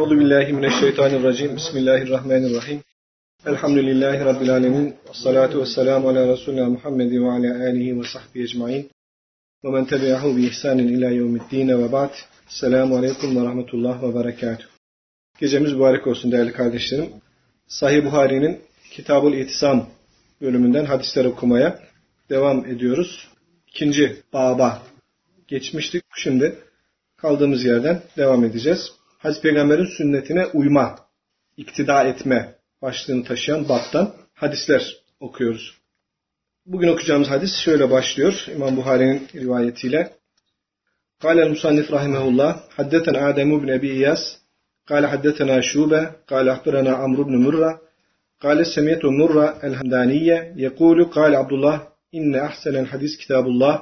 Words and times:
Euzu 0.00 0.20
billahi 0.20 0.52
mineşşeytanirracim. 0.52 1.56
Bismillahirrahmanirrahim. 1.56 2.80
Elhamdülillahi 3.46 4.24
rabbil 4.24 4.50
alamin. 4.50 4.96
Salatu 5.12 5.60
vesselamu 5.60 6.08
ala 6.08 6.28
resulina 6.28 6.68
Muhammed 6.68 7.12
ve 7.12 7.30
ala 7.30 7.64
alihi 7.68 8.00
ve 8.00 8.04
sahbihi 8.04 8.44
ecmaîn. 8.44 8.90
Ve 9.64 9.70
men 9.70 9.84
tebi'ahu 9.84 10.36
bi 10.36 10.46
ihsanin 10.46 10.88
ila 10.88 11.10
yevmiddin 11.10 11.68
ve 11.68 11.92
ba'd. 11.92 12.14
Selamun 12.48 12.98
aleyküm 12.98 13.36
ve 13.36 13.44
rahmetullah 13.44 14.02
ve 14.02 14.14
berekatuhu. 14.14 14.68
Gecemiz 15.40 15.72
mübarek 15.72 16.06
olsun 16.06 16.32
değerli 16.32 16.52
kardeşlerim. 16.52 17.10
Sahih 17.66 18.04
Buhari'nin 18.04 18.60
Kitabul 18.90 19.32
İtisam 19.32 19.86
bölümünden 20.40 20.84
hadisler 20.84 21.24
okumaya 21.24 21.78
devam 22.30 22.66
ediyoruz. 22.66 23.28
İkinci 23.68 24.16
baba 24.32 24.82
geçmiştik. 25.48 26.02
Şimdi 26.16 26.54
kaldığımız 27.16 27.64
yerden 27.64 28.02
devam 28.16 28.44
edeceğiz. 28.44 28.99
Hazreti 29.19 29.41
Peygamber'in 29.41 29.97
sünnetine 29.97 30.45
uyma, 30.45 30.95
iktida 31.57 32.03
etme 32.03 32.55
başlığını 32.81 33.23
taşıyan 33.23 33.69
baptan 33.69 34.13
hadisler 34.33 34.97
okuyoruz. 35.19 35.77
Bugün 36.65 36.87
okuyacağımız 36.87 37.29
hadis 37.29 37.55
şöyle 37.55 37.91
başlıyor 37.91 38.45
İmam 38.55 38.77
Buhari'nin 38.77 39.27
rivayetiyle. 39.35 40.15
قال 41.25 41.37
المصنف 41.45 41.87
رحمه 41.97 42.23
الله 42.29 42.51
حدثنا 42.77 43.19
آدم 43.29 43.49
بن 43.61 43.69
أبي 43.77 43.89
إياس 43.97 44.23
قال 44.89 45.03
حدثنا 45.13 45.55
شوبة 45.61 46.01
قال 46.31 46.45
أخبرنا 46.55 46.91
عمرو 47.01 47.23
بن 47.23 47.35
مرة 47.45 47.71
قال 48.43 48.65
سمعت 48.75 49.05
مرة 49.05 49.45
الهمدانية 49.63 50.53
يقول 50.65 51.05
قال 51.05 51.35
عبد 51.35 51.53
الله 51.53 51.87
إن 52.15 52.35
أحسن 52.35 52.75
الحديث 52.83 53.17
كتاب 53.17 53.45
الله 53.47 53.75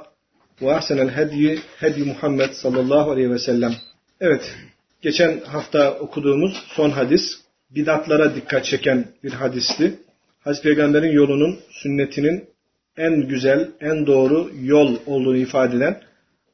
وأحسن 0.62 0.98
الهدي 1.06 1.58
هدي 1.78 2.04
Muhammed 2.04 2.52
sallallahu 2.52 3.10
aleyhi 3.10 3.30
ve 3.30 3.38
sellem. 3.38 3.72
Evet, 4.20 4.54
geçen 5.01 5.39
hafta 5.39 5.99
okuduğumuz 5.99 6.53
son 6.67 6.89
hadis 6.89 7.21
bidatlara 7.69 8.35
dikkat 8.35 8.65
çeken 8.65 9.07
bir 9.23 9.31
hadisti. 9.31 9.99
Hazreti 10.39 10.63
Peygamber'in 10.63 11.11
yolunun, 11.11 11.59
sünnetinin 11.69 12.49
en 12.97 13.27
güzel, 13.27 13.71
en 13.79 14.07
doğru 14.07 14.51
yol 14.61 14.95
olduğunu 15.05 15.37
ifade 15.37 15.77
eden 15.77 16.01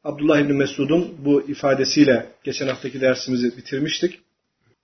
Abdullah 0.03 0.39
İbni 0.39 0.53
Mesud'un 0.53 1.15
bu 1.25 1.41
ifadesiyle 1.41 2.25
geçen 2.43 2.67
haftaki 2.67 3.01
dersimizi 3.01 3.57
bitirmiştik. 3.57 4.19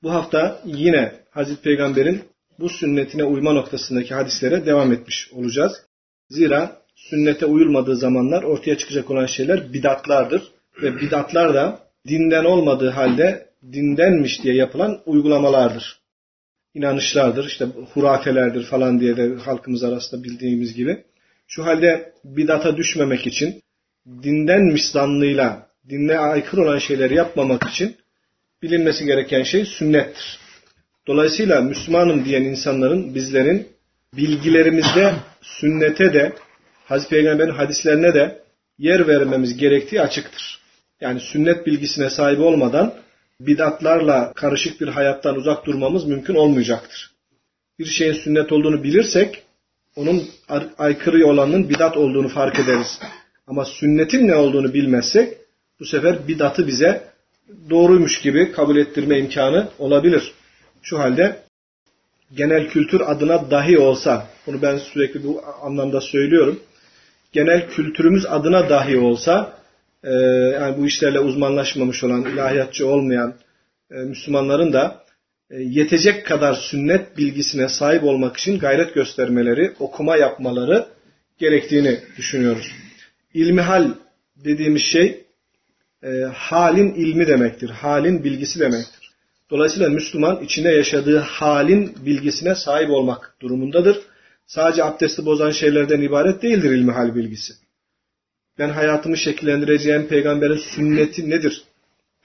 Bu 0.03 0.13
hafta 0.13 0.61
yine 0.65 1.11
Hazreti 1.29 1.61
Peygamber'in 1.61 2.21
bu 2.59 2.69
sünnetine 2.69 3.23
uyma 3.23 3.53
noktasındaki 3.53 4.13
hadislere 4.13 4.65
devam 4.65 4.91
etmiş 4.91 5.29
olacağız. 5.33 5.71
Zira 6.29 6.81
sünnete 6.95 7.45
uyulmadığı 7.45 7.95
zamanlar 7.95 8.43
ortaya 8.43 8.77
çıkacak 8.77 9.11
olan 9.11 9.25
şeyler 9.25 9.73
bidatlardır. 9.73 10.43
Ve 10.81 10.99
bidatlar 11.01 11.53
da 11.53 11.79
dinden 12.07 12.45
olmadığı 12.45 12.89
halde 12.89 13.50
dindenmiş 13.63 14.43
diye 14.43 14.55
yapılan 14.55 15.01
uygulamalardır. 15.05 16.01
İnanışlardır, 16.73 17.45
işte 17.45 17.65
hurafelerdir 17.93 18.63
falan 18.63 18.99
diye 18.99 19.17
de 19.17 19.35
halkımız 19.35 19.83
arasında 19.83 20.23
bildiğimiz 20.23 20.73
gibi. 20.73 21.03
Şu 21.47 21.65
halde 21.65 22.13
bidata 22.23 22.77
düşmemek 22.77 23.27
için 23.27 23.61
dindenmiş 24.23 24.85
zannıyla 24.85 25.67
dinle 25.89 26.19
aykırı 26.19 26.61
olan 26.61 26.77
şeyleri 26.77 27.15
yapmamak 27.15 27.63
için 27.63 27.95
bilinmesi 28.61 29.05
gereken 29.05 29.43
şey 29.43 29.65
sünnettir. 29.65 30.39
Dolayısıyla 31.07 31.61
Müslümanım 31.61 32.25
diyen 32.25 32.43
insanların, 32.43 33.15
bizlerin 33.15 33.67
bilgilerimizde 34.17 35.13
sünnete 35.41 36.13
de, 36.13 36.33
Hazreti 36.85 37.09
Peygamber'in 37.09 37.51
hadislerine 37.51 38.13
de 38.13 38.41
yer 38.77 39.07
vermemiz 39.07 39.57
gerektiği 39.57 40.01
açıktır. 40.01 40.61
Yani 41.01 41.19
sünnet 41.19 41.65
bilgisine 41.65 42.09
sahip 42.09 42.39
olmadan 42.39 42.93
bidatlarla 43.47 44.33
karışık 44.35 44.81
bir 44.81 44.87
hayattan 44.87 45.35
uzak 45.35 45.65
durmamız 45.65 46.05
mümkün 46.05 46.35
olmayacaktır. 46.35 47.11
Bir 47.79 47.85
şeyin 47.85 48.13
sünnet 48.13 48.51
olduğunu 48.51 48.83
bilirsek, 48.83 49.43
onun 49.95 50.23
aykırı 50.77 51.27
olanın 51.27 51.69
bidat 51.69 51.97
olduğunu 51.97 52.27
fark 52.27 52.59
ederiz. 52.59 52.99
Ama 53.47 53.65
sünnetin 53.65 54.27
ne 54.27 54.35
olduğunu 54.35 54.73
bilmezsek, 54.73 55.37
bu 55.79 55.85
sefer 55.85 56.27
bidatı 56.27 56.67
bize 56.67 57.03
doğruymuş 57.69 58.21
gibi 58.21 58.51
kabul 58.51 58.77
ettirme 58.77 59.19
imkanı 59.19 59.69
olabilir. 59.79 60.31
Şu 60.81 60.99
halde 60.99 61.43
genel 62.35 62.67
kültür 62.69 63.01
adına 63.01 63.51
dahi 63.51 63.77
olsa, 63.77 64.27
bunu 64.47 64.61
ben 64.61 64.77
sürekli 64.77 65.23
bu 65.23 65.41
anlamda 65.61 66.01
söylüyorum, 66.01 66.59
genel 67.31 67.69
kültürümüz 67.69 68.25
adına 68.25 68.69
dahi 68.69 68.97
olsa, 68.97 69.60
e, 70.03 70.13
yani 70.53 70.77
bu 70.77 70.87
işlerle 70.87 71.19
uzmanlaşmamış 71.19 72.03
olan, 72.03 72.25
ilahiyatçı 72.25 72.87
olmayan 72.87 73.35
e, 73.91 73.95
Müslümanların 73.95 74.73
da 74.73 75.03
e, 75.49 75.61
yetecek 75.61 76.25
kadar 76.25 76.53
sünnet 76.53 77.17
bilgisine 77.17 77.69
sahip 77.69 78.03
olmak 78.03 78.37
için 78.37 78.59
gayret 78.59 78.93
göstermeleri, 78.93 79.73
okuma 79.79 80.17
yapmaları 80.17 80.87
gerektiğini 81.37 81.99
düşünüyoruz. 82.17 82.71
İlmihal 83.33 83.91
dediğimiz 84.35 84.81
şey 84.81 85.23
e, 86.03 86.09
halin 86.33 86.93
ilmi 86.93 87.27
demektir, 87.27 87.69
halin 87.69 88.23
bilgisi 88.23 88.59
demektir. 88.59 89.11
Dolayısıyla 89.49 89.89
Müslüman 89.89 90.43
içinde 90.43 90.69
yaşadığı 90.69 91.17
halin 91.17 91.95
bilgisine 92.05 92.55
sahip 92.55 92.89
olmak 92.89 93.35
durumundadır. 93.41 93.99
Sadece 94.47 94.83
abdesti 94.83 95.25
bozan 95.25 95.51
şeylerden 95.51 96.01
ibaret 96.01 96.41
değildir 96.41 96.71
ilmihal 96.71 97.15
bilgisi. 97.15 97.53
Ben 98.61 98.69
hayatımı 98.69 99.17
şekillendireceğim 99.17 100.07
peygamberin 100.07 100.57
sünneti 100.57 101.29
nedir? 101.29 101.63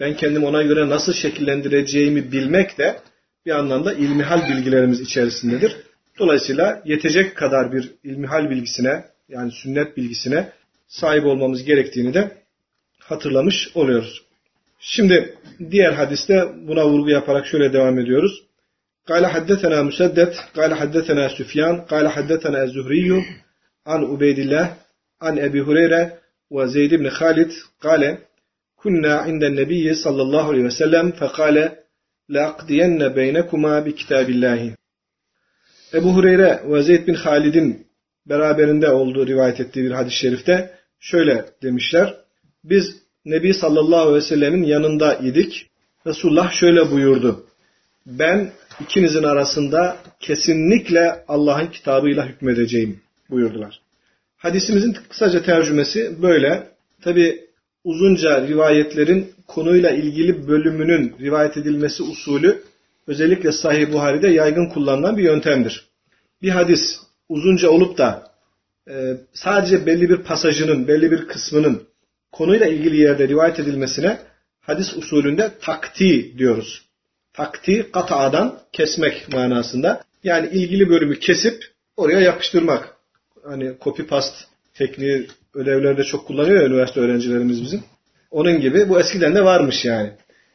Ben 0.00 0.16
kendim 0.16 0.44
ona 0.44 0.62
göre 0.62 0.88
nasıl 0.88 1.12
şekillendireceğimi 1.12 2.32
bilmek 2.32 2.78
de 2.78 3.00
bir 3.46 3.50
anlamda 3.50 3.92
ilmihal 3.92 4.48
bilgilerimiz 4.48 5.00
içerisindedir. 5.00 5.76
Dolayısıyla 6.18 6.82
yetecek 6.84 7.36
kadar 7.36 7.72
bir 7.72 7.90
ilmihal 8.04 8.50
bilgisine 8.50 9.04
yani 9.28 9.52
sünnet 9.52 9.96
bilgisine 9.96 10.52
sahip 10.88 11.24
olmamız 11.24 11.64
gerektiğini 11.64 12.14
de 12.14 12.36
hatırlamış 12.98 13.70
oluyoruz. 13.74 14.22
Şimdi 14.80 15.34
diğer 15.70 15.92
hadiste 15.92 16.44
buna 16.68 16.88
vurgu 16.88 17.10
yaparak 17.10 17.46
şöyle 17.46 17.72
devam 17.72 17.98
ediyoruz. 17.98 18.42
Kale 19.06 19.26
haddetena 19.26 19.82
Musaddet, 19.82 20.36
kale 20.54 20.74
haddetena 20.74 21.28
Süfyan, 21.28 21.86
kale 21.86 22.08
haddetena 22.08 22.66
Zuhriyyu 22.66 23.22
an 23.84 24.02
Ubeydillah 24.02 24.76
an 25.20 25.36
Ebi 25.36 25.60
Hureyre 25.60 26.25
وزيد 26.51 26.93
بن 26.93 27.09
خالد 27.09 27.51
قال 27.81 28.17
كنا 28.75 29.15
عند 29.15 29.43
النبي 29.43 29.93
صلى 29.93 30.21
الله 30.21 30.47
عليه 30.47 30.63
وسلم 30.63 31.11
فقال 31.11 31.71
لأقضين 32.29 33.07
بينكما 33.07 33.79
بكتاب 33.79 34.29
الله 34.29 34.75
Ebu 35.93 36.15
Hureyre 36.15 36.61
ve 36.65 36.83
Zeyd 36.83 37.07
bin 37.07 37.13
Halid'in 37.13 37.87
beraberinde 38.25 38.89
olduğu 38.89 39.27
rivayet 39.27 39.59
ettiği 39.59 39.83
bir 39.83 39.91
hadis-i 39.91 40.15
şerifte 40.15 40.71
şöyle 40.99 41.45
demişler. 41.63 42.15
Biz 42.63 43.01
Nebi 43.25 43.53
sallallahu 43.53 44.01
aleyhi 44.01 44.15
ve 44.15 44.21
sellemin 44.21 44.63
yanında 44.63 45.15
idik. 45.15 45.67
Resulullah 46.07 46.51
şöyle 46.51 46.91
buyurdu. 46.91 47.45
Ben 48.05 48.51
ikinizin 48.79 49.23
arasında 49.23 49.97
kesinlikle 50.19 51.23
Allah'ın 51.27 51.67
kitabıyla 51.67 52.27
hükmedeceğim 52.27 53.01
buyurdular. 53.29 53.81
Hadisimizin 54.36 54.96
kısaca 55.08 55.42
tercümesi 55.42 56.22
böyle. 56.22 56.68
Tabi 57.02 57.46
uzunca 57.84 58.48
rivayetlerin 58.48 59.34
konuyla 59.46 59.90
ilgili 59.90 60.48
bölümünün 60.48 61.16
rivayet 61.20 61.56
edilmesi 61.56 62.02
usulü 62.02 62.62
özellikle 63.06 63.52
Sahih 63.52 63.92
Buhari'de 63.92 64.28
yaygın 64.28 64.68
kullanılan 64.68 65.16
bir 65.16 65.22
yöntemdir. 65.22 65.86
Bir 66.42 66.50
hadis 66.50 67.00
uzunca 67.28 67.70
olup 67.70 67.98
da 67.98 68.32
e, 68.88 69.16
sadece 69.32 69.86
belli 69.86 70.10
bir 70.10 70.16
pasajının, 70.16 70.88
belli 70.88 71.10
bir 71.10 71.28
kısmının 71.28 71.82
konuyla 72.32 72.66
ilgili 72.66 72.96
yerde 72.96 73.28
rivayet 73.28 73.58
edilmesine 73.58 74.18
hadis 74.60 74.96
usulünde 74.96 75.52
takti 75.60 76.38
diyoruz. 76.38 76.82
Takti 77.32 77.90
kata'dan 77.92 78.60
kesmek 78.72 79.32
manasında. 79.32 80.04
Yani 80.24 80.48
ilgili 80.48 80.88
bölümü 80.88 81.18
kesip 81.18 81.64
oraya 81.96 82.20
yapıştırmak. 82.20 82.95
Hani 83.48 83.72
copy 83.80 84.02
paste 84.02 84.36
tekniği 84.74 85.26
ödevlerde 85.54 86.04
çok 86.04 86.26
kullanıyor 86.26 86.60
ya 86.60 86.68
üniversite 86.68 87.00
öğrencilerimiz 87.00 87.62
bizim. 87.62 87.82
Onun 88.30 88.60
gibi 88.60 88.88
bu 88.88 89.00
eskiden 89.00 89.34
de 89.34 89.44
varmış 89.44 89.84
yani. 89.84 90.10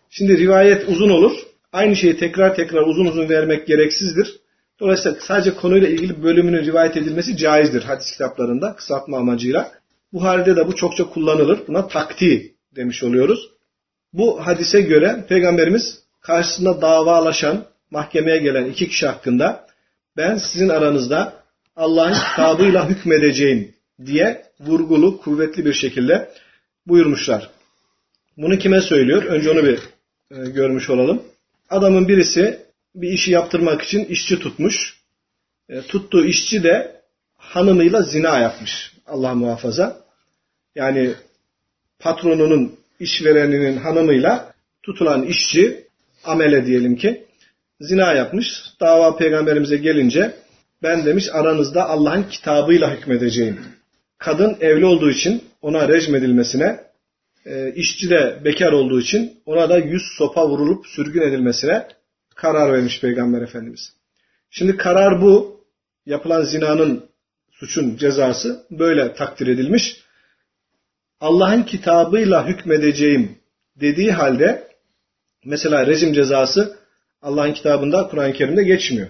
Şimdi 0.10 0.38
rivayet 0.38 0.90
uzun 0.90 1.10
olur. 1.10 1.32
Aynı 1.74 1.96
şeyi 1.96 2.18
tekrar 2.18 2.56
tekrar 2.56 2.82
uzun 2.82 3.06
uzun 3.06 3.30
vermek 3.30 3.68
gereksizdir. 3.68 4.40
Dolayısıyla 4.80 5.18
sadece 5.22 5.56
konuyla 5.56 5.88
ilgili 5.88 6.24
bölümünün 6.24 6.66
rivayet 6.66 6.98
edilmesi 6.98 7.38
caizdir 7.38 7.84
hadis 7.84 8.12
kitaplarında 8.12 8.76
kısaltma 8.76 9.18
amacıyla. 9.18 9.72
Bu 10.14 10.24
halde 10.24 10.56
de 10.56 10.68
bu 10.68 10.76
çokça 10.76 11.10
kullanılır. 11.10 11.60
Buna 11.68 11.88
takti 11.88 12.56
demiş 12.76 13.04
oluyoruz. 13.04 13.50
Bu 14.14 14.48
hadise 14.48 14.82
göre 14.82 15.26
Peygamberimiz 15.30 16.00
karşısında 16.22 16.82
davalaşan, 16.82 17.66
mahkemeye 17.92 18.38
gelen 18.38 18.66
iki 18.66 18.88
kişi 18.88 19.08
hakkında 19.08 19.66
ben 20.18 20.38
sizin 20.38 20.70
aranızda 20.70 21.41
Allah'ın 21.82 22.14
kitabıyla 22.14 22.90
hükmedeceğim 22.90 23.74
diye 24.06 24.46
vurgulu, 24.60 25.22
kuvvetli 25.22 25.66
bir 25.66 25.74
şekilde 25.74 26.32
buyurmuşlar. 26.88 27.50
Bunu 28.38 28.58
kime 28.58 28.82
söylüyor? 28.82 29.24
Önce 29.24 29.52
onu 29.52 29.64
bir 29.64 29.80
e, 30.32 30.50
görmüş 30.50 30.90
olalım. 30.90 31.24
adamın 31.70 32.08
birisi 32.08 32.60
bir 32.96 33.10
işi 33.10 33.32
yaptırmak 33.32 33.82
için 33.82 34.06
işçi 34.06 34.40
tutmuş. 34.40 34.98
E, 35.70 35.82
tuttuğu 35.82 36.26
işçi 36.26 36.64
de 36.64 37.02
hanımıyla 37.38 38.02
zina 38.02 38.40
yapmış. 38.40 38.94
Allah 39.08 39.36
muhafaza. 39.36 40.02
Yani 40.76 41.14
patronunun 42.00 42.76
işvereninin 43.00 43.78
hanımıyla 43.78 44.54
tutulan 44.84 45.24
işçi 45.24 45.88
amele 46.24 46.66
diyelim 46.66 46.96
ki 46.96 47.26
zina 47.80 48.14
yapmış. 48.14 48.64
Dava 48.80 49.18
peygamberimize 49.18 49.78
gelince 49.78 50.42
ben 50.84 51.06
demiş 51.06 51.30
aranızda 51.34 51.90
Allah'ın 51.90 52.24
kitabıyla 52.24 52.96
hükmedeceğim. 52.96 53.60
Kadın 54.18 54.58
evli 54.62 54.86
olduğu 54.86 55.10
için 55.10 55.44
ona 55.62 55.88
rejim 55.88 56.16
edilmesine, 56.16 56.80
e, 57.46 57.74
işçi 57.74 58.10
de 58.10 58.42
bekar 58.46 58.72
olduğu 58.72 59.02
için 59.02 59.42
ona 59.46 59.70
da 59.70 59.78
yüz 59.78 60.04
sopa 60.18 60.48
vurulup 60.50 60.88
sürgün 60.88 61.22
edilmesine 61.22 61.88
karar 62.36 62.74
vermiş 62.74 63.02
Peygamber 63.02 63.42
Efendimiz. 63.42 63.94
Şimdi 64.50 64.78
karar 64.78 65.22
bu. 65.22 65.62
Yapılan 66.06 66.44
zinanın, 66.44 67.06
suçun 67.52 67.98
cezası 67.98 68.66
böyle 68.72 69.14
takdir 69.14 69.48
edilmiş. 69.48 70.02
Allah'ın 71.20 71.64
kitabıyla 71.64 72.48
hükmedeceğim 72.48 73.38
dediği 73.76 74.12
halde 74.12 74.68
mesela 75.46 75.88
rejim 75.88 76.14
cezası 76.14 76.78
Allah'ın 77.22 77.54
kitabında 77.54 78.08
Kur'an-ı 78.08 78.34
Kerim'de 78.34 78.64
geçmiyor. 78.64 79.08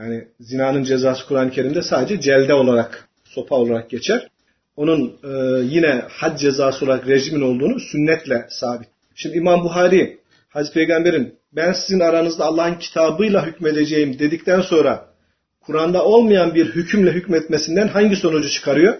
Yani 0.00 0.28
zinanın 0.40 0.84
cezası 0.84 1.26
Kur'an-ı 1.26 1.50
Kerim'de 1.50 1.82
sadece 1.82 2.20
celde 2.20 2.54
olarak, 2.54 3.08
sopa 3.24 3.56
olarak 3.56 3.90
geçer. 3.90 4.28
Onun 4.76 5.18
e, 5.24 5.62
yine 5.64 6.04
had 6.08 6.38
cezası 6.38 6.84
olarak 6.84 7.08
rejimin 7.08 7.40
olduğunu 7.40 7.80
sünnetle 7.80 8.46
sabit. 8.48 8.88
Şimdi 9.14 9.36
İmam 9.36 9.64
Buhari, 9.64 10.18
Hazreti 10.48 10.74
Peygamber'in 10.74 11.34
ben 11.52 11.72
sizin 11.72 12.00
aranızda 12.00 12.44
Allah'ın 12.44 12.74
kitabıyla 12.74 13.46
hükmedeceğim 13.46 14.18
dedikten 14.18 14.60
sonra 14.60 15.06
Kur'an'da 15.60 16.04
olmayan 16.04 16.54
bir 16.54 16.66
hükümle 16.66 17.12
hükmetmesinden 17.12 17.88
hangi 17.88 18.16
sonucu 18.16 18.48
çıkarıyor? 18.48 18.94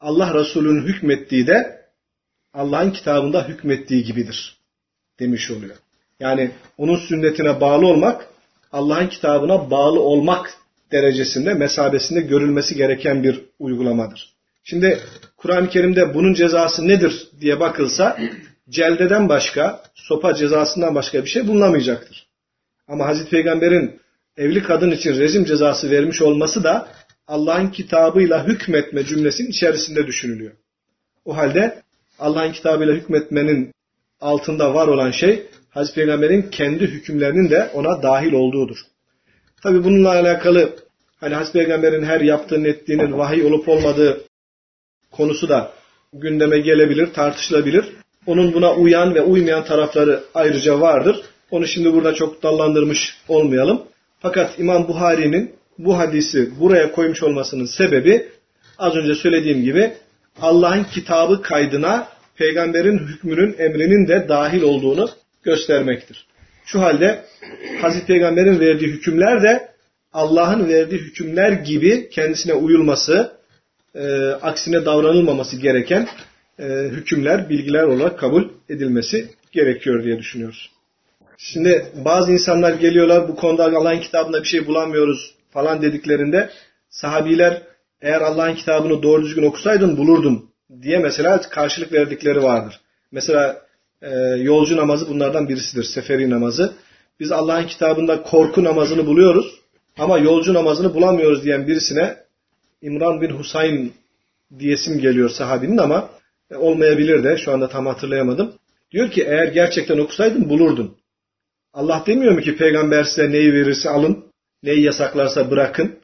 Allah 0.00 0.34
Resulü'nün 0.34 0.86
hükmettiği 0.86 1.46
de 1.46 1.80
Allah'ın 2.54 2.90
kitabında 2.90 3.48
hükmettiği 3.48 4.04
gibidir 4.04 4.56
demiş 5.18 5.50
oluyor. 5.50 5.76
Yani 6.20 6.50
onun 6.78 6.96
sünnetine 6.96 7.60
bağlı 7.60 7.86
olmak 7.86 8.30
Allah'ın 8.72 9.06
kitabına 9.06 9.70
bağlı 9.70 10.00
olmak 10.00 10.54
derecesinde, 10.92 11.54
mesabesinde 11.54 12.20
görülmesi 12.20 12.74
gereken 12.74 13.22
bir 13.22 13.40
uygulamadır. 13.58 14.34
Şimdi 14.64 14.98
Kur'an-ı 15.36 15.68
Kerim'de 15.68 16.14
bunun 16.14 16.34
cezası 16.34 16.88
nedir 16.88 17.28
diye 17.40 17.60
bakılsa 17.60 18.18
celdeden 18.68 19.28
başka, 19.28 19.82
sopa 19.94 20.34
cezasından 20.34 20.94
başka 20.94 21.24
bir 21.24 21.28
şey 21.28 21.48
bulunamayacaktır. 21.48 22.26
Ama 22.88 23.06
Hazreti 23.06 23.30
Peygamber'in 23.30 24.00
evli 24.36 24.62
kadın 24.62 24.90
için 24.90 25.18
rejim 25.18 25.44
cezası 25.44 25.90
vermiş 25.90 26.22
olması 26.22 26.64
da 26.64 26.88
Allah'ın 27.26 27.68
kitabıyla 27.68 28.46
hükmetme 28.46 29.04
cümlesinin 29.04 29.50
içerisinde 29.50 30.06
düşünülüyor. 30.06 30.52
O 31.24 31.36
halde 31.36 31.82
Allah'ın 32.18 32.52
kitabıyla 32.52 32.94
hükmetmenin 32.94 33.72
altında 34.20 34.74
var 34.74 34.88
olan 34.88 35.10
şey 35.10 35.46
Hazreti 35.70 35.94
Peygamber'in 35.94 36.42
kendi 36.42 36.86
hükümlerinin 36.86 37.50
de 37.50 37.70
ona 37.74 38.02
dahil 38.02 38.32
olduğudur. 38.32 38.76
Tabi 39.62 39.84
bununla 39.84 40.08
alakalı 40.08 40.76
hani 41.20 41.34
Hazreti 41.34 41.58
Peygamber'in 41.58 42.04
her 42.04 42.20
yaptığının 42.20 42.64
ettiğinin 42.64 43.18
vahiy 43.18 43.44
olup 43.44 43.68
olmadığı 43.68 44.20
konusu 45.10 45.48
da 45.48 45.72
gündeme 46.12 46.60
gelebilir, 46.60 47.12
tartışılabilir. 47.12 47.84
Onun 48.26 48.54
buna 48.54 48.74
uyan 48.74 49.14
ve 49.14 49.22
uymayan 49.22 49.64
tarafları 49.64 50.24
ayrıca 50.34 50.80
vardır. 50.80 51.22
Onu 51.50 51.66
şimdi 51.66 51.92
burada 51.92 52.14
çok 52.14 52.42
dallandırmış 52.42 53.16
olmayalım. 53.28 53.82
Fakat 54.20 54.58
İmam 54.58 54.88
Buhari'nin 54.88 55.52
bu 55.78 55.98
hadisi 55.98 56.60
buraya 56.60 56.92
koymuş 56.92 57.22
olmasının 57.22 57.64
sebebi 57.64 58.28
az 58.78 58.96
önce 58.96 59.14
söylediğim 59.14 59.62
gibi 59.62 59.92
Allah'ın 60.40 60.84
kitabı 60.84 61.42
kaydına 61.42 62.08
peygamberin 62.36 62.98
hükmünün 62.98 63.56
emrinin 63.58 64.08
de 64.08 64.28
dahil 64.28 64.62
olduğunu 64.62 65.10
göstermektir. 65.42 66.26
Şu 66.64 66.80
halde 66.80 67.24
Hazreti 67.80 68.06
Peygamber'in 68.06 68.60
verdiği 68.60 68.86
hükümler 68.86 69.42
de 69.42 69.70
Allah'ın 70.12 70.68
verdiği 70.68 70.98
hükümler 70.98 71.52
gibi 71.52 72.08
kendisine 72.10 72.54
uyulması, 72.54 73.32
e, 73.94 74.28
aksine 74.42 74.84
davranılmaması 74.84 75.56
gereken 75.56 76.08
e, 76.58 76.64
hükümler, 76.68 77.48
bilgiler 77.48 77.82
olarak 77.82 78.18
kabul 78.18 78.44
edilmesi 78.68 79.28
gerekiyor 79.52 80.04
diye 80.04 80.18
düşünüyoruz. 80.18 80.70
Şimdi 81.38 81.86
bazı 82.04 82.32
insanlar 82.32 82.74
geliyorlar 82.74 83.28
bu 83.28 83.36
konuda 83.36 83.64
Allah'ın 83.64 84.00
kitabında 84.00 84.42
bir 84.42 84.48
şey 84.48 84.66
bulamıyoruz 84.66 85.34
falan 85.50 85.82
dediklerinde 85.82 86.50
sahabiler 86.90 87.62
eğer 88.02 88.20
Allah'ın 88.20 88.54
kitabını 88.54 89.02
doğru 89.02 89.22
düzgün 89.22 89.42
okusaydın 89.42 89.96
bulurdun 89.96 90.50
diye 90.82 90.98
mesela 90.98 91.40
karşılık 91.40 91.92
verdikleri 91.92 92.42
vardır. 92.42 92.80
Mesela 93.12 93.62
e, 94.02 94.10
yolcu 94.36 94.76
namazı 94.76 95.08
bunlardan 95.08 95.48
birisidir. 95.48 95.84
Seferi 95.84 96.30
namazı. 96.30 96.72
Biz 97.20 97.32
Allah'ın 97.32 97.66
kitabında 97.66 98.22
korku 98.22 98.64
namazını 98.64 99.06
buluyoruz 99.06 99.60
ama 99.98 100.18
yolcu 100.18 100.54
namazını 100.54 100.94
bulamıyoruz 100.94 101.44
diyen 101.44 101.66
birisine 101.66 102.16
İmran 102.82 103.20
bin 103.20 103.30
Husayn 103.30 103.92
diyesim 104.58 104.98
geliyor 105.00 105.30
sahabinin 105.30 105.78
ama 105.78 106.10
e, 106.50 106.56
olmayabilir 106.56 107.24
de 107.24 107.36
şu 107.36 107.52
anda 107.52 107.68
tam 107.68 107.86
hatırlayamadım. 107.86 108.52
Diyor 108.92 109.10
ki 109.10 109.22
eğer 109.22 109.48
gerçekten 109.48 109.98
okusaydın 109.98 110.48
bulurdun. 110.48 110.96
Allah 111.72 112.04
demiyor 112.06 112.32
mu 112.32 112.40
ki 112.40 112.56
peygamber 112.56 113.04
size 113.04 113.32
neyi 113.32 113.52
verirse 113.52 113.90
alın, 113.90 114.24
neyi 114.62 114.82
yasaklarsa 114.82 115.50
bırakın. 115.50 115.98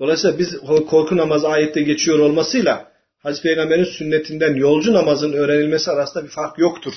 Dolayısıyla 0.00 0.38
biz 0.38 0.58
korku 0.60 1.16
namazı 1.16 1.48
ayette 1.48 1.82
geçiyor 1.82 2.18
olmasıyla 2.18 2.92
Hazreti 3.18 3.42
Peygamber'in 3.42 3.84
sünnetinden 3.84 4.54
yolcu 4.54 4.92
namazın 4.92 5.32
öğrenilmesi 5.32 5.90
arasında 5.90 6.24
bir 6.24 6.28
fark 6.28 6.58
yoktur. 6.58 6.92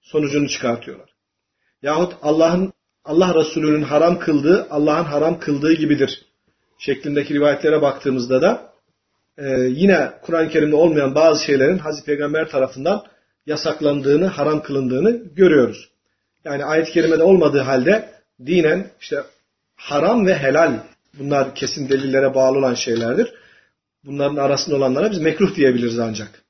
Sonucunu 0.00 0.48
çıkartıyorlar. 0.48 1.10
Yahut 1.82 2.12
Allah'ın 2.22 2.72
Allah 3.04 3.34
Resulü'nün 3.34 3.82
haram 3.82 4.18
kıldığı 4.18 4.66
Allah'ın 4.70 5.04
haram 5.04 5.40
kıldığı 5.40 5.72
gibidir 5.72 6.24
şeklindeki 6.78 7.34
rivayetlere 7.34 7.82
baktığımızda 7.82 8.42
da 8.42 8.72
e, 9.38 9.44
yine 9.60 10.12
Kur'an-ı 10.22 10.48
Kerim'de 10.48 10.76
olmayan 10.76 11.14
bazı 11.14 11.44
şeylerin 11.44 11.78
Hazreti 11.78 12.06
Peygamber 12.06 12.48
tarafından 12.48 13.04
yasaklandığını, 13.46 14.26
haram 14.26 14.62
kılındığını 14.62 15.22
görüyoruz. 15.34 15.88
Yani 16.44 16.64
ayet-i 16.64 16.92
kerimede 16.92 17.22
olmadığı 17.22 17.60
halde 17.60 18.10
dinen 18.46 18.90
işte 19.00 19.22
haram 19.76 20.26
ve 20.26 20.34
helal 20.38 20.72
bunlar 21.18 21.54
kesin 21.54 21.88
delillere 21.88 22.34
bağlı 22.34 22.58
olan 22.58 22.74
şeylerdir 22.74 23.34
bunların 24.06 24.36
arasında 24.36 24.76
olanlara 24.76 25.10
biz 25.10 25.18
mekruh 25.18 25.54
diyebiliriz 25.54 25.98
ancak. 25.98 26.42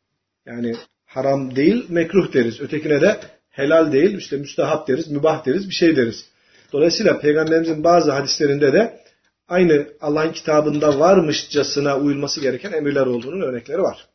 Yani 0.46 0.76
haram 1.06 1.56
değil 1.56 1.87
mekruh 1.88 2.32
deriz. 2.32 2.61
Ötekine 2.61 3.00
de 3.00 3.20
helal 3.50 3.92
değil 3.92 4.18
işte 4.18 4.37
müstehap 4.37 4.88
deriz, 4.88 5.08
mübah 5.08 5.46
deriz, 5.46 5.68
bir 5.68 5.75
şey 5.75 5.96
deriz. 5.96 6.25
Dolayısıyla 6.73 7.18
Peygamberimizin 7.18 7.84
bazı 7.84 8.12
hadislerinde 8.12 8.73
de 8.73 9.00
aynı 9.49 9.87
Allah'ın 10.00 10.32
kitabında 10.32 10.99
varmışçasına 10.99 11.99
uyulması 11.99 12.40
gereken 12.40 12.73
emirler 12.73 13.06
olduğunun 13.06 13.40
örnekleri 13.40 13.82
var. 13.82 14.06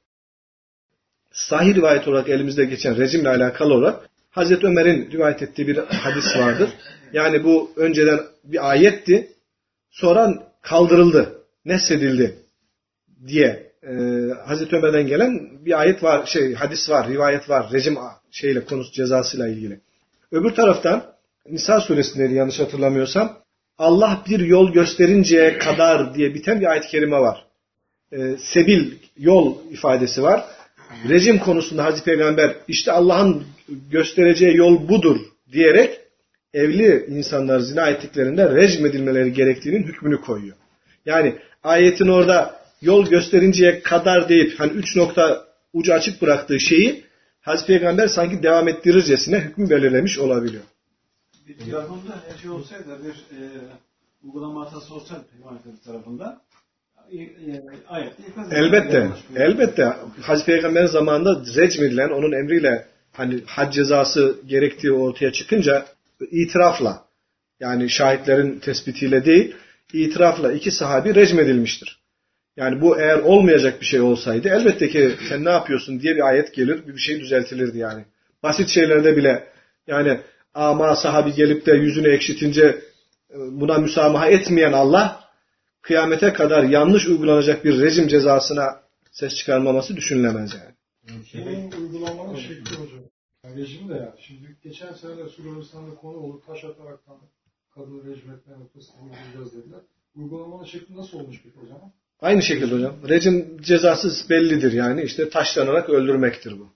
Sahih 1.31 1.75
rivayet 1.75 2.07
olarak 2.07 2.29
elimizde 2.29 2.65
geçen 2.65 2.97
rejimle 2.97 3.29
alakalı 3.29 3.73
olarak 3.73 4.09
Hazreti 4.29 4.67
Ömer'in 4.67 5.11
rivayet 5.11 5.41
ettiği 5.41 5.67
bir 5.67 5.77
hadis 5.77 6.37
vardır. 6.37 6.69
Yani 7.13 7.43
bu 7.43 7.71
önceden 7.75 8.19
bir 8.43 8.69
ayetti. 8.69 9.31
Sonra 9.91 10.53
kaldırıldı, 10.61 11.43
nesedildi 11.65 12.35
diye 13.27 13.71
e, 13.83 13.91
Hazreti 14.45 14.75
Ömer'den 14.75 15.07
gelen 15.07 15.65
bir 15.65 15.79
ayet 15.79 16.03
var, 16.03 16.25
şey 16.25 16.53
hadis 16.53 16.89
var, 16.89 17.09
rivayet 17.09 17.49
var, 17.49 17.71
rejim 17.73 17.97
şeyle 18.31 18.65
konusu 18.65 18.91
cezasıyla 18.91 19.47
ilgili. 19.47 19.79
Öbür 20.31 20.51
taraftan 20.51 21.03
Nisa 21.49 21.81
suresinde 21.81 22.33
yanlış 22.33 22.59
hatırlamıyorsam 22.59 23.37
Allah 23.77 24.23
bir 24.29 24.39
yol 24.39 24.73
gösterinceye 24.73 25.57
kadar 25.57 26.15
diye 26.15 26.33
biten 26.33 26.61
bir 26.61 26.65
ayet-i 26.65 26.87
kerime 26.87 27.19
var. 27.19 27.45
E, 28.11 28.37
sebil, 28.37 28.91
yol 29.17 29.55
ifadesi 29.71 30.23
var. 30.23 30.45
Rejim 31.09 31.39
konusunda 31.39 31.83
Hazreti 31.83 32.05
Peygamber 32.05 32.55
işte 32.67 32.91
Allah'ın 32.91 33.43
göstereceği 33.91 34.57
yol 34.57 34.89
budur 34.89 35.17
diyerek 35.51 35.99
evli 36.53 37.05
insanlar 37.09 37.59
zina 37.59 37.89
ettiklerinde 37.89 38.55
rejim 38.55 38.85
edilmeleri 38.85 39.33
gerektiğinin 39.33 39.83
hükmünü 39.83 40.21
koyuyor. 40.21 40.55
Yani 41.05 41.35
ayetin 41.63 42.07
orada 42.07 42.58
yol 42.81 43.09
gösterinceye 43.09 43.81
kadar 43.81 44.29
deyip 44.29 44.59
hani 44.59 44.71
üç 44.71 44.95
nokta 44.95 45.45
ucu 45.73 45.93
açık 45.93 46.21
bıraktığı 46.21 46.59
şeyi 46.59 47.03
Hazreti 47.41 47.67
Peygamber 47.67 48.07
sanki 48.07 48.43
devam 48.43 48.67
ettirircesine 48.67 49.39
hükmü 49.39 49.69
belirlemiş 49.69 50.19
olabiliyor. 50.19 50.63
Bir 51.47 51.71
tarafında 51.71 52.23
her 52.29 52.41
şey 52.41 52.49
olsaydı 52.49 52.99
bir 53.03 53.37
e, 53.37 53.41
uygulama 54.23 54.65
hatası 54.65 54.93
olsaydı 54.93 55.23
Peygamber 55.31 55.83
tarafından 55.85 56.41
e, 57.11 57.17
e, 57.17 57.63
Elbette. 58.51 59.09
Elbette. 59.35 59.95
Hazreti 60.21 60.51
Peygamber'in 60.51 60.85
zamanında 60.85 61.41
recm 61.55 61.83
edilen 61.83 62.09
onun 62.09 62.31
emriyle 62.31 62.87
hani 63.11 63.41
had 63.45 63.73
cezası 63.73 64.39
gerektiği 64.47 64.91
ortaya 64.91 65.31
çıkınca 65.31 65.85
itirafla 66.31 67.05
yani 67.59 67.89
şahitlerin 67.89 68.59
tespitiyle 68.59 69.25
değil 69.25 69.55
itirafla 69.93 70.53
iki 70.53 70.71
sahabi 70.71 71.15
recmedilmiştir. 71.15 71.98
Yani 72.59 72.81
bu 72.81 72.99
eğer 72.99 73.19
olmayacak 73.19 73.81
bir 73.81 73.85
şey 73.85 74.01
olsaydı 74.01 74.49
elbette 74.49 74.89
ki 74.89 75.11
sen 75.29 75.45
ne 75.45 75.49
yapıyorsun 75.49 75.99
diye 75.99 76.15
bir 76.15 76.27
ayet 76.27 76.53
gelir 76.53 76.87
bir 76.87 76.97
şey 76.97 77.19
düzeltilirdi 77.19 77.77
yani. 77.77 78.05
Basit 78.43 78.69
şeylerde 78.69 79.17
bile 79.17 79.47
yani 79.87 80.19
ama 80.53 80.95
sahabi 80.95 81.33
gelip 81.33 81.65
de 81.65 81.71
yüzünü 81.71 82.13
ekşitince 82.13 82.65
e, 83.29 83.35
buna 83.35 83.77
müsamaha 83.77 84.27
etmeyen 84.27 84.73
Allah 84.73 85.23
kıyamete 85.81 86.33
kadar 86.33 86.63
yanlış 86.63 87.07
uygulanacak 87.07 87.65
bir 87.65 87.81
rejim 87.81 88.07
cezasına 88.07 88.81
ses 89.11 89.35
çıkarmaması 89.35 89.95
düşünülemez 89.95 90.53
yani. 90.53 90.75
Bunun 91.33 91.71
uygulamanın 91.71 92.35
şekli 92.35 92.75
hocam. 92.75 92.99
Yani 93.43 93.61
rejim 93.61 93.89
de 93.89 93.93
ya. 93.93 94.15
Şimdi 94.19 94.57
geçen 94.63 94.93
sene 94.93 95.17
de 95.17 95.29
Suristan'da 95.29 95.95
konu 95.95 96.17
olur. 96.17 96.41
Taş 96.47 96.63
ataraktan 96.63 97.17
kadını 97.75 98.05
rejim 98.05 98.31
etme 98.31 98.59
noktasını 98.59 98.95
uygulayacağız 99.03 99.53
dediler. 99.53 99.79
Uygulamanın 100.15 100.65
şekli 100.65 100.95
nasıl 100.95 101.19
olmuş 101.19 101.41
peki 101.43 101.55
o 101.63 101.67
zaman? 101.67 101.91
Aynı 102.21 102.41
şekilde 102.41 102.75
hocam. 102.75 102.95
Rejim 103.09 103.61
cezası 103.61 104.29
bellidir 104.29 104.71
yani. 104.71 105.01
işte 105.01 105.29
taşlanarak 105.29 105.89
öldürmektir 105.89 106.59
bu. 106.59 106.69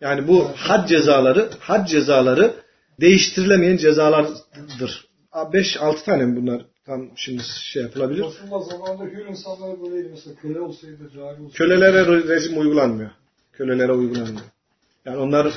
Yani 0.00 0.28
bu 0.28 0.50
had 0.56 0.88
cezaları, 0.88 1.48
had 1.58 1.86
cezaları 1.86 2.54
değiştirilemeyen 3.00 3.76
cezalardır. 3.76 5.08
5-6 5.32 6.04
tane 6.04 6.26
mi 6.26 6.36
bunlar? 6.36 6.66
Tam 6.86 7.10
şimdi 7.16 7.42
şey 7.42 7.82
yapılabilir. 7.82 8.24
Resulullah 8.24 8.70
zamanında 8.70 9.04
hür 9.04 9.26
insanlar 9.26 9.82
böyleydi. 9.82 10.08
Mesela 10.10 10.36
köle 10.36 10.60
olsaydı, 10.60 11.10
cari 11.14 11.42
olsaydı. 11.42 11.52
Kölelere 11.52 12.28
rejim 12.28 12.58
uygulanmıyor. 12.58 13.10
Kölelere 13.52 13.92
uygulanmıyor. 13.92 14.46
Yani 15.04 15.16
onlar 15.16 15.52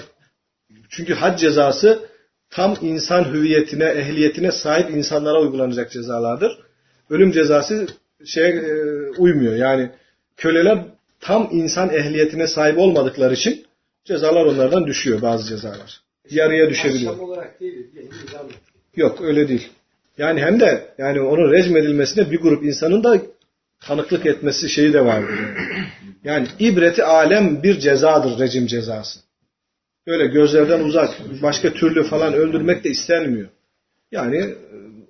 çünkü 0.89 1.13
had 1.13 1.39
cezası 1.39 2.09
tam 2.49 2.77
insan 2.81 3.33
hüviyetine, 3.33 3.85
ehliyetine 3.85 4.51
sahip 4.51 4.89
insanlara 4.89 5.41
uygulanacak 5.41 5.91
cezalardır. 5.91 6.59
Ölüm 7.09 7.31
cezası 7.31 7.87
şey 8.25 8.49
e, 8.49 8.63
uymuyor. 9.17 9.55
Yani 9.55 9.89
köleler 10.37 10.85
tam 11.19 11.49
insan 11.51 11.89
ehliyetine 11.89 12.47
sahip 12.47 12.77
olmadıkları 12.77 13.33
için 13.33 13.65
cezalar 14.05 14.45
onlardan 14.45 14.87
düşüyor 14.87 15.21
bazı 15.21 15.47
cezalar. 15.47 16.01
Yarıya 16.29 16.69
düşebiliyor. 16.69 17.11
Akşam 17.11 17.29
olarak 17.29 17.59
değil, 17.59 17.87
Yok 18.95 19.21
öyle 19.21 19.47
değil. 19.47 19.69
Yani 20.17 20.41
hem 20.41 20.59
de 20.59 20.85
yani 20.97 21.21
onun 21.21 21.51
rejim 21.51 21.77
edilmesine 21.77 22.31
bir 22.31 22.39
grup 22.39 22.63
insanın 22.63 23.03
da 23.03 23.21
tanıklık 23.79 24.25
etmesi 24.25 24.69
şeyi 24.69 24.93
de. 24.93 24.97
Yani, 24.97 25.25
yani 26.23 26.47
ibreti 26.59 27.03
alem 27.03 27.63
bir 27.63 27.79
cezadır 27.79 28.39
rejim 28.39 28.67
cezası. 28.67 29.19
Öyle 30.07 30.27
gözlerden 30.27 30.79
uzak, 30.79 31.09
başka 31.41 31.73
türlü 31.73 32.03
falan 32.03 32.33
öldürmek 32.33 32.83
de 32.83 32.89
istenmiyor. 32.89 33.47
Yani 34.11 34.37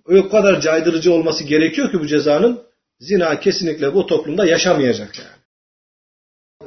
e, 0.10 0.18
o 0.18 0.30
kadar 0.30 0.62
caydırıcı 0.62 1.14
olması 1.14 1.44
gerekiyor 1.44 1.92
ki 1.92 2.00
bu 2.00 2.08
cezanın 2.08 2.60
zina 3.00 3.40
kesinlikle 3.40 3.94
bu 3.94 4.06
toplumda 4.06 4.46
yaşamayacak 4.46 5.20
yani. 5.20 5.38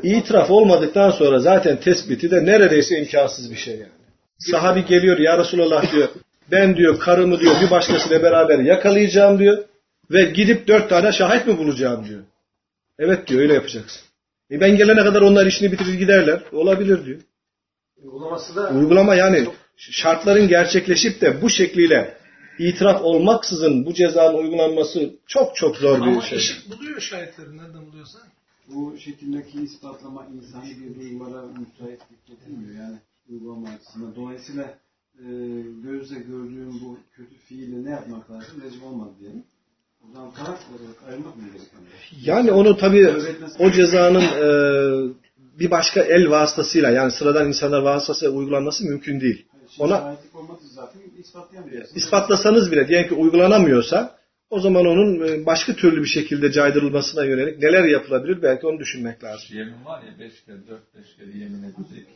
İtiraf 0.03 0.51
olmadıktan 0.51 1.11
sonra 1.11 1.39
zaten 1.39 1.81
tespiti 1.81 2.31
de 2.31 2.47
neredeyse 2.47 2.99
imkansız 2.99 3.51
bir 3.51 3.57
şey 3.57 3.75
yani. 3.75 4.01
Sahabi 4.39 4.85
geliyor 4.85 5.19
ya 5.19 5.39
Resulallah 5.39 5.93
diyor 5.93 6.09
ben 6.51 6.77
diyor 6.77 7.01
karımı 7.01 7.41
diyor 7.41 7.61
bir 7.61 7.71
başkasıyla 7.71 8.23
beraber 8.23 8.59
yakalayacağım 8.59 9.39
diyor 9.39 9.65
ve 10.11 10.25
gidip 10.25 10.69
dört 10.69 10.89
tane 10.89 11.13
şahit 11.13 11.47
mi 11.47 11.59
bulacağım 11.59 12.09
diyor. 12.09 12.21
Evet 12.99 13.27
diyor 13.27 13.41
öyle 13.41 13.55
yapacaksın. 13.55 14.03
E 14.51 14.61
ben 14.61 14.77
gelene 14.77 15.05
kadar 15.05 15.23
onlar 15.23 15.47
işini 15.47 15.73
bitirir 15.73 15.95
giderler. 15.95 16.43
Olabilir 16.53 17.05
diyor. 17.05 17.21
uygulaması 18.03 18.57
da 18.57 18.69
Uygulama 18.69 19.15
yani 19.15 19.47
şartların 19.77 20.49
gerçekleşip 20.49 21.21
de 21.21 21.43
bu 21.43 21.51
şekliyle 21.51 22.15
itiraf 22.69 23.03
olmaksızın 23.03 23.87
bu 23.87 23.95
cezanın 23.95 24.39
uygulanması 24.39 25.11
çok 25.27 25.57
çok 25.57 25.77
zor 25.77 25.97
bir 25.97 26.07
Ama 26.07 26.21
şey. 26.21 26.39
eşit 26.39 26.79
buluyor 26.79 27.01
şahitleri 27.01 27.57
nereden 27.57 27.87
buluyorsa. 27.87 28.19
Bu 28.69 28.99
şekildeki 28.99 29.63
ispatlama 29.63 30.27
insani 30.27 30.77
bir 30.81 31.01
duygulara 31.01 31.43
müsaitlik 31.43 32.27
getirmiyor 32.27 32.75
yani 32.75 32.99
uygulama 33.29 33.69
açısından. 33.69 34.15
Dolayısıyla 34.17 34.79
e, 35.19 35.27
gözle 35.85 36.19
gördüğüm 36.19 36.81
bu 36.81 36.99
kötü 37.17 37.35
fiili 37.35 37.85
ne 37.85 37.91
yapmak 37.91 38.31
lazım? 38.31 38.63
Rejim 38.65 38.83
olmadı 38.83 39.11
diyelim. 39.21 39.45
O 40.05 40.13
zaman 40.15 40.31
taraf 40.31 40.61
olarak 40.71 41.09
ayırmak 41.09 41.37
mı 41.37 41.43
gerekiyor? 41.43 41.83
Yani 42.25 42.53
onu 42.53 42.77
tabii 42.77 43.15
o 43.59 43.71
cezanın 43.71 44.23
e, 44.23 44.49
bir 45.59 45.71
başka 45.71 46.01
el 46.01 46.31
vasıtasıyla 46.31 46.91
yani 46.91 47.11
sıradan 47.13 47.49
insanlar 47.49 47.83
vasıtasıyla 47.83 48.35
uygulanması 48.35 48.85
mümkün 48.85 49.21
değil. 49.21 49.47
Ona 49.79 50.17
ispatlayamayacaksın. 51.21 51.97
ispatlasanız 51.97 52.73
bile 52.73 52.89
diyelim 52.89 53.09
ki 53.09 53.15
uygulanamıyorsa 53.15 54.21
o 54.51 54.61
zaman 54.61 54.87
onun 54.87 55.29
e, 55.29 55.47
başka 55.47 55.75
türlü 55.75 56.03
bir 56.03 56.09
şekilde 56.09 56.53
caydırılmasına 56.53 57.25
yönelik 57.25 57.59
neler 57.59 57.85
yapılabilir 57.85 58.43
belki 58.43 58.67
onu 58.67 58.79
düşünmek 58.79 59.25
lazım. 59.25 59.49
Yemin 59.53 59.85
var 59.85 60.03
ya 60.03 60.19
beş 60.19 60.45
kere, 60.45 60.57
dört 60.69 60.95
beş 60.95 61.17
kere 61.17 61.39
yemin 61.39 61.63
edecek. 61.63 62.07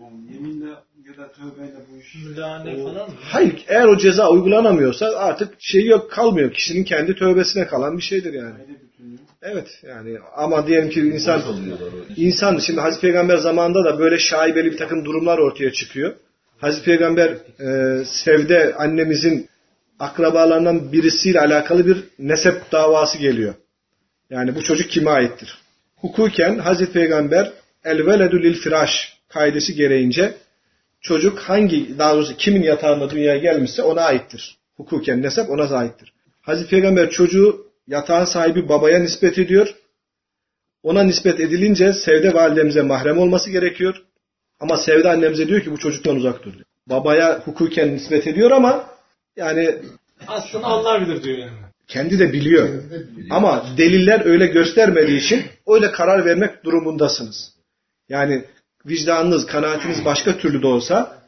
Yani 0.00 0.32
yeminle 0.32 0.70
ya 1.08 1.16
da 1.16 1.32
tövbeyle 1.32 1.76
bu 1.92 1.96
iş 1.96 2.14
Müdahale 2.14 2.76
falan 2.76 3.08
mı? 3.08 3.14
Hayır 3.20 3.64
eğer 3.68 3.86
o 3.86 3.96
ceza 3.96 4.30
uygulanamıyorsa 4.30 5.06
artık 5.06 5.54
şey 5.58 5.86
yok 5.86 6.10
kalmıyor. 6.10 6.52
Kişinin 6.52 6.84
kendi 6.84 7.14
tövbesine 7.14 7.66
kalan 7.66 7.96
bir 7.96 8.02
şeydir 8.02 8.32
yani. 8.32 8.54
Evet 9.42 9.68
yani 9.82 10.18
ama 10.36 10.66
diyelim 10.66 10.90
ki 10.90 11.00
insan 11.00 11.42
insan 12.16 12.58
şimdi 12.58 12.80
Hazreti 12.80 13.00
Peygamber 13.00 13.36
zamanında 13.36 13.84
da 13.84 13.98
böyle 13.98 14.18
şaibeli 14.18 14.72
bir 14.72 14.78
takım 14.78 15.04
durumlar 15.04 15.38
ortaya 15.38 15.72
çıkıyor. 15.72 16.14
Hazreti 16.60 16.84
Peygamber 16.84 17.30
e, 17.60 18.04
Sevde 18.04 18.74
annemizin 18.74 19.48
akrabalarından 19.98 20.92
birisiyle 20.92 21.40
alakalı 21.40 21.86
bir 21.86 22.04
nesep 22.18 22.72
davası 22.72 23.18
geliyor. 23.18 23.54
Yani 24.30 24.54
bu 24.54 24.62
çocuk 24.62 24.90
kime 24.90 25.10
aittir? 25.10 25.58
Hukuken 25.96 26.58
Hazreti 26.58 26.92
Peygamber 26.92 27.52
el 27.84 28.06
veledu 28.06 28.42
lil 28.42 28.54
firaş 28.54 29.18
kaidesi 29.28 29.74
gereğince 29.74 30.34
çocuk 31.00 31.38
hangi 31.38 31.98
daha 31.98 32.14
doğrusu 32.14 32.36
kimin 32.36 32.62
yatağında 32.62 33.10
dünyaya 33.10 33.38
gelmişse 33.38 33.82
ona 33.82 34.00
aittir. 34.00 34.56
Hukuken 34.76 35.22
nesep 35.22 35.50
ona 35.50 35.76
aittir. 35.76 36.12
Hazreti 36.40 36.70
Peygamber 36.70 37.10
çocuğu 37.10 37.66
yatağın 37.86 38.24
sahibi 38.24 38.68
babaya 38.68 38.98
nispet 38.98 39.38
ediyor. 39.38 39.74
Ona 40.82 41.02
nispet 41.02 41.40
edilince 41.40 41.92
Sevde 41.92 42.34
validemize 42.34 42.82
mahrem 42.82 43.18
olması 43.18 43.50
gerekiyor. 43.50 44.02
Ama 44.60 44.76
Sevde 44.76 45.08
annemize 45.08 45.48
diyor 45.48 45.60
ki 45.60 45.70
bu 45.70 45.78
çocuktan 45.78 46.16
uzak 46.16 46.44
dur 46.44 46.52
diyor. 46.52 46.64
Babaya 46.86 47.40
hukuken 47.44 47.94
nispet 47.94 48.26
ediyor 48.26 48.50
ama 48.50 48.84
yani 49.36 49.74
Aslında 50.26 50.66
Allah 50.66 51.00
bilir 51.00 51.22
diyor 51.22 51.38
yani. 51.38 51.50
kendi 51.88 52.18
de 52.18 52.32
biliyor. 52.32 52.68
Ama 53.30 53.66
deliller 53.76 54.26
öyle 54.26 54.46
göstermediği 54.46 55.18
için 55.18 55.42
öyle 55.68 55.92
karar 55.92 56.24
vermek 56.24 56.64
durumundasınız. 56.64 57.52
Yani 58.08 58.44
vicdanınız, 58.86 59.46
kanaatiniz 59.46 60.04
başka 60.04 60.38
türlü 60.38 60.62
de 60.62 60.66
olsa 60.66 61.22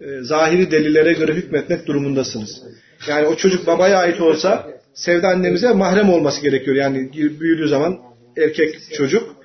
e, 0.00 0.22
zahiri 0.22 0.70
delillere 0.70 1.12
göre 1.12 1.32
hükmetmek 1.32 1.86
durumundasınız. 1.86 2.62
Yani 3.08 3.26
o 3.26 3.36
çocuk 3.36 3.66
babaya 3.66 3.98
ait 3.98 4.20
olsa 4.20 4.78
Sevde 4.94 5.26
annemize 5.26 5.72
mahrem 5.72 6.10
olması 6.10 6.42
gerekiyor. 6.42 6.76
Yani 6.76 7.12
büyüdüğü 7.40 7.68
zaman 7.68 7.98
erkek 8.36 8.78
çocuk 8.96 9.36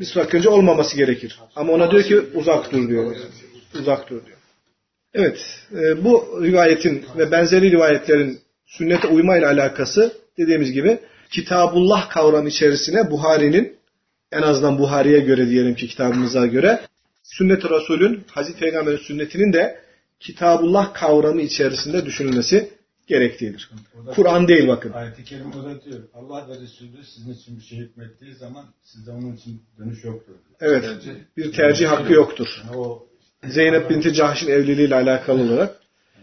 bir 0.00 0.04
sakınca 0.04 0.50
olmaması 0.50 0.96
gerekir. 0.96 1.38
Ama 1.56 1.72
ona 1.72 1.90
diyor 1.90 2.02
ki 2.02 2.20
uzak 2.34 2.72
dur 2.72 2.88
diyor. 2.88 3.16
Uzak 3.80 4.10
dur 4.10 4.26
diyor. 4.26 4.36
Evet, 5.14 5.38
e, 5.72 6.04
bu 6.04 6.40
rivayetin 6.42 7.04
ve 7.18 7.30
benzeri 7.30 7.70
rivayetlerin 7.70 8.40
sünnete 8.66 9.08
uymayla 9.08 9.48
alakası 9.48 10.12
dediğimiz 10.38 10.72
gibi 10.72 10.98
Kitabullah 11.30 12.10
kavramı 12.10 12.48
içerisine 12.48 13.10
Buhari'nin 13.10 13.76
en 14.32 14.42
azından 14.42 14.78
Buhari'ye 14.78 15.20
göre 15.20 15.48
diyelim 15.48 15.74
ki 15.74 15.86
kitabımıza 15.86 16.46
göre 16.46 16.80
sünnet-i 17.22 17.70
Resul'ün 17.70 18.24
Hazreti 18.30 18.60
Peygamber'in 18.60 18.96
sünnetinin 18.96 19.52
de 19.52 19.80
Kitabullah 20.20 20.94
kavramı 20.94 21.42
içerisinde 21.42 22.06
düşünülmesi 22.06 22.70
gerektiğidir. 23.09 23.69
Kur'an 24.15 24.47
değil 24.47 24.67
bakın. 24.67 24.91
Ayet-i 24.91 25.23
Kerime 25.23 25.55
orada 25.55 25.81
diyor. 25.83 25.99
Allah 26.13 26.49
ve 26.49 26.53
Resulü 26.61 27.03
sizin 27.15 27.33
için 27.33 27.57
bir 27.57 27.63
şey 27.63 27.77
hükmettiği 27.77 28.35
zaman 28.35 28.65
sizde 28.83 29.11
onun 29.11 29.35
için 29.35 29.61
dönüş 29.79 30.03
yoktur. 30.03 30.33
diyor. 30.33 30.71
Evet, 30.71 30.85
bir 31.37 31.51
tercih 31.51 31.87
hakkı 31.87 32.13
yoktur. 32.13 32.47
Yani 32.65 32.77
o 32.77 33.07
Zeynep 33.43 33.89
binti 33.89 34.13
Cahş'ın 34.13 34.47
evliliğiyle 34.47 34.95
alakalı 34.95 35.41
olarak 35.41 35.75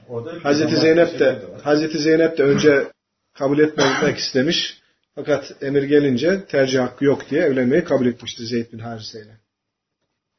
orada 0.09 0.35
bir 0.37 0.41
Hazreti 0.41 0.71
zaman 0.71 0.83
Zeynep 0.83 1.09
şey 1.09 1.19
de 1.21 1.27
var. 1.27 1.63
Hazreti 1.63 1.99
Zeynep 1.99 2.39
de 2.39 2.43
önce 2.43 2.87
kabul 3.35 3.59
etmemek 3.59 4.19
istemiş. 4.19 4.83
Fakat 5.15 5.63
emir 5.63 5.83
gelince 5.83 6.45
tercih 6.45 6.81
hakkı 6.81 7.05
yok 7.05 7.31
diye 7.31 7.43
evlenmeyi 7.43 7.85
kabul 7.85 8.07
etmişti 8.07 8.47
Zeyd 8.47 8.73
bin 8.73 8.79
Harise 8.79 9.19
ile. 9.21 9.43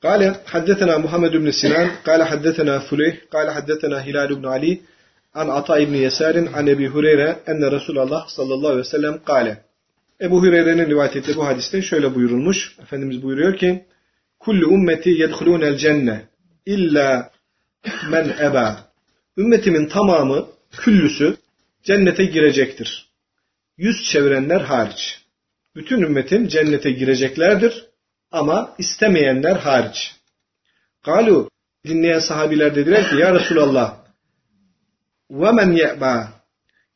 قال 0.08 0.22
حدثنا 0.56 0.94
محمد 1.06 1.34
بن 1.44 1.50
سنان 1.62 1.88
قال 2.08 2.22
حدثنا 2.32 2.76
فليح 2.88 3.16
قال 3.36 3.48
حدثنا 3.58 3.98
هلال 4.08 4.30
بن 4.40 4.46
علي 4.56 4.74
An 5.39 5.49
Ata 5.49 5.79
İbni 5.79 5.99
Yeser'in 5.99 6.47
an 6.53 6.67
Ebi 6.67 6.87
Hureyre 6.87 7.43
enne 7.47 7.71
Resulallah 7.71 8.29
sallallahu 8.29 8.69
aleyhi 8.69 8.87
ve 8.87 8.91
sellem 8.91 9.25
kale. 9.25 9.65
Ebu 10.21 10.43
Hureyre'nin 10.43 10.91
rivayet 10.91 11.17
ettiği 11.17 11.37
bu 11.37 11.47
hadiste 11.47 11.83
şöyle 11.83 12.15
buyurulmuş. 12.15 12.77
Efendimiz 12.83 13.23
buyuruyor 13.23 13.57
ki 13.57 13.85
Kullu 14.39 14.73
ümmeti 14.75 15.11
yedhulûnel 15.11 15.77
cenne 15.77 16.29
illa 16.67 17.31
men 18.11 18.29
eba. 18.41 18.91
Ümmetimin 19.37 19.87
tamamı, 19.87 20.47
küllüsü 20.73 21.37
cennete 21.83 22.25
girecektir. 22.25 23.09
Yüz 23.77 24.05
çevirenler 24.05 24.61
hariç. 24.61 25.23
Bütün 25.77 26.03
ümmetim 26.03 26.49
cennete 26.49 26.91
gireceklerdir 26.91 27.87
ama 28.31 28.75
istemeyenler 28.79 29.57
hariç. 29.57 30.15
Galu 31.05 31.51
dinleyen 31.87 32.19
sahabiler 32.19 32.75
dediler 32.75 33.11
ki 33.11 33.17
ya 33.17 33.35
Resulallah 33.35 34.08
وَمَنْ 35.32 35.78
يَعْبَى 35.78 36.28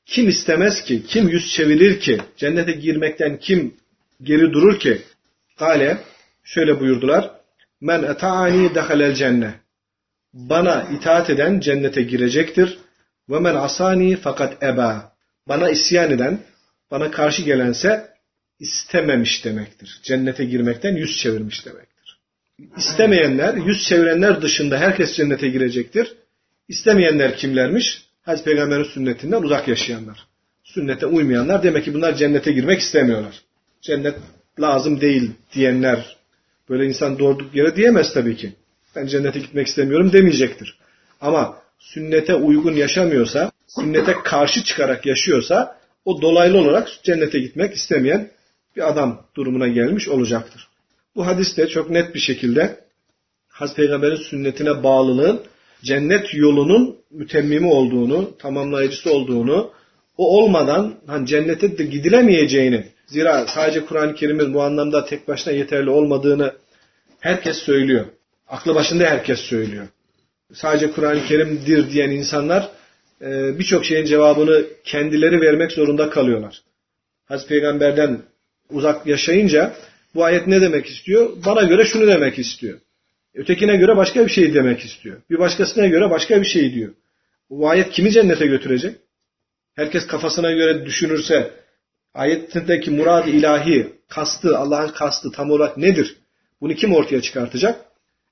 Kim 0.05 0.29
istemez 0.29 0.83
ki, 0.83 1.03
kim 1.05 1.27
yüz 1.27 1.53
çevirir 1.53 1.99
ki, 1.99 2.21
cennete 2.37 2.71
girmekten 2.71 3.39
kim 3.39 3.75
geri 4.23 4.53
durur 4.53 4.79
ki? 4.79 5.01
Kale, 5.59 5.97
şöyle 6.43 6.79
buyurdular. 6.79 7.31
Men 7.81 8.03
eta'ani 8.03 8.75
dehalel 8.75 9.13
cenne. 9.15 9.53
Bana 10.33 10.87
itaat 10.97 11.29
eden 11.29 11.59
cennete 11.59 12.01
girecektir. 12.01 12.77
Ve 13.29 13.39
men 13.39 13.55
asani 13.55 14.15
fakat 14.15 14.63
eba. 14.63 15.11
Bana 15.47 15.69
isyan 15.69 16.11
eden, 16.11 16.39
bana 16.91 17.11
karşı 17.11 17.41
gelense 17.41 18.07
istememiş 18.59 19.45
demektir. 19.45 19.99
Cennete 20.03 20.45
girmekten 20.45 20.95
yüz 20.95 21.17
çevirmiş 21.17 21.65
demektir. 21.65 22.19
İstemeyenler, 22.77 23.53
yüz 23.53 23.83
çevirenler 23.83 24.41
dışında 24.41 24.77
herkes 24.77 25.15
cennete 25.15 25.47
girecektir. 25.47 26.13
İstemeyenler 26.67 27.37
kimlermiş? 27.37 28.07
Hazreti 28.22 28.44
Peygamber'in 28.44 28.84
sünnetinden 28.84 29.42
uzak 29.42 29.68
yaşayanlar. 29.68 30.26
Sünnete 30.64 31.06
uymayanlar 31.06 31.62
demek 31.62 31.84
ki 31.84 31.94
bunlar 31.94 32.14
cennete 32.14 32.52
girmek 32.52 32.80
istemiyorlar. 32.80 33.42
Cennet 33.80 34.16
lazım 34.60 35.00
değil 35.00 35.30
diyenler 35.54 36.16
böyle 36.68 36.86
insan 36.86 37.18
doğurduk 37.18 37.54
yere 37.54 37.76
diyemez 37.76 38.12
tabii 38.14 38.36
ki. 38.36 38.52
Ben 38.96 39.06
cennete 39.06 39.38
gitmek 39.38 39.66
istemiyorum 39.66 40.12
demeyecektir. 40.12 40.78
Ama 41.20 41.56
sünnete 41.78 42.34
uygun 42.34 42.72
yaşamıyorsa, 42.72 43.52
sünnete 43.66 44.14
karşı 44.24 44.64
çıkarak 44.64 45.06
yaşıyorsa 45.06 45.78
o 46.04 46.22
dolaylı 46.22 46.58
olarak 46.58 46.88
cennete 47.02 47.38
gitmek 47.38 47.74
istemeyen 47.74 48.30
bir 48.76 48.88
adam 48.88 49.26
durumuna 49.36 49.68
gelmiş 49.68 50.08
olacaktır. 50.08 50.68
Bu 51.16 51.26
hadiste 51.26 51.68
çok 51.68 51.90
net 51.90 52.14
bir 52.14 52.20
şekilde 52.20 52.84
Hazreti 53.48 53.76
Peygamber'in 53.76 54.16
sünnetine 54.16 54.82
bağlılığın 54.82 55.42
cennet 55.84 56.34
yolunun 56.34 56.96
mütemmimi 57.10 57.66
olduğunu, 57.66 58.36
tamamlayıcısı 58.38 59.12
olduğunu, 59.12 59.70
o 60.16 60.42
olmadan 60.42 60.94
hani 61.06 61.26
cennete 61.26 61.78
de 61.78 61.84
gidilemeyeceğini, 61.84 62.86
zira 63.06 63.46
sadece 63.46 63.84
Kur'an-ı 63.84 64.14
Kerim'in 64.14 64.54
bu 64.54 64.62
anlamda 64.62 65.04
tek 65.04 65.28
başına 65.28 65.52
yeterli 65.52 65.90
olmadığını 65.90 66.52
herkes 67.20 67.56
söylüyor. 67.56 68.04
Aklı 68.48 68.74
başında 68.74 69.04
herkes 69.04 69.40
söylüyor. 69.40 69.88
Sadece 70.52 70.90
Kur'an-ı 70.90 71.24
Kerim'dir 71.24 71.90
diyen 71.90 72.10
insanlar 72.10 72.70
e, 73.20 73.58
birçok 73.58 73.84
şeyin 73.84 74.06
cevabını 74.06 74.64
kendileri 74.84 75.40
vermek 75.40 75.72
zorunda 75.72 76.10
kalıyorlar. 76.10 76.62
Hazreti 77.24 77.48
Peygamber'den 77.48 78.22
uzak 78.70 79.06
yaşayınca 79.06 79.74
bu 80.14 80.24
ayet 80.24 80.46
ne 80.46 80.60
demek 80.60 80.86
istiyor? 80.86 81.30
Bana 81.46 81.62
göre 81.62 81.84
şunu 81.84 82.06
demek 82.06 82.38
istiyor. 82.38 82.78
Ötekine 83.34 83.76
göre 83.76 83.96
başka 83.96 84.24
bir 84.24 84.30
şey 84.30 84.54
demek 84.54 84.80
istiyor. 84.80 85.22
Bir 85.30 85.38
başkasına 85.38 85.86
göre 85.86 86.10
başka 86.10 86.40
bir 86.40 86.46
şey 86.46 86.74
diyor. 86.74 86.94
Bu 87.50 87.68
ayet 87.68 87.90
kimi 87.90 88.10
cennete 88.10 88.46
götürecek? 88.46 88.96
Herkes 89.74 90.06
kafasına 90.06 90.52
göre 90.52 90.86
düşünürse 90.86 91.50
ayetteki 92.14 92.90
murad 92.90 93.26
ilahi, 93.26 93.92
kastı, 94.08 94.58
Allah'ın 94.58 94.88
kastı 94.88 95.32
tam 95.32 95.50
olarak 95.50 95.76
nedir? 95.76 96.16
Bunu 96.60 96.74
kim 96.74 96.94
ortaya 96.94 97.22
çıkartacak? 97.22 97.84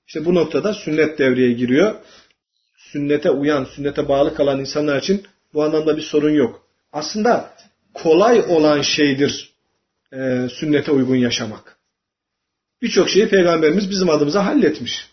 İşte 0.07 0.25
bu 0.25 0.35
noktada 0.35 0.75
sünnet 0.75 1.19
devreye 1.19 1.53
giriyor. 1.53 1.95
Sünnete 2.77 3.31
uyan, 3.31 3.65
sünnete 3.65 4.09
bağlı 4.09 4.35
kalan 4.35 4.61
insanlar 4.61 4.99
için 4.99 5.23
bu 5.55 5.65
anlamda 5.65 5.97
bir 5.97 6.03
sorun 6.03 6.31
yok. 6.31 6.67
Aslında 6.93 7.55
kolay 7.95 8.41
olan 8.49 8.83
şeydir 8.83 9.51
e, 10.13 10.49
sünnete 10.49 10.93
uygun 10.93 11.17
yaşamak. 11.17 11.80
Birçok 12.83 13.11
şeyi 13.11 13.29
Peygamberimiz 13.29 13.91
bizim 13.91 14.11
adımıza 14.11 14.47
halletmiş. 14.47 15.09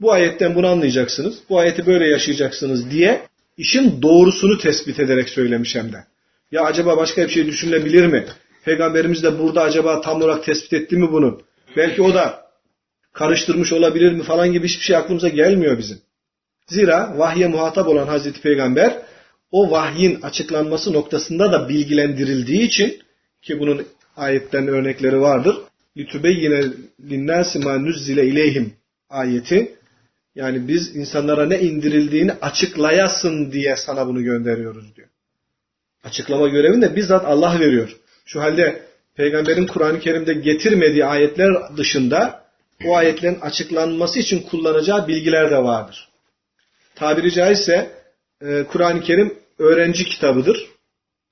Bu 0.00 0.12
ayetten 0.12 0.54
bunu 0.54 0.66
anlayacaksınız, 0.66 1.38
bu 1.48 1.58
ayeti 1.58 1.86
böyle 1.86 2.08
yaşayacaksınız 2.08 2.90
diye 2.90 3.28
işin 3.56 4.02
doğrusunu 4.02 4.58
tespit 4.58 5.00
ederek 5.00 5.28
söylemiş 5.28 5.74
hem 5.74 5.92
de. 5.92 6.04
Ya 6.52 6.62
acaba 6.62 6.96
başka 6.96 7.24
bir 7.24 7.28
şey 7.28 7.46
düşünülebilir 7.46 8.06
mi? 8.06 8.26
Peygamberimiz 8.64 9.22
de 9.22 9.38
burada 9.38 9.62
acaba 9.62 10.00
tam 10.00 10.16
olarak 10.16 10.44
tespit 10.44 10.72
etti 10.72 10.96
mi 10.96 11.12
bunu? 11.12 11.40
Belki 11.76 12.02
o 12.02 12.14
da 12.14 12.46
karıştırmış 13.12 13.72
olabilir 13.72 14.12
mi 14.12 14.22
falan 14.22 14.52
gibi 14.52 14.68
hiçbir 14.68 14.84
şey 14.84 14.96
aklımıza 14.96 15.28
gelmiyor 15.28 15.78
bizim. 15.78 15.98
Zira 16.66 17.18
vahye 17.18 17.46
muhatap 17.46 17.88
olan 17.88 18.06
Hazreti 18.06 18.40
Peygamber 18.40 19.02
o 19.50 19.70
vahyin 19.70 20.22
açıklanması 20.22 20.92
noktasında 20.92 21.52
da 21.52 21.68
bilgilendirildiği 21.68 22.62
için 22.62 22.98
ki 23.42 23.60
bunun 23.60 23.86
ayetten 24.16 24.68
örnekleri 24.68 25.20
vardır. 25.20 25.56
لِتُبَيِّنَ 25.97 26.73
لِلنَّاسِ 27.09 27.49
مَا 27.65 27.73
نُزِّلَ 27.87 28.19
اِلeyhim 28.19 28.69
ayeti 29.09 29.75
yani 30.35 30.67
biz 30.67 30.95
insanlara 30.95 31.45
ne 31.45 31.59
indirildiğini 31.59 32.31
açıklayasın 32.41 33.51
diye 33.51 33.75
sana 33.75 34.07
bunu 34.07 34.23
gönderiyoruz 34.23 34.95
diyor. 34.95 35.07
Açıklama 36.03 36.47
görevini 36.47 36.81
de 36.81 36.95
bizzat 36.95 37.25
Allah 37.25 37.59
veriyor. 37.59 37.97
Şu 38.25 38.41
halde 38.41 38.81
peygamberin 39.15 39.67
Kur'an-ı 39.67 39.99
Kerim'de 39.99 40.33
getirmediği 40.33 41.05
ayetler 41.05 41.77
dışında 41.77 42.45
o 42.85 42.95
ayetlerin 42.95 43.39
açıklanması 43.39 44.19
için 44.19 44.41
kullanacağı 44.41 45.07
bilgiler 45.07 45.51
de 45.51 45.57
vardır. 45.57 46.09
Tabiri 46.95 47.31
caizse 47.31 47.91
e, 48.41 48.63
Kur'an-ı 48.63 49.01
Kerim 49.01 49.33
öğrenci 49.59 50.05
kitabıdır. 50.05 50.67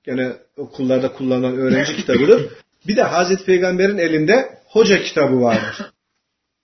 Gene 0.04 0.34
okullarda 0.58 1.13
kullanılan 1.13 1.58
öğrenci 1.58 1.95
kitabıdır. 1.95 2.48
Bir 2.87 2.97
de 2.97 3.03
Hazreti 3.03 3.44
Peygamber'in 3.44 3.99
elinde 3.99 4.59
hoca 4.66 5.03
kitabı 5.03 5.40
vardır. 5.40 5.77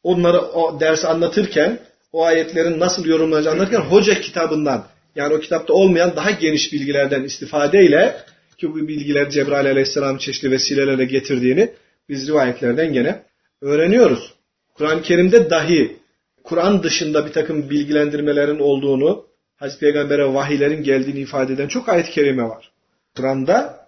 Onları 0.03 0.41
o 0.41 0.81
dersi 0.81 1.07
anlatırken, 1.09 1.79
o 2.13 2.25
ayetlerin 2.25 2.81
nasıl 2.81 3.07
yorumlanacağını 3.07 3.57
anlatırken 3.57 3.91
hoca 3.91 4.21
kitabından, 4.21 4.87
yani 5.15 5.35
o 5.35 5.41
kitapta 5.41 5.73
olmayan 5.73 6.17
daha 6.17 6.31
geniş 6.31 6.73
bilgilerden 6.73 7.23
istifadeyle, 7.23 8.17
ki 8.59 8.71
bu 8.71 8.89
bilgiler 8.89 9.31
Cebrail 9.31 9.67
aleyhisselam 9.67 10.19
çeşitli 10.19 10.51
vesilelerle 10.51 11.05
getirdiğini 11.05 11.71
biz 12.09 12.29
rivayetlerden 12.29 12.93
gene 12.93 13.23
öğreniyoruz. 13.61 14.35
Kur'an-ı 14.75 15.03
Kerim'de 15.03 15.51
dahi 15.51 15.97
Kur'an 16.45 16.83
dışında 16.83 17.27
bir 17.27 17.33
takım 17.33 17.71
bilgilendirmelerin 17.71 18.59
olduğunu, 18.59 19.27
Hazreti 19.57 19.81
Peygamber'e 19.81 20.35
vahiylerin 20.35 20.83
geldiğini 20.83 21.21
ifade 21.21 21.53
eden 21.53 21.69
çok 21.69 21.89
ayet-i 21.89 22.11
kerime 22.11 22.43
var. 22.43 22.73
Kur'an'da 23.17 23.80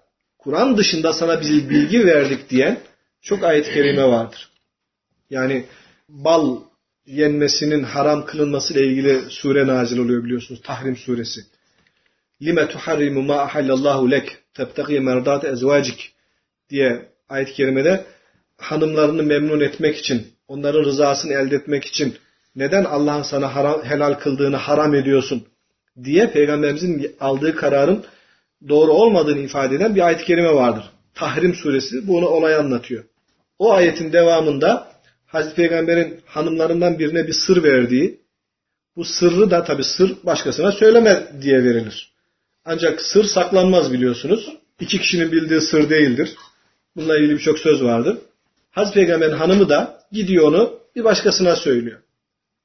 Kur'an 0.43 0.77
dışında 0.77 1.13
sana 1.13 1.41
biz 1.41 1.71
bilgi 1.71 2.07
verdik 2.07 2.51
diyen 2.51 2.79
çok 3.21 3.45
ayet-i 3.45 3.75
kerime 3.75 4.05
vardır. 4.05 4.51
Yani 5.31 5.65
bal 6.09 6.61
yenmesinin 7.07 7.83
haram 7.83 8.27
kılınması 8.27 8.75
ile 8.75 8.87
ilgili 8.87 9.31
sure 9.31 9.67
nazil 9.67 9.99
oluyor 9.99 10.25
biliyorsunuz. 10.25 10.61
Tahrim 10.63 10.97
suresi. 10.97 11.41
Lime 12.43 12.69
tuharrimu 12.69 13.23
ma 13.23 13.35
ahallallahu 13.35 14.11
lek 14.11 14.39
tebtagi 14.55 15.01
merdat 15.01 15.45
ezvacik 15.45 16.13
diye 16.71 17.09
ayet-i 17.29 17.53
kerimede 17.53 18.05
hanımlarını 18.57 19.23
memnun 19.23 19.61
etmek 19.61 19.97
için, 19.97 20.27
onların 20.49 20.85
rızasını 20.85 21.33
elde 21.33 21.57
etmek 21.57 21.85
için 21.85 22.15
neden 22.57 22.85
Allah'ın 22.85 23.23
sana 23.23 23.55
haram, 23.55 23.85
helal 23.85 24.15
kıldığını 24.15 24.57
haram 24.57 24.95
ediyorsun 24.95 25.47
diye 26.05 26.31
Peygamberimizin 26.31 27.17
aldığı 27.21 27.57
kararın 27.57 28.05
doğru 28.69 28.93
olmadığını 28.93 29.41
ifade 29.41 29.75
eden 29.75 29.95
bir 29.95 30.07
ayet-i 30.07 30.25
kerime 30.25 30.55
vardır. 30.55 30.85
Tahrim 31.15 31.55
suresi 31.55 32.09
bunu 32.09 32.27
olay 32.27 32.55
anlatıyor. 32.55 33.05
O 33.59 33.73
ayetin 33.73 34.13
devamında 34.13 34.93
Hazreti 35.27 35.57
Peygamber'in 35.57 36.21
hanımlarından 36.27 36.99
birine 36.99 37.27
bir 37.27 37.33
sır 37.33 37.63
verdiği, 37.63 38.21
bu 38.97 39.05
sırrı 39.05 39.51
da 39.51 39.65
tabi 39.65 39.85
sır 39.85 40.17
başkasına 40.25 40.73
söyleme 40.73 41.27
diye 41.43 41.65
verilir. 41.65 42.13
Ancak 42.65 43.01
sır 43.01 43.25
saklanmaz 43.25 43.93
biliyorsunuz. 43.93 44.53
İki 44.81 45.01
kişinin 45.01 45.33
bildiği 45.33 45.61
sır 45.61 45.91
değildir. 45.91 46.35
Bununla 46.97 47.19
ilgili 47.19 47.33
birçok 47.33 47.59
söz 47.59 47.83
vardır. 47.83 48.19
Hazreti 48.71 48.95
Peygamber'in 48.95 49.33
hanımı 49.33 49.69
da 49.69 50.03
gidiyor 50.13 50.49
onu 50.49 50.79
bir 50.97 51.05
başkasına 51.05 51.57
söylüyor. 51.57 52.01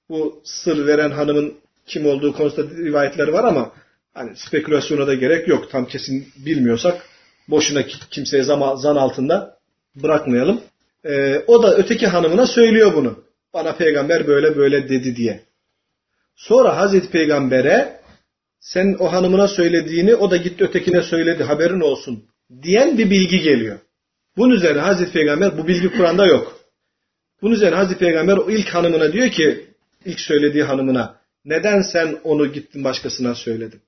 Bu 0.09 0.41
sır 0.43 0.87
veren 0.87 1.11
hanımın 1.11 1.53
kim 1.85 2.05
olduğu 2.05 2.33
konusunda 2.33 2.75
rivayetler 2.75 3.27
var 3.27 3.43
ama 3.43 3.71
hani 4.17 4.35
spekülasyona 4.35 5.07
da 5.07 5.13
gerek 5.13 5.47
yok. 5.47 5.71
Tam 5.71 5.85
kesin 5.85 6.27
bilmiyorsak 6.45 7.05
boşuna 7.47 7.83
kimseye 8.11 8.43
zan 8.43 8.95
altında 8.95 9.57
bırakmayalım. 9.95 10.61
Ee, 11.05 11.43
o 11.47 11.63
da 11.63 11.75
öteki 11.75 12.07
hanımına 12.07 12.47
söylüyor 12.47 12.93
bunu. 12.95 13.23
Bana 13.53 13.75
peygamber 13.75 14.27
böyle 14.27 14.55
böyle 14.57 14.89
dedi 14.89 15.15
diye. 15.15 15.41
Sonra 16.35 16.77
Hazreti 16.77 17.09
Peygamber'e 17.09 18.01
sen 18.59 18.95
o 18.99 19.11
hanımına 19.11 19.47
söylediğini 19.47 20.15
o 20.15 20.31
da 20.31 20.37
gitti 20.37 20.63
ötekine 20.63 21.01
söyledi 21.01 21.43
haberin 21.43 21.79
olsun 21.79 22.25
diyen 22.61 22.97
bir 22.97 23.09
bilgi 23.09 23.41
geliyor. 23.41 23.79
Bunun 24.37 24.55
üzerine 24.55 24.81
Hazreti 24.81 25.11
Peygamber 25.11 25.57
bu 25.57 25.67
bilgi 25.67 25.91
Kur'an'da 25.91 26.25
yok. 26.25 26.59
Bunun 27.41 27.53
üzerine 27.53 27.75
Hazreti 27.75 27.99
Peygamber 27.99 28.37
o 28.37 28.51
ilk 28.51 28.69
hanımına 28.69 29.13
diyor 29.13 29.29
ki 29.29 29.65
ilk 30.05 30.19
söylediği 30.19 30.63
hanımına 30.63 31.15
neden 31.45 31.81
sen 31.81 32.17
onu 32.23 32.51
gittin 32.53 32.83
başkasına 32.83 33.35
söyledin? 33.35 33.81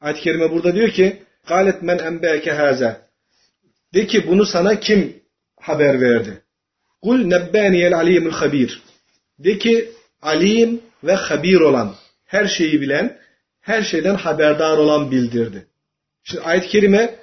Ayet-i 0.00 0.20
kerime 0.20 0.50
burada 0.50 0.74
diyor 0.74 0.90
ki 0.90 1.22
galet 1.46 1.82
men 1.82 1.98
enbeke 1.98 2.52
haza. 2.52 3.10
De 3.94 4.06
ki 4.06 4.26
bunu 4.28 4.46
sana 4.46 4.80
kim 4.80 5.16
haber 5.60 6.00
verdi? 6.00 6.42
Kul 7.02 7.18
nebbaniyel 7.18 7.94
alimul 7.94 8.30
habir. 8.30 8.82
De 9.38 9.58
ki 9.58 9.92
alim 10.22 10.80
ve 11.04 11.14
habir 11.14 11.60
olan, 11.60 11.94
her 12.24 12.46
şeyi 12.46 12.80
bilen, 12.80 13.18
her 13.60 13.82
şeyden 13.82 14.14
haberdar 14.14 14.78
olan 14.78 15.10
bildirdi. 15.10 15.66
Şimdi 16.24 16.42
ayet-i 16.42 16.68
kerime 16.68 17.14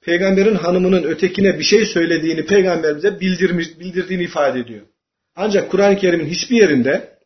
peygamberin 0.00 0.54
hanımının 0.54 1.02
ötekine 1.02 1.58
bir 1.58 1.64
şey 1.64 1.86
söylediğini 1.86 2.46
peygamberimize 2.46 3.20
bildirmiş, 3.20 3.80
bildirdiğini 3.80 4.22
ifade 4.22 4.60
ediyor. 4.60 4.86
Ancak 5.36 5.70
Kur'an-ı 5.70 5.96
Kerim'in 5.96 6.26
hiçbir 6.26 6.56
yerinde 6.56 7.18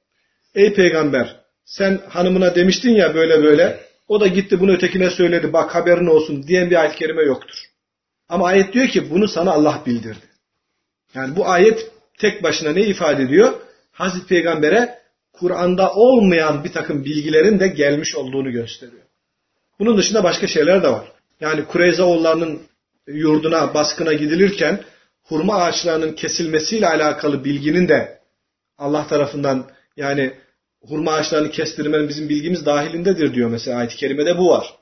ey 0.55 0.75
peygamber 0.75 1.37
sen 1.65 2.01
hanımına 2.09 2.55
demiştin 2.55 2.91
ya 2.91 3.15
böyle 3.15 3.43
böyle 3.43 3.81
o 4.09 4.21
da 4.21 4.27
gitti 4.27 4.61
bunu 4.61 4.73
ötekine 4.73 5.11
söyledi 5.11 5.53
bak 5.53 5.75
haberin 5.75 6.07
olsun 6.07 6.43
diyen 6.43 6.71
bir 6.71 6.81
ayet-i 6.81 6.97
kerime 6.97 7.23
yoktur. 7.23 7.57
Ama 8.29 8.47
ayet 8.47 8.73
diyor 8.73 8.89
ki 8.89 9.11
bunu 9.11 9.29
sana 9.29 9.53
Allah 9.53 9.83
bildirdi. 9.87 10.27
Yani 11.15 11.37
bu 11.37 11.49
ayet 11.49 11.91
tek 12.19 12.43
başına 12.43 12.73
ne 12.73 12.83
ifade 12.83 13.23
ediyor? 13.23 13.53
Hazreti 13.93 14.27
Peygamber'e 14.27 15.03
Kur'an'da 15.33 15.93
olmayan 15.93 16.65
bir 16.65 16.73
takım 16.73 17.05
bilgilerin 17.05 17.61
de 17.61 17.69
gelmiş 17.69 18.15
olduğunu 18.15 18.53
gösteriyor. 18.53 19.03
Bunun 19.79 19.99
dışında 19.99 20.25
başka 20.25 20.47
şeyler 20.47 20.83
de 20.83 20.89
var. 20.89 21.13
Yani 21.41 21.65
Kureyzaoğullarının 21.65 22.63
yurduna, 23.07 23.75
baskına 23.75 24.13
gidilirken 24.13 24.85
hurma 25.23 25.55
ağaçlarının 25.55 26.13
kesilmesiyle 26.13 26.89
alakalı 26.89 27.45
bilginin 27.45 27.89
de 27.89 28.19
Allah 28.79 29.07
tarafından 29.07 29.71
yani 29.97 30.33
hurma 30.89 31.13
ağaçlarını 31.13 31.51
kestirmenin 31.51 32.09
bizim 32.09 32.29
bilgimiz 32.29 32.67
dahilindedir 32.67 33.35
diyor 33.35 33.51
mesela 33.51 33.79
ayet-i 33.79 33.97
kerimede 33.97 34.39
bu 34.39 34.49
var. 34.49 34.75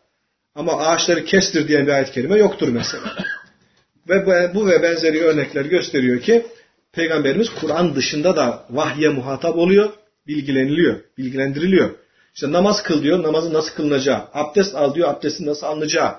Ama 0.55 0.73
ağaçları 0.73 1.25
kestir 1.25 1.69
diyen 1.69 1.87
bir 1.87 1.93
ayet-i 1.93 2.13
kerime 2.13 2.39
yoktur 2.39 2.69
mesela. 2.69 3.17
ve 4.09 4.55
bu 4.55 4.67
ve 4.67 4.83
benzeri 4.83 5.23
örnekler 5.23 5.65
gösteriyor 5.65 6.21
ki 6.21 6.47
Peygamberimiz 6.93 7.51
Kur'an 7.61 7.95
dışında 7.95 8.37
da 8.37 8.67
vahye 8.71 9.09
muhatap 9.09 9.57
oluyor, 9.57 9.93
bilgileniliyor, 10.27 11.01
bilgilendiriliyor. 11.19 11.91
İşte 12.35 12.53
namaz 12.53 12.83
kıl 12.83 13.03
diyor, 13.03 13.23
namazın 13.23 13.55
nasıl 13.55 13.75
kılınacağı. 13.75 14.25
Abdest 14.33 14.75
al 14.75 14.95
diyor, 14.95 15.09
abdestin 15.09 15.47
nasıl 15.47 15.67
alınacağı. 15.67 16.15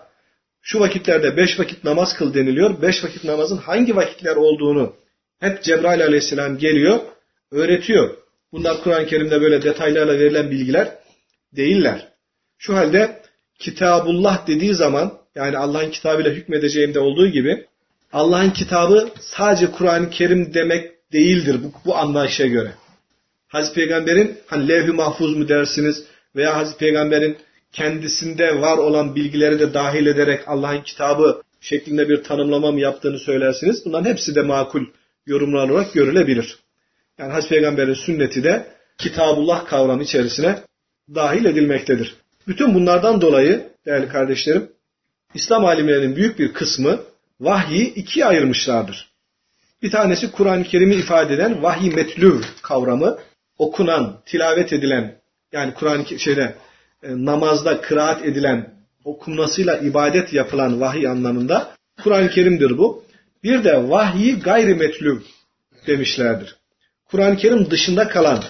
Şu 0.62 0.80
vakitlerde 0.80 1.38
beş 1.38 1.60
vakit 1.60 1.84
namaz 1.84 2.14
kıl 2.14 2.34
deniliyor. 2.34 2.82
Beş 2.82 3.04
vakit 3.04 3.24
namazın 3.24 3.58
hangi 3.58 3.96
vakitler 3.96 4.36
olduğunu 4.36 4.96
hep 5.40 5.64
Cebrail 5.64 6.04
aleyhisselam 6.04 6.58
geliyor, 6.58 7.00
öğretiyor. 7.52 8.21
Bunlar 8.54 8.84
Kur'an-ı 8.84 9.06
Kerim'de 9.06 9.42
böyle 9.42 9.62
detaylarla 9.62 10.20
verilen 10.20 10.52
bilgiler 10.52 10.96
değiller. 11.56 12.08
Şu 12.58 12.76
halde 12.76 13.22
Kitabullah 13.62 14.48
dediği 14.48 14.74
zaman 14.74 15.14
yani 15.36 15.58
Allah'ın 15.58 15.92
kitabıyla 15.92 16.32
hükmedeceğimde 16.32 17.00
olduğu 17.00 17.28
gibi 17.28 17.66
Allah'ın 18.14 18.50
kitabı 18.50 19.10
sadece 19.20 19.72
Kur'an-ı 19.72 20.10
Kerim 20.10 20.54
demek 20.54 20.92
değildir 21.14 21.58
bu, 21.64 21.72
bu 21.86 21.96
anlayışa 21.96 22.48
göre. 22.48 22.72
Hazreti 23.48 23.76
Peygamber'in 23.76 24.38
hani 24.48 24.68
levh-i 24.68 24.92
mahfuz 24.92 25.38
mu 25.38 25.48
dersiniz 25.48 26.04
veya 26.36 26.56
Hazreti 26.56 26.80
Peygamber'in 26.80 27.38
kendisinde 27.72 28.62
var 28.62 28.78
olan 28.78 29.16
bilgileri 29.16 29.60
de 29.60 29.74
dahil 29.74 30.06
ederek 30.06 30.48
Allah'ın 30.48 30.82
kitabı 30.82 31.42
şeklinde 31.62 32.10
bir 32.10 32.24
tanımlama 32.24 32.72
mı 32.72 32.80
yaptığını 32.80 33.20
söylersiniz. 33.20 33.86
Bunların 33.86 34.10
hepsi 34.10 34.36
de 34.36 34.42
makul 34.42 34.86
yorumlar 35.26 35.70
olarak 35.70 35.94
görülebilir. 35.94 36.60
Yani 37.22 37.32
Hazreti 37.32 37.50
Peygamber'in 37.50 37.94
sünneti 37.94 38.44
de 38.44 38.68
Kitabullah 38.98 39.66
kavramı 39.66 40.04
içerisine 40.04 40.60
dahil 41.16 41.46
edilmektedir. 41.46 42.16
Bütün 42.48 42.74
bunlardan 42.74 43.22
dolayı 43.22 43.70
değerli 43.86 44.08
kardeşlerim 44.08 44.72
İslam 45.34 45.66
alimlerinin 45.66 46.16
büyük 46.16 46.40
bir 46.40 46.54
kısmı 46.54 47.00
vahyi 47.40 47.94
ikiye 47.94 48.26
ayırmışlardır. 48.26 49.12
Bir 49.82 49.92
tanesi 49.92 50.32
Kur'an-ı 50.32 50.64
Kerim'i 50.64 50.96
ifade 50.96 51.34
eden 51.34 51.64
vahiy 51.64 51.94
metlüv 51.94 52.42
kavramı, 52.62 53.18
okunan, 53.58 54.22
tilavet 54.26 54.74
edilen, 54.74 55.16
yani 55.52 55.74
Kur'an-ı 55.74 56.20
şeyde 56.20 56.56
e, 57.04 57.08
namazda 57.26 57.82
kıraat 57.82 58.26
edilen, 58.26 58.74
okunmasıyla 59.06 59.78
ibadet 59.78 60.34
yapılan 60.34 60.82
vahiy 60.82 61.08
anlamında 61.08 61.76
Kur'an-ı 62.04 62.30
Kerim'dir 62.30 62.78
bu. 62.78 63.04
Bir 63.44 63.64
de 63.64 63.90
vahyi 63.90 64.40
gayri 64.40 64.76
metlüv 64.76 65.20
demişlerdir. 65.88 66.61
Kur'an-ı 67.12 67.38
Kerim 67.38 67.72
dışında 67.72 68.08
kalan 68.08 68.44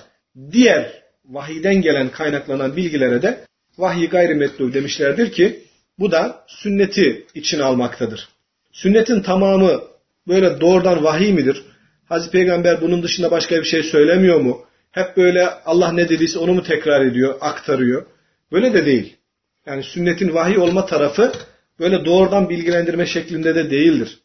diğer 0.51 1.01
vahiyden 1.25 1.81
gelen 1.81 2.09
kaynaklanan 2.09 2.75
bilgilere 2.75 3.21
de 3.21 3.45
vahyi 3.77 4.09
gayri 4.09 4.33
metlû 4.33 4.73
demişlerdir 4.73 5.31
ki 5.31 5.63
bu 5.99 6.11
da 6.11 6.43
sünneti 6.47 7.25
içine 7.35 7.63
almaktadır. 7.63 8.29
Sünnetin 8.71 9.21
tamamı 9.21 9.81
böyle 10.27 10.61
doğrudan 10.61 11.03
vahiy 11.03 11.33
midir? 11.33 11.63
Hazreti 12.09 12.31
Peygamber 12.31 12.81
bunun 12.81 13.03
dışında 13.03 13.31
başka 13.31 13.55
bir 13.55 13.65
şey 13.65 13.83
söylemiyor 13.83 14.39
mu? 14.39 14.65
Hep 14.91 15.17
böyle 15.17 15.49
Allah 15.49 15.91
ne 15.91 16.09
dediyse 16.09 16.39
onu 16.39 16.53
mu 16.53 16.63
tekrar 16.63 17.05
ediyor, 17.05 17.35
aktarıyor? 17.41 18.05
Böyle 18.51 18.73
de 18.73 18.85
değil. 18.85 19.17
Yani 19.65 19.83
sünnetin 19.83 20.33
vahiy 20.33 20.57
olma 20.57 20.85
tarafı 20.85 21.31
böyle 21.79 22.05
doğrudan 22.05 22.49
bilgilendirme 22.49 23.05
şeklinde 23.05 23.55
de 23.55 23.71
değildir. 23.71 24.17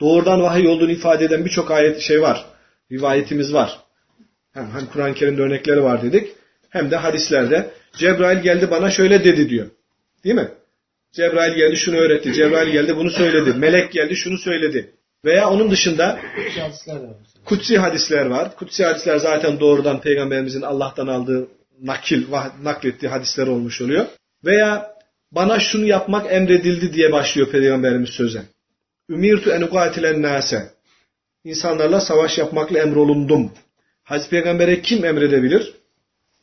Doğrudan 0.00 0.42
vahiy 0.42 0.68
olduğunu 0.68 0.90
ifade 0.90 1.24
eden 1.24 1.44
birçok 1.44 1.70
ayet 1.70 2.00
şey 2.00 2.22
var. 2.22 2.53
Rivayetimiz 2.92 3.54
var. 3.54 3.80
Hem, 4.52 4.70
hem 4.70 4.86
Kur'an-ı 4.86 5.14
Kerim'de 5.14 5.42
örnekleri 5.42 5.82
var 5.82 6.02
dedik. 6.02 6.32
Hem 6.70 6.90
de 6.90 6.96
hadislerde 6.96 7.70
Cebrail 7.96 8.42
geldi 8.42 8.70
bana 8.70 8.90
şöyle 8.90 9.24
dedi 9.24 9.48
diyor. 9.48 9.70
Değil 10.24 10.34
mi? 10.34 10.48
Cebrail 11.12 11.54
geldi 11.54 11.76
şunu 11.76 11.96
öğretti. 11.96 12.32
Cebrail 12.32 12.72
geldi 12.72 12.96
bunu 12.96 13.10
söyledi. 13.10 13.58
Melek 13.58 13.92
geldi 13.92 14.16
şunu 14.16 14.38
söyledi. 14.38 14.90
Veya 15.24 15.50
onun 15.50 15.70
dışında 15.70 16.20
kutsi 17.44 17.78
hadisler 17.78 18.26
var. 18.26 18.56
Kutsi 18.56 18.84
hadisler 18.84 19.16
zaten 19.16 19.60
doğrudan 19.60 20.00
Peygamberimizin 20.00 20.62
Allah'tan 20.62 21.06
aldığı 21.06 21.48
nakil, 21.82 22.24
naklettiği 22.62 23.10
hadisler 23.10 23.46
olmuş 23.46 23.80
oluyor. 23.80 24.06
Veya 24.44 24.94
bana 25.32 25.60
şunu 25.60 25.86
yapmak 25.86 26.32
emredildi 26.32 26.92
diye 26.92 27.12
başlıyor 27.12 27.50
Peygamberimiz 27.50 28.10
söze. 28.10 28.42
Ümirtu 29.08 29.50
en 29.50 30.22
nase. 30.22 30.70
İnsanlarla 31.44 32.00
savaş 32.00 32.38
yapmakla 32.38 32.78
emrolundum. 32.78 33.52
Hazreti 34.04 34.30
Peygamber'e 34.30 34.82
kim 34.82 35.04
emredebilir? 35.04 35.74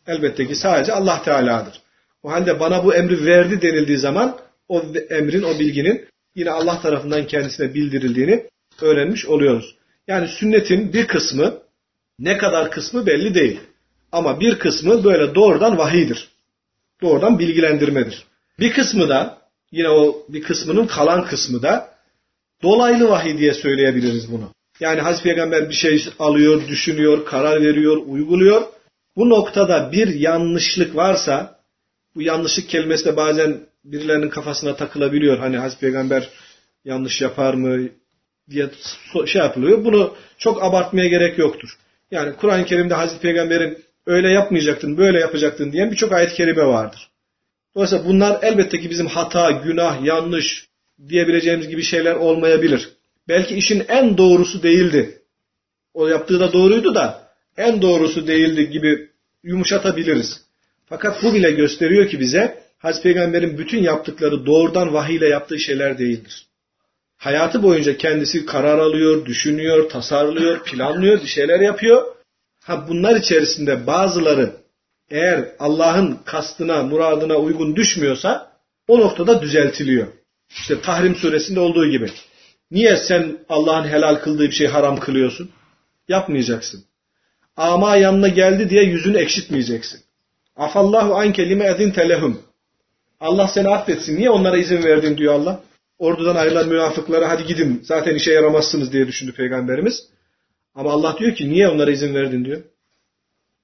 Elbette 0.07 0.47
ki 0.47 0.55
sadece 0.55 0.93
Allah 0.93 1.21
Teala'dır. 1.23 1.81
O 2.23 2.31
halde 2.31 2.59
bana 2.59 2.83
bu 2.83 2.95
emri 2.95 3.25
verdi 3.25 3.61
denildiği 3.61 3.97
zaman 3.97 4.37
o 4.67 4.83
emrin, 5.09 5.43
o 5.43 5.59
bilginin 5.59 6.05
yine 6.35 6.51
Allah 6.51 6.81
tarafından 6.81 7.27
kendisine 7.27 7.73
bildirildiğini 7.73 8.45
öğrenmiş 8.81 9.25
oluyoruz. 9.25 9.75
Yani 10.07 10.27
sünnetin 10.27 10.93
bir 10.93 11.07
kısmı 11.07 11.57
ne 12.19 12.37
kadar 12.37 12.71
kısmı 12.71 13.05
belli 13.05 13.35
değil. 13.35 13.59
Ama 14.11 14.39
bir 14.39 14.59
kısmı 14.59 15.03
böyle 15.03 15.35
doğrudan 15.35 15.77
vahidir. 15.77 16.29
Doğrudan 17.01 17.39
bilgilendirmedir. 17.39 18.25
Bir 18.59 18.73
kısmı 18.73 19.09
da 19.09 19.37
yine 19.71 19.89
o 19.89 20.25
bir 20.29 20.43
kısmının 20.43 20.87
kalan 20.87 21.25
kısmı 21.25 21.61
da 21.61 21.95
dolaylı 22.63 23.09
vahiy 23.09 23.37
diye 23.37 23.53
söyleyebiliriz 23.53 24.31
bunu. 24.31 24.51
Yani 24.81 25.01
Hazreti 25.01 25.23
Peygamber 25.23 25.69
bir 25.69 25.73
şey 25.73 26.05
alıyor, 26.19 26.67
düşünüyor, 26.67 27.25
karar 27.25 27.61
veriyor, 27.61 27.97
uyguluyor. 28.05 28.61
Bu 29.15 29.29
noktada 29.29 29.91
bir 29.91 30.07
yanlışlık 30.07 30.95
varsa, 30.95 31.59
bu 32.15 32.21
yanlışlık 32.21 32.69
kelimesi 32.69 33.05
de 33.05 33.17
bazen 33.17 33.59
birilerinin 33.83 34.29
kafasına 34.29 34.75
takılabiliyor. 34.75 35.37
Hani 35.37 35.57
Hazreti 35.57 35.81
Peygamber 35.81 36.29
yanlış 36.85 37.21
yapar 37.21 37.53
mı 37.53 37.89
diye 38.49 38.69
şey 39.25 39.41
yapılıyor. 39.41 39.85
Bunu 39.85 40.15
çok 40.37 40.63
abartmaya 40.63 41.07
gerek 41.07 41.37
yoktur. 41.37 41.77
Yani 42.11 42.35
Kur'an-ı 42.35 42.65
Kerim'de 42.65 42.93
Hazreti 42.93 43.21
Peygamber'in 43.21 43.83
öyle 44.05 44.29
yapmayacaktın, 44.29 44.97
böyle 44.97 45.19
yapacaktın 45.19 45.71
diyen 45.71 45.91
birçok 45.91 46.11
ayet-i 46.11 46.35
kerime 46.35 46.65
vardır. 46.65 47.09
Dolayısıyla 47.75 48.05
bunlar 48.05 48.39
elbette 48.41 48.79
ki 48.79 48.89
bizim 48.89 49.07
hata, 49.07 49.51
günah, 49.51 50.05
yanlış 50.05 50.67
diyebileceğimiz 51.09 51.67
gibi 51.67 51.83
şeyler 51.83 52.15
olmayabilir. 52.15 52.89
Belki 53.27 53.55
işin 53.55 53.85
en 53.87 54.17
doğrusu 54.17 54.63
değildi. 54.63 55.21
O 55.93 56.07
yaptığı 56.07 56.39
da 56.39 56.53
doğruydu 56.53 56.95
da 56.95 57.33
en 57.57 57.81
doğrusu 57.81 58.27
değildi 58.27 58.69
gibi 58.69 59.09
yumuşatabiliriz. 59.43 60.41
Fakat 60.85 61.23
bu 61.23 61.33
bile 61.33 61.51
gösteriyor 61.51 62.09
ki 62.09 62.19
bize 62.19 62.63
Hazreti 62.77 63.03
Peygamber'in 63.03 63.57
bütün 63.57 63.83
yaptıkları 63.83 64.45
doğrudan 64.45 64.93
vahiy 64.93 65.15
ile 65.15 65.27
yaptığı 65.27 65.59
şeyler 65.59 65.97
değildir. 65.97 66.45
Hayatı 67.17 67.63
boyunca 67.63 67.97
kendisi 67.97 68.45
karar 68.45 68.79
alıyor, 68.79 69.25
düşünüyor, 69.25 69.89
tasarlıyor, 69.89 70.63
planlıyor, 70.63 71.21
bir 71.21 71.27
şeyler 71.27 71.59
yapıyor. 71.59 72.15
Ha 72.63 72.85
bunlar 72.89 73.15
içerisinde 73.15 73.87
bazıları 73.87 74.55
eğer 75.09 75.45
Allah'ın 75.59 76.19
kastına, 76.25 76.83
muradına 76.83 77.35
uygun 77.35 77.75
düşmüyorsa 77.75 78.51
o 78.87 78.99
noktada 78.99 79.41
düzeltiliyor. 79.41 80.07
İşte 80.49 80.81
Tahrim 80.81 81.15
suresinde 81.15 81.59
olduğu 81.59 81.87
gibi. 81.87 82.11
Niye 82.71 82.97
sen 82.97 83.37
Allah'ın 83.49 83.87
helal 83.87 84.15
kıldığı 84.15 84.43
bir 84.43 84.51
şey 84.51 84.67
haram 84.67 84.99
kılıyorsun? 84.99 85.49
Yapmayacaksın. 86.07 86.83
Ama 87.57 87.95
yanına 87.95 88.27
geldi 88.27 88.69
diye 88.69 88.83
yüzünü 88.83 89.17
ekşitmeyeceksin. 89.17 89.99
Afallahu 90.55 91.15
an 91.15 91.33
kelime 91.33 91.65
edin 91.65 91.91
telehum. 91.91 92.41
Allah 93.19 93.47
seni 93.47 93.69
affetsin. 93.69 94.17
Niye 94.17 94.29
onlara 94.29 94.57
izin 94.57 94.83
verdin 94.83 95.17
diyor 95.17 95.33
Allah. 95.33 95.63
Ordudan 95.99 96.35
ayrılan 96.35 96.67
münafıklara 96.67 97.29
hadi 97.29 97.45
gidin 97.45 97.81
zaten 97.83 98.15
işe 98.15 98.33
yaramazsınız 98.33 98.93
diye 98.93 99.07
düşündü 99.07 99.33
Peygamberimiz. 99.33 100.07
Ama 100.75 100.91
Allah 100.91 101.15
diyor 101.19 101.35
ki 101.35 101.49
niye 101.49 101.67
onlara 101.67 101.91
izin 101.91 102.15
verdin 102.15 102.45
diyor. 102.45 102.61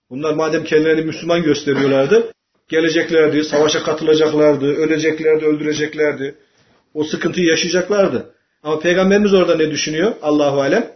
Bunlar 0.10 0.34
madem 0.34 0.64
kendilerini 0.64 1.06
Müslüman 1.06 1.44
gösteriyorlardı, 1.44 2.32
geleceklerdi, 2.68 3.44
savaşa 3.44 3.84
katılacaklardı, 3.84 4.66
öleceklerdi, 4.66 5.46
öldüreceklerdi. 5.46 6.36
O 6.94 7.04
sıkıntıyı 7.04 7.48
yaşayacaklardı. 7.48 8.34
Ama 8.64 8.80
Peygamberimiz 8.80 9.34
orada 9.34 9.56
ne 9.56 9.72
düşünüyor? 9.72 10.16
Allahu 10.22 10.62
alem. 10.62 10.92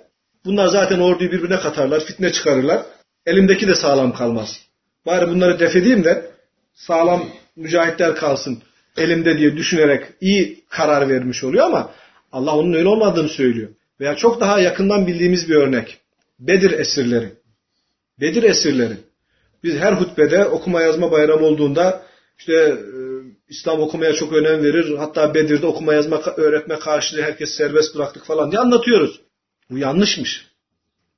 Bunlar 0.46 0.68
zaten 0.68 1.00
orduyu 1.00 1.32
birbirine 1.32 1.60
katarlar, 1.60 2.06
fitne 2.06 2.32
çıkarırlar. 2.32 2.82
Elimdeki 3.26 3.68
de 3.68 3.76
sağlam 3.76 4.14
kalmaz. 4.14 4.60
Bari 5.06 5.28
bunları 5.28 5.60
def 5.60 5.76
edeyim 5.76 6.04
de 6.04 6.32
sağlam 6.74 7.30
mücahitler 7.56 8.16
kalsın 8.16 8.64
elimde 8.98 9.38
diye 9.38 9.58
düşünerek 9.58 10.06
iyi 10.22 10.64
karar 10.70 11.10
vermiş 11.10 11.44
oluyor 11.44 11.66
ama 11.66 11.92
Allah 12.32 12.56
onun 12.58 12.74
öyle 12.74 12.88
olmadığını 12.88 13.30
söylüyor. 13.30 13.70
Veya 14.00 14.16
çok 14.16 14.42
daha 14.42 14.60
yakından 14.60 15.08
bildiğimiz 15.08 15.50
bir 15.50 15.56
örnek. 15.56 15.98
Bedir 16.40 16.72
esirleri. 16.72 17.30
Bedir 18.20 18.44
esirleri. 18.44 18.94
Biz 19.64 19.76
her 19.76 19.94
hutbede 19.94 20.46
okuma 20.46 20.82
yazma 20.82 21.12
bayramı 21.12 21.46
olduğunda 21.46 22.04
işte 22.40 22.54
e, 22.54 22.76
İslam 23.52 23.82
okumaya 23.82 24.14
çok 24.14 24.34
önem 24.34 24.64
verir. 24.64 24.98
Hatta 24.98 25.34
Bedir'de 25.34 25.66
okuma 25.66 25.94
yazma 25.94 26.22
öğretme 26.38 26.80
karşılığı 26.80 27.22
herkes 27.22 27.50
serbest 27.50 27.96
bıraktık 27.96 28.26
falan 28.26 28.52
diye 28.52 28.62
anlatıyoruz. 28.62 29.22
Bu 29.70 29.78
yanlışmış. 29.78 30.46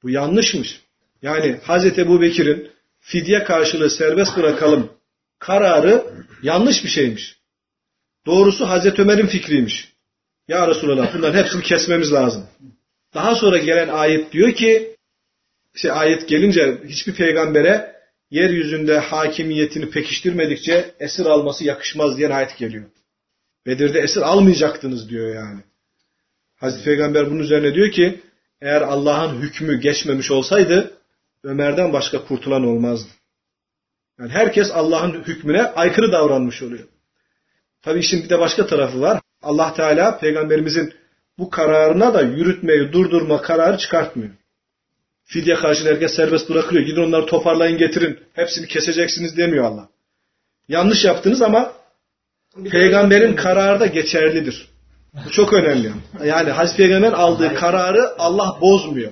Bu 0.04 0.10
yanlışmış. 0.10 0.82
Yani 1.22 1.60
Hazreti 1.64 2.02
Ebu 2.02 2.22
Bekir'in 2.22 2.72
fidye 3.00 3.44
karşılığı 3.44 3.90
serbest 3.90 4.38
bırakalım 4.38 4.90
kararı 5.40 6.06
yanlış 6.44 6.84
bir 6.84 6.90
şeymiş. 6.90 7.38
Doğrusu 8.26 8.70
Hazreti 8.70 9.02
Ömer'in 9.02 9.28
fikriymiş. 9.28 9.94
Ya 10.48 10.68
Resulallah 10.68 11.14
bunların 11.14 11.44
hepsini 11.44 11.64
kesmemiz 11.64 12.14
lazım. 12.14 12.48
Daha 13.14 13.36
sonra 13.36 13.58
gelen 13.58 13.88
ayet 13.88 14.32
diyor 14.32 14.52
ki 14.52 14.96
işte 15.76 15.92
ayet 15.92 16.28
gelince 16.28 16.82
hiçbir 16.88 17.14
peygambere 17.14 17.96
yeryüzünde 18.34 18.98
hakimiyetini 18.98 19.90
pekiştirmedikçe 19.90 20.96
esir 21.00 21.26
alması 21.26 21.66
yakışmaz 21.66 22.18
diyen 22.18 22.32
ayet 22.32 22.58
geliyor. 22.58 22.86
Bedir'de 23.66 24.00
esir 24.00 24.22
almayacaktınız 24.22 25.10
diyor 25.10 25.36
yani. 25.36 25.62
Hazreti 26.56 26.86
Peygamber 26.86 27.32
bunun 27.32 27.40
üzerine 27.40 27.76
diyor 27.76 27.92
ki 27.92 28.22
eğer 28.62 28.82
Allah'ın 28.82 29.42
hükmü 29.42 29.80
geçmemiş 29.80 30.32
olsaydı 30.32 30.98
Ömer'den 31.44 31.94
başka 31.94 32.26
kurtulan 32.26 32.64
olmazdı. 32.64 33.10
Yani 34.20 34.30
herkes 34.30 34.72
Allah'ın 34.72 35.24
hükmüne 35.24 35.64
aykırı 35.64 36.12
davranmış 36.12 36.62
oluyor. 36.62 36.88
Tabi 37.82 38.00
işin 38.00 38.24
bir 38.24 38.30
de 38.30 38.40
başka 38.40 38.66
tarafı 38.66 39.02
var. 39.02 39.22
Allah 39.42 39.74
Teala 39.74 40.20
peygamberimizin 40.20 40.94
bu 41.38 41.50
kararına 41.50 42.14
da 42.14 42.22
yürütmeyi 42.22 42.94
durdurma 42.94 43.42
kararı 43.42 43.78
çıkartmıyor. 43.78 44.32
Fidye 45.34 45.56
karşılığı 45.56 45.90
herkes 45.90 46.16
serbest 46.16 46.50
bırakılıyor. 46.50 46.86
Gidin 46.86 47.02
onları 47.02 47.26
toparlayın 47.26 47.78
getirin. 47.78 48.20
Hepsini 48.34 48.68
keseceksiniz 48.68 49.38
demiyor 49.38 49.66
Allah. 49.66 49.90
Yanlış 50.68 51.06
yaptınız 51.06 51.42
ama 51.42 51.74
peygamberin 52.72 53.36
kararı 53.36 53.80
da 53.80 53.86
geçerlidir. 53.86 54.70
Bu 55.26 55.30
çok 55.32 55.54
önemli. 55.54 55.92
Yani 56.26 56.52
Hazreti 56.52 56.78
Peygamber 56.78 57.12
aldığı 57.12 57.56
kararı 57.56 58.20
Allah 58.20 58.58
bozmuyor. 58.62 59.12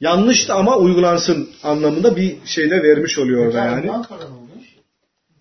Yanlıştı 0.00 0.54
ama 0.54 0.76
uygulansın 0.76 1.50
anlamında 1.62 2.16
bir 2.16 2.36
şeyde 2.44 2.82
vermiş 2.82 3.18
oluyor 3.18 3.46
orada 3.46 3.58
yani. 3.58 3.90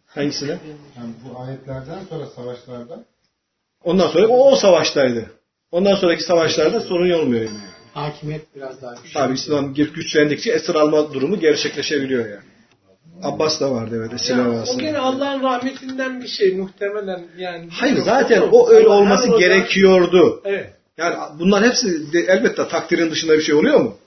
Hangisine? 0.05 0.51
Yani 0.97 1.13
bu 1.25 1.39
ayetlerden 1.39 1.99
sonra 2.09 2.25
savaşlarda 2.25 3.05
Ondan 3.83 4.07
sonra 4.07 4.27
o, 4.27 4.51
o 4.51 4.55
savaştaydı. 4.55 5.31
Ondan 5.71 5.95
sonraki 5.95 6.23
savaşlarda 6.23 6.79
sorun 6.79 7.11
olmuyor. 7.11 7.45
Yani. 7.45 7.70
Hakimiyet 7.93 8.55
biraz 8.55 8.81
daha 8.81 8.93
güçlü. 8.93 9.13
Tabi 9.13 9.33
İslam 9.33 9.73
güçlendikçe 9.73 10.51
esir 10.51 10.75
alma 10.75 11.13
durumu 11.13 11.39
gerçekleşebiliyor 11.39 12.25
yani. 12.29 12.43
Abbas 13.23 13.61
da 13.61 13.71
vardı 13.71 13.95
evet 13.99 14.13
esirler 14.13 14.37
Yani 14.37 14.49
o 14.55 14.57
arasında. 14.57 14.81
gene 14.81 14.97
Allah'ın 14.97 15.43
rahmetinden 15.43 16.21
bir 16.21 16.27
şey 16.27 16.55
muhtemelen 16.55 17.23
yani. 17.37 17.67
Hayır 17.71 17.97
zaten 17.97 18.41
o 18.51 18.69
öyle 18.69 18.87
olması 18.87 19.27
Her 19.27 19.33
o- 19.33 19.39
gerekiyordu. 19.39 20.41
Evet. 20.45 20.73
Yani 20.97 21.15
bunlar 21.39 21.63
hepsi 21.63 22.13
de, 22.13 22.19
elbette 22.19 22.67
takdirin 22.67 23.11
dışında 23.11 23.33
bir 23.37 23.41
şey 23.41 23.55
oluyor 23.55 23.79
mu? 23.79 23.97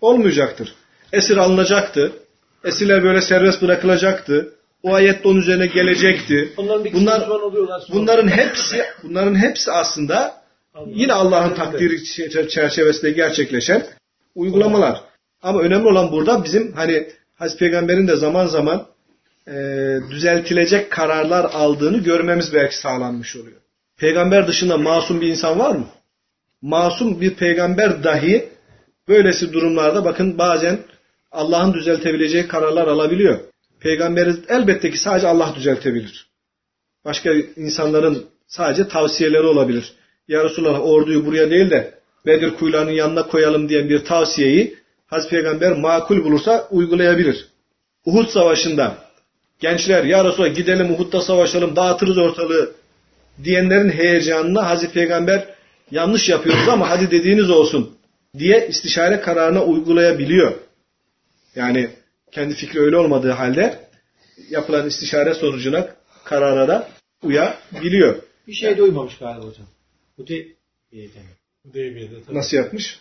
Olmayacaktır. 0.00 0.74
Esir 1.12 1.36
alınacaktı. 1.36 2.12
Esirler 2.64 3.02
böyle 3.02 3.20
serbest 3.20 3.62
bırakılacaktı. 3.62 4.54
O 4.82 4.94
ayet 4.94 5.24
de 5.24 5.28
onun 5.28 5.40
üzerine 5.40 5.66
gelecekti. 5.66 6.52
Onların 6.56 6.84
bir 6.84 6.92
Bunlar- 6.92 7.26
Bunlar, 7.28 7.40
oluyorlar. 7.40 7.80
sonra. 7.80 7.98
Bunların 7.98 8.28
hepsi 8.28 8.84
bunların 9.02 9.34
hepsi 9.34 9.72
aslında 9.72 10.34
yine 10.86 11.12
Allah'ın 11.12 11.54
takdiri 11.54 11.94
çer- 11.94 12.48
çerçevesinde 12.48 13.10
gerçekleşen 13.10 13.86
uygulamalar. 14.34 15.00
Ama 15.42 15.60
önemli 15.60 15.88
olan 15.88 16.12
burada 16.12 16.44
bizim 16.44 16.72
hani 16.72 17.08
Hazreti 17.34 17.58
Peygamber'in 17.58 18.08
de 18.08 18.16
zaman 18.16 18.46
zaman 18.46 18.86
e, 19.48 19.52
düzeltilecek 20.10 20.90
kararlar 20.90 21.44
aldığını 21.44 21.98
görmemiz 21.98 22.54
belki 22.54 22.76
sağlanmış 22.76 23.36
oluyor. 23.36 23.56
Peygamber 23.96 24.48
dışında 24.48 24.76
masum 24.78 25.20
bir 25.20 25.28
insan 25.28 25.58
var 25.58 25.74
mı? 25.74 25.86
Masum 26.62 27.20
bir 27.20 27.34
peygamber 27.34 28.04
dahi 28.04 28.48
böylesi 29.08 29.52
durumlarda 29.52 30.04
bakın 30.04 30.38
bazen 30.38 30.78
Allah'ın 31.32 31.74
düzeltebileceği 31.74 32.48
kararlar 32.48 32.88
alabiliyor. 32.88 33.38
Peygamberi 33.80 34.34
elbette 34.48 34.90
ki 34.90 34.98
sadece 34.98 35.26
Allah 35.26 35.52
düzeltebilir. 35.56 36.26
Başka 37.04 37.32
insanların 37.56 38.26
sadece 38.46 38.88
tavsiyeleri 38.88 39.42
olabilir. 39.42 39.92
Ya 40.28 40.44
Resulallah 40.44 40.80
orduyu 40.80 41.26
buraya 41.26 41.50
değil 41.50 41.70
de 41.70 41.94
Bedir 42.26 42.54
kuyularının 42.54 42.90
yanına 42.90 43.26
koyalım 43.26 43.68
diyen 43.68 43.88
bir 43.88 44.04
tavsiyeyi 44.04 44.76
Hazreti 45.06 45.30
Peygamber 45.30 45.72
makul 45.72 46.24
bulursa 46.24 46.68
uygulayabilir. 46.70 47.48
Uhud 48.04 48.28
Savaşı'nda 48.28 48.98
gençler 49.60 50.04
ya 50.04 50.24
Resulallah 50.24 50.54
gidelim 50.54 50.90
Uhud'da 50.90 51.20
savaşalım 51.20 51.76
dağıtırız 51.76 52.18
ortalığı 52.18 52.74
diyenlerin 53.44 53.90
heyecanına 53.90 54.66
Hazreti 54.66 54.92
Peygamber 54.92 55.48
yanlış 55.90 56.28
yapıyoruz 56.28 56.68
ama 56.68 56.90
hadi 56.90 57.10
dediğiniz 57.10 57.50
olsun 57.50 57.96
diye 58.38 58.68
istişare 58.68 59.20
kararına 59.20 59.64
uygulayabiliyor. 59.64 60.52
Yani 61.54 61.90
kendi 62.32 62.54
fikri 62.54 62.80
öyle 62.80 62.96
olmadığı 62.96 63.30
halde 63.30 63.78
yapılan 64.50 64.88
istişare 64.88 65.34
sonucuna 65.34 65.88
karara 66.24 66.68
da 66.68 66.88
uyabiliyor. 67.22 68.16
Bir 68.48 68.52
şey 68.52 68.76
de 68.76 68.82
uymamış 68.82 69.18
galiba 69.18 69.46
hocam. 69.46 69.66
Bu 70.18 70.26
de 70.26 70.46
İyi, 70.94 71.10
tamam. 71.14 71.28
Hudeybiye'de 71.66 72.14
tabii. 72.26 72.36
Nasıl 72.36 72.56
yapmış? 72.56 72.98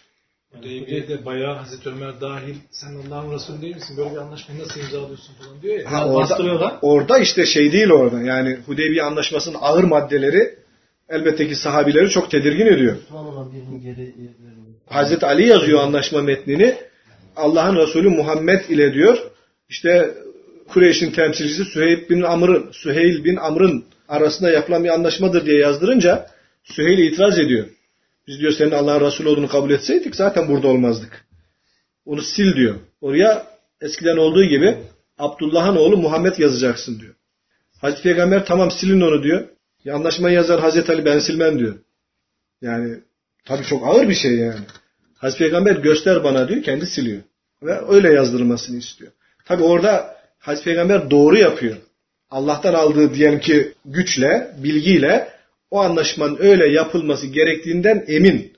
Hudeybiye'de 0.51 1.25
bayağı 1.25 1.55
Hazreti 1.55 1.89
Ömer 1.89 2.21
dahil 2.21 2.55
sen 2.71 2.95
Allah'ın 2.95 3.33
Resulü 3.33 3.61
değil 3.61 3.75
misin? 3.75 3.97
Böyle 3.97 4.11
bir 4.11 4.17
anlaşmayı 4.17 4.61
nasıl 4.61 4.79
imzalıyorsun 4.79 5.33
falan 5.33 5.61
diyor 5.61 5.79
ya. 5.79 5.91
Ha, 5.91 6.09
orada, 6.09 6.79
orada 6.81 7.19
işte 7.19 7.45
şey 7.45 7.71
değil 7.71 7.89
orada. 7.89 8.21
Yani 8.21 8.57
Hudeybiye 8.65 9.03
Anlaşması'nın 9.03 9.57
ağır 9.61 9.83
maddeleri 9.83 10.55
elbette 11.09 11.47
ki 11.47 11.55
sahabileri 11.55 12.09
çok 12.09 12.31
tedirgin 12.31 12.65
ediyor. 12.65 12.97
Yerleri. 13.83 14.13
Hazreti 14.85 15.25
Ali 15.25 15.47
yazıyor 15.47 15.79
anlaşma 15.79 16.21
metnini. 16.21 16.75
Allah'ın 17.35 17.75
Resulü 17.75 18.09
Muhammed 18.09 18.69
ile 18.69 18.93
diyor. 18.93 19.17
İşte 19.69 20.13
Kureyş'in 20.67 21.11
temsilcisi 21.11 21.65
Süheyl 21.65 22.09
bin 22.09 22.21
Amr'ın 22.21 22.71
Süheyl 22.71 23.23
bin 23.23 23.35
Amr'ın 23.35 23.85
arasında 24.09 24.49
yapılan 24.49 24.83
bir 24.83 24.89
anlaşmadır 24.89 25.45
diye 25.45 25.59
yazdırınca 25.59 26.33
Süheyl 26.63 26.97
itiraz 26.97 27.39
ediyor. 27.39 27.67
Biz 28.27 28.39
diyor 28.39 28.51
senin 28.51 28.71
Allah'ın 28.71 29.05
Resulü 29.05 29.27
olduğunu 29.27 29.47
kabul 29.47 29.71
etseydik 29.71 30.15
zaten 30.15 30.47
burada 30.47 30.67
olmazdık. 30.67 31.25
Onu 32.05 32.21
sil 32.31 32.49
diyor. 32.55 32.75
Oraya 33.01 33.47
eskiden 33.81 34.17
olduğu 34.17 34.45
gibi 34.45 34.77
Abdullah'ın 35.17 35.75
oğlu 35.75 35.97
Muhammed 35.97 36.37
yazacaksın 36.37 36.99
diyor. 36.99 37.13
Hazreti 37.81 38.03
Peygamber 38.03 38.45
tamam 38.45 38.71
silin 38.71 39.01
onu 39.01 39.23
diyor. 39.23 39.47
Ya 39.83 40.01
yazar 40.29 40.59
Hazreti 40.59 40.91
Ali 40.91 41.05
ben 41.05 41.19
silmem 41.19 41.59
diyor. 41.59 41.75
Yani 42.61 42.99
tabii 43.45 43.63
çok 43.63 43.87
ağır 43.87 44.09
bir 44.09 44.15
şey 44.15 44.35
yani. 44.35 44.59
Hazreti 45.17 45.39
Peygamber 45.39 45.75
göster 45.75 46.23
bana 46.23 46.49
diyor 46.49 46.63
kendi 46.63 46.85
siliyor. 46.85 47.21
Ve 47.63 47.79
öyle 47.89 48.13
yazdırılmasını 48.13 48.77
istiyor. 48.77 49.11
Tabii 49.45 49.63
orada 49.63 50.15
Hazreti 50.39 50.65
Peygamber 50.65 51.11
doğru 51.11 51.37
yapıyor. 51.37 51.75
Allah'tan 52.29 52.73
aldığı 52.73 53.13
diyelim 53.13 53.39
ki 53.39 53.73
güçle, 53.85 54.53
bilgiyle 54.57 55.29
o 55.73 55.81
anlaşmanın 55.81 56.37
öyle 56.39 56.67
yapılması 56.67 57.27
gerektiğinden 57.27 58.05
emin. 58.07 58.53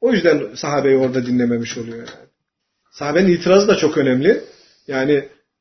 O 0.00 0.12
yüzden 0.12 0.54
sahabeyi 0.54 0.96
orada 0.96 1.26
dinlememiş 1.26 1.78
oluyor 1.78 1.98
yani. 1.98 2.28
Sahabenin 2.90 3.32
itirazı 3.32 3.68
da 3.68 3.76
çok 3.76 3.98
önemli. 3.98 4.40
Yani 4.88 5.12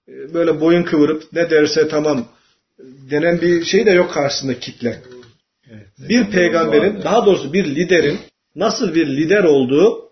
e, 0.08 0.34
böyle 0.34 0.62
boyun 0.62 0.84
kıvırıp 0.84 1.24
ne 1.34 1.50
derse 1.50 1.88
tamam 1.88 2.28
denen 3.12 3.42
bir 3.42 3.64
şey 3.64 3.86
de 3.86 3.92
yok 3.92 4.14
karşısında 4.14 4.60
kitle. 4.60 5.02
Bir 6.10 6.32
peygamberin, 6.32 7.04
daha 7.04 7.26
doğrusu 7.26 7.54
bir 7.54 7.76
liderin 7.76 8.20
nasıl 8.56 8.96
bir 8.96 9.08
lider 9.08 9.44
olduğu 9.44 10.12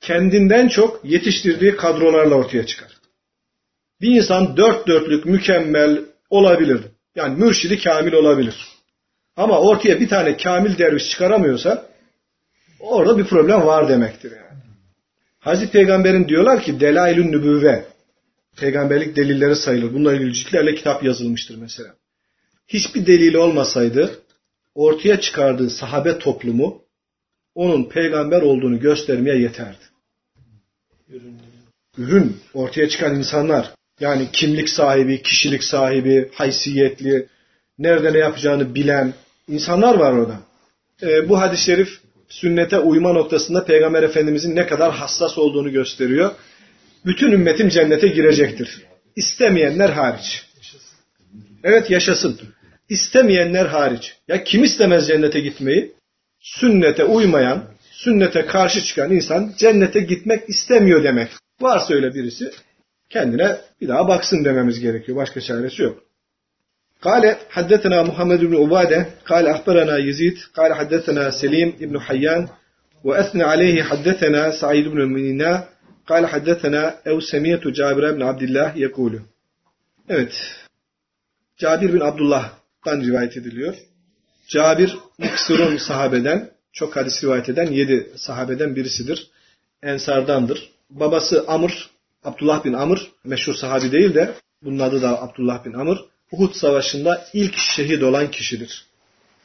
kendinden 0.00 0.68
çok 0.68 1.00
yetiştirdiği 1.04 1.76
kadrolarla 1.76 2.34
ortaya 2.34 2.66
çıkar. 2.66 2.88
Bir 4.00 4.16
insan 4.16 4.56
dört 4.56 4.86
dörtlük 4.86 5.24
mükemmel 5.24 6.04
olabilir. 6.30 6.80
Yani 7.14 7.38
mürşidi 7.44 7.82
kamil 7.82 8.12
olabilir. 8.12 8.75
Ama 9.36 9.60
ortaya 9.60 10.00
bir 10.00 10.08
tane 10.08 10.36
kamil 10.36 10.78
derviş 10.78 11.10
çıkaramıyorsa 11.10 11.86
orada 12.80 13.18
bir 13.18 13.24
problem 13.24 13.66
var 13.66 13.88
demektir 13.88 14.30
yani. 14.30 14.60
Hazreti 15.38 15.72
Peygamber'in 15.72 16.28
diyorlar 16.28 16.62
ki 16.62 16.80
delailün 16.80 17.32
nübüvve 17.32 17.84
peygamberlik 18.56 19.16
delilleri 19.16 19.56
sayılır. 19.56 19.94
Bununla 19.94 20.14
ilgili 20.14 20.74
kitap 20.74 21.02
yazılmıştır 21.02 21.56
mesela. 21.56 21.94
Hiçbir 22.68 23.06
delili 23.06 23.38
olmasaydı 23.38 24.20
ortaya 24.74 25.20
çıkardığı 25.20 25.70
sahabe 25.70 26.18
toplumu 26.18 26.82
onun 27.54 27.88
peygamber 27.88 28.42
olduğunu 28.42 28.80
göstermeye 28.80 29.38
yeterdi. 29.38 29.84
Ürün 31.98 32.36
ortaya 32.54 32.88
çıkan 32.88 33.14
insanlar 33.14 33.72
yani 34.00 34.28
kimlik 34.32 34.68
sahibi, 34.68 35.22
kişilik 35.22 35.64
sahibi, 35.64 36.30
haysiyetli, 36.34 37.28
nerede 37.78 38.12
ne 38.12 38.18
yapacağını 38.18 38.74
bilen 38.74 39.14
insanlar 39.48 39.94
var 39.94 40.12
orada. 40.12 40.40
Ee, 41.02 41.28
bu 41.28 41.40
hadis-i 41.40 41.64
şerif 41.64 42.00
sünnete 42.28 42.78
uyma 42.78 43.12
noktasında 43.12 43.64
Peygamber 43.64 44.02
Efendimizin 44.02 44.56
ne 44.56 44.66
kadar 44.66 44.92
hassas 44.92 45.38
olduğunu 45.38 45.72
gösteriyor. 45.72 46.30
Bütün 47.04 47.32
ümmetim 47.32 47.68
cennete 47.68 48.08
girecektir. 48.08 48.82
İstemeyenler 49.16 49.88
hariç. 49.90 50.44
Evet 51.64 51.90
yaşasın. 51.90 52.40
İstemeyenler 52.88 53.66
hariç. 53.66 54.16
Ya 54.28 54.44
kim 54.44 54.64
istemez 54.64 55.08
cennete 55.08 55.40
gitmeyi? 55.40 55.92
Sünnete 56.40 57.04
uymayan, 57.04 57.64
sünnete 57.90 58.46
karşı 58.46 58.80
çıkan 58.80 59.12
insan 59.12 59.52
cennete 59.56 60.00
gitmek 60.00 60.48
istemiyor 60.48 61.04
demek. 61.04 61.28
Varsa 61.60 61.94
öyle 61.94 62.14
birisi 62.14 62.50
kendine 63.10 63.56
bir 63.80 63.88
daha 63.88 64.08
baksın 64.08 64.44
dememiz 64.44 64.80
gerekiyor. 64.80 65.18
Başka 65.18 65.40
çaresi 65.40 65.82
yok. 65.82 66.05
قال 67.01 67.35
حدثنا 67.49 68.03
محمد 68.03 68.39
بن 68.39 68.55
عبادة 68.55 69.05
قال 69.25 69.47
أخبرنا 69.47 69.97
يزيد 69.97 70.37
قال 70.55 70.73
حدثنا 70.73 71.31
سليم 71.31 71.69
بن 71.79 71.99
حيان 71.99 72.47
وأثنى 73.03 73.43
عليه 73.43 73.83
حدثنا 73.83 74.51
سعيد 74.51 74.87
بن 74.87 75.01
المنينا 75.01 75.69
قال 76.07 76.27
حدثنا 76.27 76.97
أو 77.07 77.19
سميت 77.19 77.67
جابر 77.67 78.11
بن 78.11 78.21
عبد 78.23 78.41
الله 78.41 78.77
يقول 78.77 79.21
Evet. 80.09 80.33
Cabir 81.57 81.93
bin 81.93 81.99
Abdullah'tan 81.99 83.01
rivayet 83.01 83.37
ediliyor. 83.37 83.75
Cabir 84.47 84.97
Mıksır'ın 85.17 85.77
sahabeden, 85.77 86.51
çok 86.73 86.95
hadis 86.95 87.23
rivayet 87.23 87.49
eden 87.49 87.71
yedi 87.71 88.11
sahabeden 88.15 88.75
birisidir. 88.75 89.27
Ensardandır. 89.83 90.69
Babası 90.89 91.45
Amr, 91.47 91.89
Abdullah 92.23 92.65
bin 92.65 92.73
Amr, 92.73 93.11
meşhur 93.23 93.53
sahabi 93.53 93.91
değil 93.91 94.13
de 94.13 94.33
bunun 94.63 94.79
adı 94.79 95.01
da 95.01 95.21
Abdullah 95.21 95.65
bin 95.65 95.73
Amr. 95.73 95.97
Uhud 96.32 96.54
Savaşı'nda 96.54 97.26
ilk 97.32 97.58
şehit 97.58 98.02
olan 98.02 98.30
kişidir. 98.30 98.86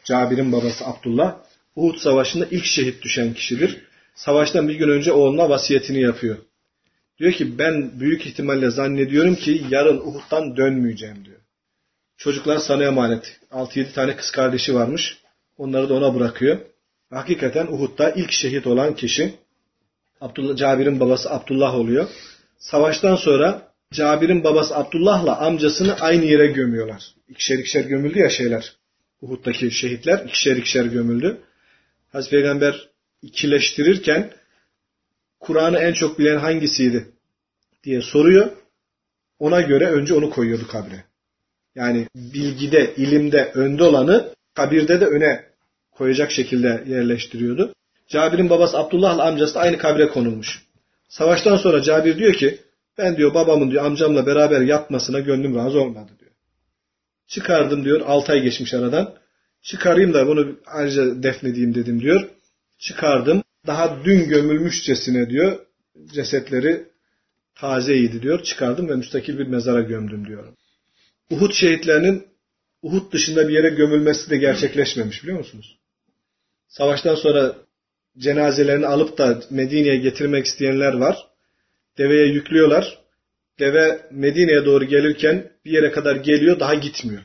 Cabir'in 0.04 0.52
babası 0.52 0.86
Abdullah, 0.86 1.36
Uhud 1.76 1.98
Savaşı'nda 1.98 2.46
ilk 2.52 2.66
şehit 2.66 3.02
düşen 3.02 3.34
kişidir. 3.34 3.82
Savaştan 4.16 4.70
bir 4.70 4.76
gün 4.76 4.90
önce 4.90 5.12
oğluna 5.12 5.50
vasiyetini 5.50 6.02
yapıyor. 6.02 6.38
Diyor 7.20 7.32
ki 7.32 7.58
ben 7.58 8.00
büyük 8.00 8.26
ihtimalle 8.26 8.70
zannediyorum 8.70 9.36
ki 9.36 9.64
yarın 9.70 9.98
Uhud'dan 9.98 10.58
dönmeyeceğim 10.58 11.26
diyor. 11.26 11.40
Çocuklar 12.18 12.58
sana 12.58 12.84
emanet. 12.84 13.40
6-7 13.52 13.94
tane 13.94 14.16
kız 14.16 14.32
kardeşi 14.32 14.76
varmış. 14.76 15.18
Onları 15.58 15.90
da 15.90 15.94
ona 15.94 16.16
bırakıyor. 16.16 16.60
Hakikaten 17.10 17.68
Uhud'da 17.68 18.12
ilk 18.12 18.32
şehit 18.32 18.68
olan 18.68 18.96
kişi 18.96 19.34
Abdullah, 20.22 20.58
Cabir'in 20.58 21.00
babası 21.00 21.32
Abdullah 21.32 21.76
oluyor. 21.76 22.10
Savaştan 22.60 23.16
sonra 23.16 23.71
Cabir'in 23.94 24.44
babası 24.44 24.76
Abdullah'la 24.76 25.40
amcasını 25.40 25.96
aynı 26.00 26.26
yere 26.26 26.48
gömüyorlar. 26.48 27.04
İkişer 27.30 27.58
ikişer 27.58 27.84
gömüldü 27.84 28.20
ya 28.20 28.30
şeyler. 28.30 28.76
Uhud'daki 29.22 29.72
şehitler 29.72 30.26
ikişer 30.26 30.56
ikişer 30.56 30.86
gömüldü. 30.86 31.42
Hazreti 32.12 32.32
Peygamber 32.32 32.90
ikileştirirken 33.22 34.32
Kur'an'ı 35.40 35.78
en 35.78 35.94
çok 35.94 36.20
bilen 36.20 36.38
hangisiydi 36.38 37.06
diye 37.84 38.02
soruyor. 38.02 38.52
Ona 39.40 39.62
göre 39.62 39.86
önce 39.86 40.14
onu 40.14 40.30
koyuyordu 40.30 40.68
kabre. 40.68 41.04
Yani 41.76 42.08
bilgide, 42.16 42.94
ilimde 42.98 43.52
önde 43.56 43.84
olanı 43.84 44.34
kabirde 44.54 45.02
de 45.02 45.06
öne 45.06 45.46
koyacak 45.92 46.32
şekilde 46.32 46.84
yerleştiriyordu. 46.88 47.74
Cabir'in 48.08 48.50
babası 48.50 48.78
Abdullah'la 48.78 49.28
amcası 49.28 49.56
da 49.56 49.60
aynı 49.60 49.78
kabre 49.78 50.08
konulmuş. 50.08 50.66
Savaştan 51.10 51.58
sonra 51.58 51.82
Cabir 51.82 52.18
diyor 52.18 52.34
ki 52.34 52.60
ben 52.98 53.18
diyor 53.18 53.34
babamın 53.34 53.72
diyor 53.72 53.86
amcamla 53.86 54.26
beraber 54.26 54.62
yatmasına 54.62 55.20
gönlüm 55.20 55.56
razı 55.56 55.82
olmadı 55.82 56.12
diyor. 56.20 56.32
Çıkardım 57.28 57.86
diyor 57.86 58.02
6 58.02 58.32
ay 58.32 58.42
geçmiş 58.42 58.74
aradan. 58.74 59.16
Çıkarayım 59.62 60.14
da 60.14 60.28
bunu 60.28 60.60
ayrıca 60.66 61.24
defnedeyim 61.24 61.76
dedim 61.76 62.02
diyor. 62.02 62.30
Çıkardım. 62.80 63.44
Daha 63.68 64.06
dün 64.06 64.30
gömülmüşçesine 64.30 65.30
diyor 65.30 65.60
cesetleri 66.14 66.86
tazeydi 67.56 68.22
diyor. 68.22 68.44
Çıkardım 68.44 68.90
ve 68.90 68.96
müstakil 68.96 69.40
bir 69.40 69.48
mezara 69.48 69.82
gömdüm 69.82 70.28
diyor. 70.28 70.54
Uhud 71.30 71.52
şehitlerinin 71.54 72.28
Uhud 72.82 73.14
dışında 73.14 73.48
bir 73.48 73.54
yere 73.54 73.70
gömülmesi 73.70 74.30
de 74.30 74.38
gerçekleşmemiş 74.38 75.24
biliyor 75.24 75.38
musunuz? 75.38 75.78
Savaştan 76.68 77.16
sonra 77.16 77.56
cenazelerini 78.18 78.88
alıp 78.88 79.18
da 79.18 79.42
Medine'ye 79.50 79.98
getirmek 79.98 80.46
isteyenler 80.46 80.94
var. 80.94 81.31
Deveye 81.98 82.26
yüklüyorlar. 82.28 82.98
Deve 83.60 84.00
Medine'ye 84.12 84.66
doğru 84.66 84.86
gelirken 84.86 85.52
bir 85.66 85.72
yere 85.72 85.92
kadar 85.92 86.16
geliyor 86.16 86.60
daha 86.60 86.74
gitmiyor. 86.76 87.22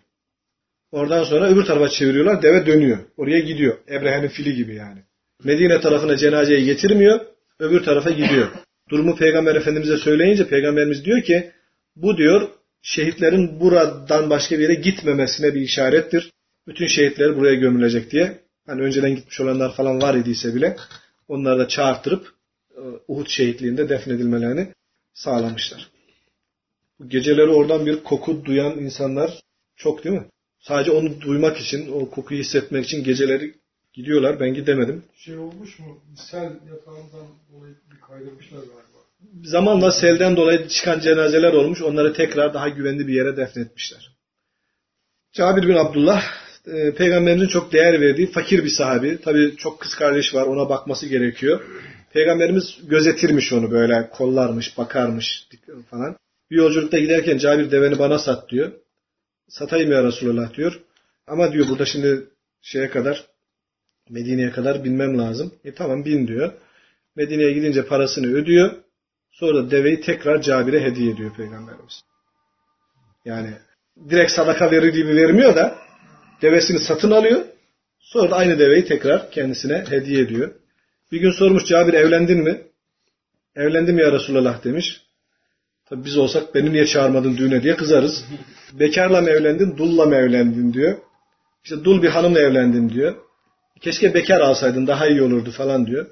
Oradan 0.93 1.25
sonra 1.25 1.49
öbür 1.49 1.65
tarafa 1.65 1.89
çeviriyorlar. 1.89 2.43
Deve 2.43 2.67
dönüyor. 2.67 2.99
Oraya 3.17 3.41
gidiyor. 3.41 3.79
Ebrehe'nin 3.89 4.29
fili 4.29 4.55
gibi 4.55 4.75
yani. 4.75 5.03
Medine 5.45 5.81
tarafına 5.81 6.17
cenazeyi 6.17 6.65
getirmiyor. 6.65 7.21
Öbür 7.59 7.83
tarafa 7.83 8.11
gidiyor. 8.11 8.49
Durumu 8.91 9.17
Peygamber 9.17 9.55
Efendimiz'e 9.55 9.97
söyleyince 9.97 10.49
Peygamberimiz 10.49 11.05
diyor 11.05 11.23
ki 11.23 11.51
bu 11.97 12.17
diyor 12.17 12.49
şehitlerin 12.83 13.61
buradan 13.61 14.31
başka 14.31 14.59
bir 14.59 14.63
yere 14.63 14.75
gitmemesine 14.75 15.55
bir 15.55 15.61
işarettir. 15.61 16.31
Bütün 16.67 16.87
şehitler 16.87 17.37
buraya 17.37 17.55
gömülecek 17.55 18.11
diye. 18.11 18.39
Hani 18.67 18.83
önceden 18.83 19.17
gitmiş 19.17 19.41
olanlar 19.41 19.75
falan 19.75 20.03
var 20.03 20.15
idiyse 20.15 20.55
bile 20.55 20.77
onları 21.29 21.59
da 21.59 21.69
çağırtırıp 21.69 22.36
Uhud 23.09 23.27
şehitliğinde 23.29 23.89
defnedilmelerini 23.89 24.73
sağlamışlar. 25.15 25.91
Geceleri 27.07 27.51
oradan 27.51 27.87
bir 27.87 28.05
koku 28.05 28.45
duyan 28.45 28.79
insanlar 28.79 29.41
çok 29.77 30.05
değil 30.05 30.17
mi? 30.17 30.27
Sadece 30.61 30.91
onu 30.91 31.21
duymak 31.21 31.57
için, 31.61 31.93
o 31.93 32.11
kokuyu 32.11 32.41
hissetmek 32.41 32.85
için 32.85 33.05
geceleri 33.05 33.55
gidiyorlar. 33.93 34.41
Ben 34.41 34.55
gidemedim. 34.55 35.05
Şey 35.17 35.39
olmuş 35.39 35.79
mu? 35.79 36.01
Sel 36.17 36.45
yatağından 36.45 37.27
dolayı 37.53 37.75
bir 37.93 38.01
kaydırmışlar 38.01 38.59
galiba. 38.59 38.99
Zamanla 39.45 39.93
selden 39.93 40.37
dolayı 40.37 40.69
çıkan 40.69 41.01
cenazeler 41.01 41.53
olmuş. 41.53 41.83
Onları 41.83 42.13
tekrar 42.13 42.55
daha 42.55 42.69
güvenli 42.69 43.07
bir 43.07 43.15
yere 43.15 43.37
defnetmişler. 43.37 44.11
Cabir 45.33 45.69
bin 45.69 45.75
Abdullah 45.75 46.23
e, 46.67 46.95
peygamberimizin 46.95 47.49
çok 47.49 47.73
değer 47.73 48.01
verdiği 48.01 48.31
fakir 48.31 48.65
bir 48.65 48.71
sahabi. 48.71 49.21
Tabi 49.21 49.57
çok 49.57 49.81
kız 49.81 49.95
kardeş 49.95 50.35
var 50.35 50.47
ona 50.47 50.69
bakması 50.69 51.07
gerekiyor. 51.07 51.61
Peygamberimiz 52.17 52.79
gözetirmiş 52.89 53.53
onu 53.53 53.71
böyle 53.71 54.11
kollarmış, 54.11 54.79
bakarmış 54.79 55.49
falan. 55.91 56.17
Bir 56.51 56.57
yolculukta 56.57 56.99
giderken 56.99 57.39
Cabir 57.39 57.71
deveni 57.71 57.99
bana 57.99 58.19
sat 58.19 58.51
diyor. 58.51 58.73
Satayım 59.49 59.93
ya 59.93 60.05
Resulullah 60.05 60.55
diyor. 60.55 60.81
Ama 61.27 61.53
diyor 61.53 61.69
burada 61.69 61.85
şimdi 61.85 62.27
şeye 62.63 62.91
kadar 62.91 63.27
Medine'ye 64.11 64.51
kadar 64.51 64.85
binmem 64.85 65.19
lazım. 65.19 65.55
E 65.65 65.75
tamam 65.75 66.05
bin 66.05 66.29
diyor. 66.29 66.53
Medine'ye 67.17 67.53
gidince 67.53 67.87
parasını 67.87 68.27
ödüyor. 68.27 68.75
Sonra 69.31 69.55
da 69.55 69.71
deveyi 69.71 70.01
tekrar 70.01 70.43
Cabir'e 70.43 70.81
hediye 70.81 71.13
ediyor 71.13 71.35
Peygamberimiz. 71.37 72.01
Yani 73.25 73.51
direkt 74.11 74.33
sadaka 74.33 74.71
verir 74.71 74.93
gibi 74.93 75.17
vermiyor 75.17 75.57
da 75.57 75.79
devesini 76.43 76.79
satın 76.79 77.11
alıyor. 77.11 77.45
Sonra 77.99 78.31
da 78.31 78.37
aynı 78.37 78.59
deveyi 78.59 78.85
tekrar 78.85 79.31
kendisine 79.31 79.85
hediye 79.89 80.21
ediyor. 80.21 80.55
Bir 81.13 81.21
gün 81.21 81.31
sormuş 81.31 81.65
Cabir 81.67 81.95
evlendin 81.95 82.39
mi? 82.39 82.63
Evlendim 83.57 83.99
ya 83.99 84.13
Resulullah 84.13 84.65
demiş. 84.65 85.03
Tabi 85.85 86.05
biz 86.05 86.17
olsak 86.17 86.55
beni 86.55 86.73
niye 86.73 86.87
çağırmadın 86.87 87.37
düğüne 87.37 87.63
diye 87.63 87.77
kızarız. 87.77 88.25
Bekarla 88.73 89.21
mı 89.21 89.31
evlendin, 89.31 89.77
dulla 89.77 90.07
mı 90.07 90.15
evlendin 90.15 90.73
diyor. 90.73 90.99
İşte 91.65 91.85
dul 91.85 92.03
bir 92.03 92.09
hanımla 92.09 92.41
evlendim 92.41 92.93
diyor. 92.93 93.17
Keşke 93.81 94.15
bekar 94.15 94.41
alsaydın 94.41 94.87
daha 94.87 95.07
iyi 95.07 95.23
olurdu 95.23 95.51
falan 95.51 95.87
diyor. 95.87 96.07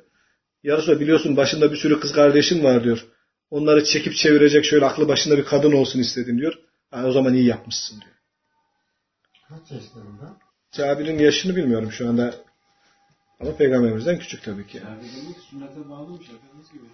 Yarısı 0.62 1.00
biliyorsun 1.00 1.36
başında 1.36 1.72
bir 1.72 1.76
sürü 1.76 2.00
kız 2.00 2.12
kardeşim 2.12 2.64
var 2.64 2.84
diyor. 2.84 3.06
Onları 3.50 3.84
çekip 3.84 4.14
çevirecek 4.14 4.64
şöyle 4.64 4.84
aklı 4.84 5.08
başında 5.08 5.38
bir 5.38 5.44
kadın 5.44 5.72
olsun 5.72 6.00
istedim 6.00 6.38
diyor. 6.38 6.58
Ha, 6.90 7.06
o 7.06 7.12
zaman 7.12 7.34
iyi 7.34 7.46
yapmışsın 7.46 8.00
diyor. 8.00 8.14
Kaç 9.48 9.70
yaşlarında? 9.70 10.36
Cabir'in 10.72 11.18
yaşını 11.18 11.56
bilmiyorum 11.56 11.92
şu 11.92 12.08
anda. 12.08 12.34
Ama 13.40 13.56
peygamberimizden 13.56 14.18
küçük 14.18 14.44
tabii 14.44 14.66
ki. 14.66 14.78
Yani 14.84 15.02
demek 15.16 15.36
sünnete 15.50 15.90
bağlıymış 15.90 16.26
efendimiz 16.26 16.72
gibi. 16.72 16.84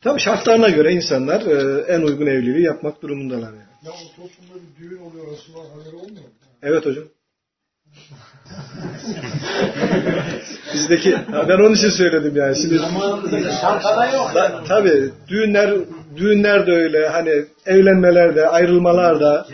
Tabii 0.00 0.20
şartlarına 0.20 0.68
göre 0.68 0.92
insanlar 0.92 1.40
e, 1.40 1.80
en 1.92 2.02
uygun 2.02 2.26
evliliği 2.26 2.64
yapmak 2.64 3.02
durumundalar. 3.02 3.52
Yani. 3.52 3.72
Ya 3.84 3.90
o 3.90 4.16
toplumda 4.16 4.54
bir 4.54 4.82
düğün 4.82 4.98
oluyor 4.98 5.32
Resulullah 5.32 5.64
haberi 5.64 5.96
olmuyor 5.96 6.24
mu? 6.24 6.30
Evet 6.62 6.86
hocam. 6.86 7.04
Bizdeki, 10.74 11.16
ben 11.48 11.58
onun 11.58 11.74
için 11.74 11.90
söyledim 11.90 12.36
yani. 12.36 12.56
Şimdi 12.56 12.78
Da, 14.34 14.64
tabii 14.68 15.10
düğünler 15.28 15.74
düğünler 16.16 16.66
de 16.66 16.72
öyle 16.72 17.08
hani 17.08 17.44
evlenmeler 17.66 18.36
de 18.36 18.48
ayrılmalar 18.48 19.20
da 19.20 19.46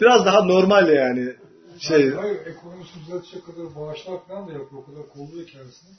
biraz 0.00 0.26
daha 0.26 0.44
normal 0.44 0.88
yani 0.88 1.34
şey 1.80 2.10
Hayır, 2.10 2.38
ekonomisini 2.46 3.02
düzeltecek 3.06 3.46
kadar 3.46 3.76
bağışlar 3.76 4.18
falan 4.28 4.48
da 4.48 4.52
yapıyor. 4.52 4.82
O 4.82 4.84
kadar 4.84 5.08
kolluyor 5.08 5.46
kendisini. 5.46 5.90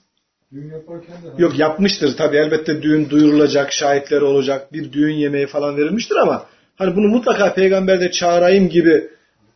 Düğün 0.53 0.69
yaparken 0.69 1.15
de 1.15 1.41
yok 1.41 1.59
yapmıştır 1.59 2.17
tabii 2.17 2.37
elbette 2.37 2.81
düğün 2.81 3.09
duyurulacak 3.09 3.71
şahitleri 3.71 4.23
olacak 4.23 4.73
bir 4.73 4.93
düğün 4.93 5.13
yemeği 5.13 5.47
falan 5.47 5.77
verilmiştir 5.77 6.15
ama 6.15 6.45
hani 6.75 6.95
bunu 6.95 7.07
mutlaka 7.07 7.53
peygamber 7.53 8.01
de 8.01 8.11
çağırayım 8.11 8.69
gibi 8.69 9.09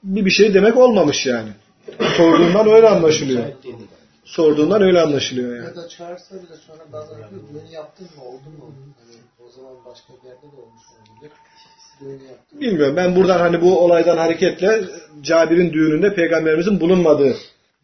bir 0.04 0.26
bir 0.26 0.32
şey 0.32 0.54
demek 0.54 0.78
olmamış 0.78 1.26
yani 1.26 1.50
sorduğundan 2.18 2.68
öyle 2.70 2.90
anlaşılıyor 2.90 3.44
sorduğundan 4.26 4.82
öyle 4.82 5.02
anlaşılıyor 5.02 5.56
yani. 5.56 5.66
Ya 5.66 5.76
da 5.76 5.88
çağırsa 5.88 6.36
bile 6.36 6.56
sonra 6.68 6.84
bazen 6.94 7.18
diyor, 7.18 7.42
düğün 7.54 7.72
yaptın 7.72 8.08
mı 8.18 8.24
oldu 8.24 8.50
mu? 8.58 8.76
Hani 9.00 9.48
o 9.48 9.52
zaman 9.52 9.86
başka 9.86 10.14
bir 10.14 10.28
yerde 10.28 10.42
de 10.42 10.62
olmuş 10.62 10.84
olabilir. 10.92 11.32
Bilmiyorum 12.62 12.96
ben 12.96 13.16
buradan 13.16 13.40
hani 13.40 13.62
bu 13.62 13.80
olaydan 13.80 14.18
hareketle 14.18 14.82
Cabir'in 15.22 15.74
düğününde 15.74 16.16
peygamberimizin 16.16 16.80
bulunmadığı 16.80 17.36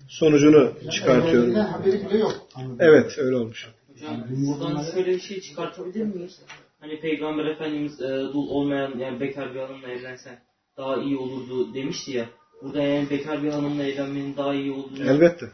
sonucunu 0.07 0.71
çıkartıyorum. 0.91 1.55
Haberi 1.55 2.09
bile 2.09 2.17
yok. 2.17 2.47
Evet 2.79 3.17
öyle 3.17 3.35
olmuş. 3.35 3.69
Hocam 3.93 4.23
buradan 4.29 4.83
şöyle 4.93 5.11
bir 5.11 5.19
şey 5.19 5.41
çıkartabilir 5.41 6.03
miyiz? 6.03 6.39
Hani 6.79 6.99
Peygamber 6.99 7.45
Efendimiz 7.45 8.01
e, 8.01 8.07
dul 8.07 8.49
olmayan 8.49 8.97
yani 8.99 9.19
bekar 9.19 9.53
bir 9.53 9.59
hanımla 9.59 9.87
evlensen 9.87 10.39
daha 10.77 11.01
iyi 11.01 11.17
olurdu 11.17 11.73
demişti 11.73 12.11
ya. 12.11 12.25
Burada 12.61 12.81
yani 12.81 13.09
bekar 13.09 13.43
bir 13.43 13.49
hanımla 13.49 13.83
evlenmenin 13.83 14.37
daha 14.37 14.53
iyi 14.53 14.71
olduğunu 14.71 15.09
Elbette. 15.09 15.45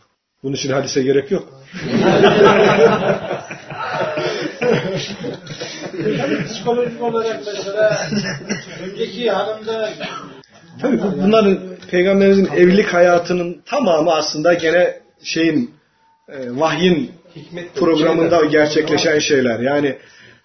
Bunun 0.44 0.54
için 0.54 0.72
hadise 0.72 1.04
gerek 1.04 1.32
yok. 1.32 1.54
Psikolojik 6.48 7.02
olarak 7.02 7.40
mesela 7.46 7.98
önceki 8.84 9.32
hanımda 9.32 9.90
Tabii 10.82 11.02
bu- 11.02 11.22
bunların 11.24 11.60
peygamberimizin 11.92 12.46
evlilik 12.56 12.94
hayatının 12.94 13.62
tamamı 13.66 14.14
aslında 14.14 14.54
gene 14.54 15.00
şeyin 15.24 15.72
e, 16.30 16.36
vahyin 16.60 17.12
programında 17.76 18.46
gerçekleşen 18.46 19.20
şeyler. 19.20 19.60
Yani 19.60 19.98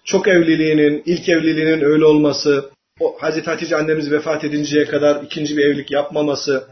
çok 0.05 0.29
evliliğinin, 0.29 1.03
ilk 1.07 1.29
evliliğinin 1.29 1.81
öyle 1.85 2.05
olması, 2.05 2.71
o 3.01 3.17
Hazreti 3.21 3.51
Hatice 3.51 3.77
annemiz 3.77 4.11
vefat 4.13 4.45
edinceye 4.45 4.85
kadar 4.85 5.23
ikinci 5.23 5.57
bir 5.57 5.65
evlilik 5.65 5.91
yapmaması, 5.91 6.65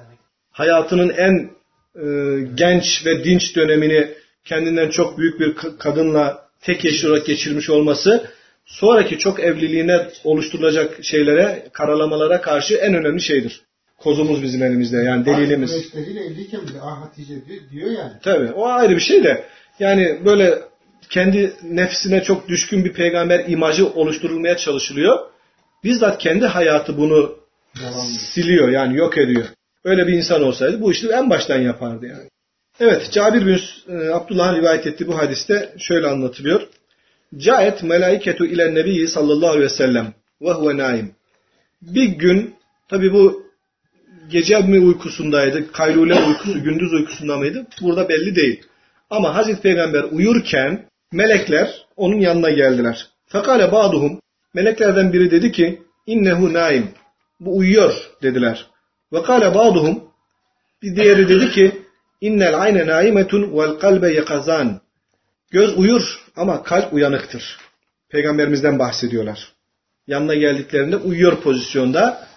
hayatının 0.50 1.08
en 1.08 1.50
e, 1.96 2.06
genç 2.54 3.06
ve 3.06 3.24
dinç 3.24 3.56
dönemini 3.56 4.08
kendinden 4.44 4.90
çok 4.90 5.18
büyük 5.18 5.40
bir 5.40 5.54
kadınla 5.78 6.49
tek 6.60 6.84
eşli 6.84 7.08
olarak 7.08 7.26
geçirmiş 7.26 7.70
olması, 7.70 8.30
sonraki 8.64 9.18
çok 9.18 9.40
evliliğine 9.40 10.08
oluşturulacak 10.24 11.04
şeylere, 11.04 11.68
karalamalara 11.72 12.40
karşı 12.40 12.74
en 12.74 12.94
önemli 12.94 13.20
şeydir. 13.20 13.60
Kozumuz 13.98 14.42
bizim 14.42 14.62
elimizde 14.62 14.96
yani 14.96 15.26
delilimiz. 15.26 15.74
Eşleriyle 15.74 16.24
evliyken 16.24 16.60
bile 16.60 16.80
ah 16.82 17.00
Hatice 17.00 17.34
diyor, 17.46 17.60
diyor 17.70 17.90
yani. 17.90 18.12
Tabii 18.22 18.52
o 18.52 18.66
ayrı 18.66 18.96
bir 18.96 19.00
şey 19.00 19.24
de 19.24 19.44
yani 19.78 20.20
böyle 20.24 20.58
kendi 21.10 21.52
nefsine 21.62 22.22
çok 22.22 22.48
düşkün 22.48 22.84
bir 22.84 22.92
peygamber 22.92 23.44
imajı 23.48 23.88
oluşturulmaya 23.88 24.56
çalışılıyor. 24.56 25.18
Bizzat 25.84 26.18
kendi 26.18 26.46
hayatı 26.46 26.98
bunu 26.98 27.36
siliyor 28.18 28.68
yani 28.68 28.96
yok 28.96 29.18
ediyor. 29.18 29.44
Öyle 29.84 30.06
bir 30.06 30.12
insan 30.12 30.42
olsaydı 30.42 30.80
bu 30.80 30.92
işi 30.92 31.08
en 31.08 31.30
baştan 31.30 31.58
yapardı 31.58 32.06
yani. 32.06 32.29
Evet 32.80 33.12
Cabir 33.12 33.46
bin 33.46 33.58
e, 33.88 34.10
Abdullah'ın 34.10 34.56
rivayet 34.56 34.86
ettiği 34.86 35.06
bu 35.06 35.18
hadiste 35.18 35.74
şöyle 35.78 36.06
anlatılıyor. 36.06 36.62
Caet 37.36 37.82
melaiketu 37.82 38.46
ile 38.46 38.74
nebi 38.74 39.08
sallallahu 39.08 39.50
aleyhi 39.50 39.64
ve 39.64 39.68
sellem 39.68 40.14
ve 40.42 40.50
huve 40.50 40.76
naim. 40.76 41.14
Bir 41.82 42.04
gün 42.04 42.54
tabi 42.88 43.12
bu 43.12 43.46
gece 44.30 44.58
mi 44.58 44.78
uykusundaydı, 44.80 45.72
kaylule 45.72 46.14
uykusu, 46.14 46.62
gündüz 46.62 46.92
uykusunda 46.92 47.36
mıydı? 47.36 47.66
Burada 47.82 48.08
belli 48.08 48.36
değil. 48.36 48.62
Ama 49.10 49.34
Hazreti 49.34 49.62
Peygamber 49.62 50.02
uyurken 50.02 50.86
melekler 51.12 51.86
onun 51.96 52.20
yanına 52.20 52.50
geldiler. 52.50 53.08
Fakale 53.26 53.72
ba'duhum 53.72 54.20
meleklerden 54.54 55.12
biri 55.12 55.30
dedi 55.30 55.52
ki 55.52 55.82
innehu 56.06 56.52
naim. 56.52 56.88
Bu 57.40 57.56
uyuyor 57.56 58.10
dediler. 58.22 58.66
Ve 59.12 59.22
kale 59.22 59.54
ba'duhum 59.54 60.04
bir 60.82 60.96
diğeri 60.96 61.28
dedi 61.28 61.50
ki 61.50 61.82
innel 62.20 62.60
ayne 62.60 62.86
naimetun 62.86 63.58
vel 63.58 63.78
kalbe 63.78 64.12
yakazan. 64.12 64.80
Göz 65.50 65.78
uyur 65.78 66.02
ama 66.36 66.62
kalp 66.62 66.92
uyanıktır. 66.92 67.58
Peygamberimizden 68.08 68.78
bahsediyorlar. 68.78 69.52
Yanına 70.06 70.34
geldiklerinde 70.34 70.96
uyuyor 70.96 71.40
pozisyonda. 71.40 72.28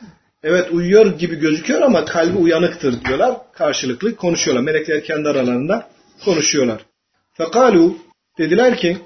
Evet 0.44 0.72
uyuyor 0.72 1.18
gibi 1.18 1.36
gözüküyor 1.36 1.82
ama 1.82 2.06
kalbi 2.06 2.38
uyanıktır 2.38 3.04
diyorlar. 3.06 3.38
Karşılıklı 3.54 4.16
konuşuyorlar. 4.16 4.64
Melekler 4.64 5.04
kendi 5.04 5.30
aralarında 5.30 5.90
konuşuyorlar. 6.26 6.86
Fekalu 7.34 7.98
dediler 8.38 8.78
ki 8.78 8.98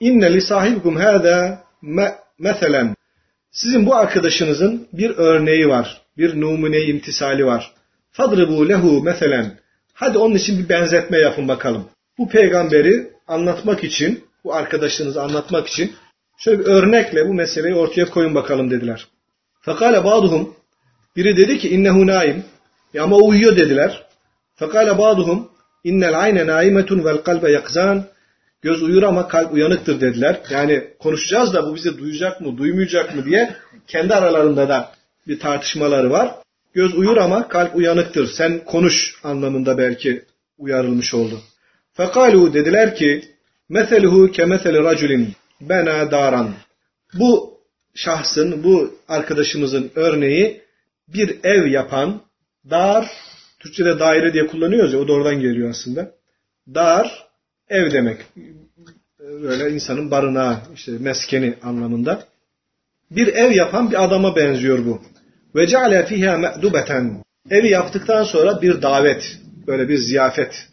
inne 0.00 0.34
li 0.34 0.40
sahibikum 0.40 0.96
hâzâ 0.96 1.64
meselen 2.38 2.96
sizin 3.50 3.86
bu 3.86 3.94
arkadaşınızın 3.94 4.88
bir 4.92 5.10
örneği 5.10 5.68
var. 5.68 6.02
Bir 6.18 6.40
numune 6.40 6.80
imtisali 6.80 7.46
var. 7.46 7.72
Fadribu 8.10 8.68
lehu 8.68 9.02
meselen 9.02 9.58
hadi 9.96 10.18
onun 10.18 10.34
için 10.34 10.58
bir 10.58 10.68
benzetme 10.68 11.18
yapın 11.18 11.48
bakalım. 11.48 11.88
Bu 12.18 12.28
peygamberi 12.28 13.12
anlatmak 13.28 13.84
için, 13.84 14.24
bu 14.44 14.54
arkadaşınızı 14.54 15.22
anlatmak 15.22 15.66
için 15.68 15.92
şöyle 16.38 16.58
bir 16.58 16.66
örnekle 16.66 17.28
bu 17.28 17.34
meseleyi 17.34 17.74
ortaya 17.74 18.04
koyun 18.04 18.34
bakalım 18.34 18.70
dediler. 18.70 19.06
Fakale 19.60 20.04
ba'duhum 20.04 20.54
biri 21.16 21.36
dedi 21.36 21.58
ki 21.58 21.68
innehu 21.68 22.06
naim. 22.06 22.44
Ya 22.94 23.02
ama 23.02 23.16
uyuyor 23.16 23.56
dediler. 23.56 24.06
Fakale 24.54 24.98
ba'duhum 24.98 25.48
innel 25.84 26.20
ayne 26.20 26.46
naimetun 26.46 27.04
vel 27.04 27.16
kalbe 27.16 27.50
yakzan. 27.50 28.04
Göz 28.62 28.82
uyur 28.82 29.02
ama 29.02 29.28
kalp 29.28 29.52
uyanıktır 29.52 30.00
dediler. 30.00 30.40
Yani 30.50 30.84
konuşacağız 30.98 31.54
da 31.54 31.66
bu 31.66 31.74
bizi 31.74 31.98
duyacak 31.98 32.40
mı, 32.40 32.58
duymayacak 32.58 33.14
mı 33.14 33.24
diye 33.24 33.56
kendi 33.86 34.14
aralarında 34.14 34.68
da 34.68 34.92
bir 35.28 35.38
tartışmaları 35.38 36.10
var. 36.10 36.34
Göz 36.76 36.94
uyur 36.94 37.16
ama 37.16 37.48
kalp 37.48 37.76
uyanıktır. 37.76 38.26
Sen 38.26 38.64
konuş 38.64 39.14
anlamında 39.22 39.78
belki 39.78 40.24
uyarılmış 40.58 41.14
oldu. 41.14 41.40
Fekalu 41.92 42.54
dediler 42.54 42.94
ki 42.94 43.24
meseluhu 43.68 44.30
kemeseli 44.30 44.78
raculin 44.78 45.32
bena 45.60 46.10
daran. 46.10 46.54
Bu 47.14 47.60
şahsın, 47.94 48.64
bu 48.64 48.94
arkadaşımızın 49.08 49.90
örneği 49.94 50.62
bir 51.08 51.38
ev 51.44 51.66
yapan, 51.66 52.22
dar, 52.70 53.10
Türkçe'de 53.58 53.98
daire 53.98 54.32
diye 54.32 54.46
kullanıyoruz 54.46 54.92
ya, 54.92 54.98
o 54.98 55.08
da 55.08 55.12
oradan 55.12 55.40
geliyor 55.40 55.70
aslında. 55.70 56.12
Dar, 56.74 57.26
ev 57.68 57.92
demek. 57.92 58.18
Böyle 59.20 59.70
insanın 59.70 60.10
barınağı, 60.10 60.58
işte 60.74 60.92
meskeni 60.92 61.54
anlamında. 61.62 62.24
Bir 63.10 63.26
ev 63.26 63.52
yapan 63.52 63.90
bir 63.90 64.04
adama 64.04 64.36
benziyor 64.36 64.86
bu. 64.86 65.02
Ve 65.56 65.66
ceale 65.66 66.06
fiha 66.06 66.38
me'dubeten. 66.38 67.22
Evi 67.50 67.68
yaptıktan 67.68 68.24
sonra 68.24 68.62
bir 68.62 68.82
davet, 68.82 69.38
böyle 69.66 69.88
bir 69.88 69.98
ziyafet 69.98 70.68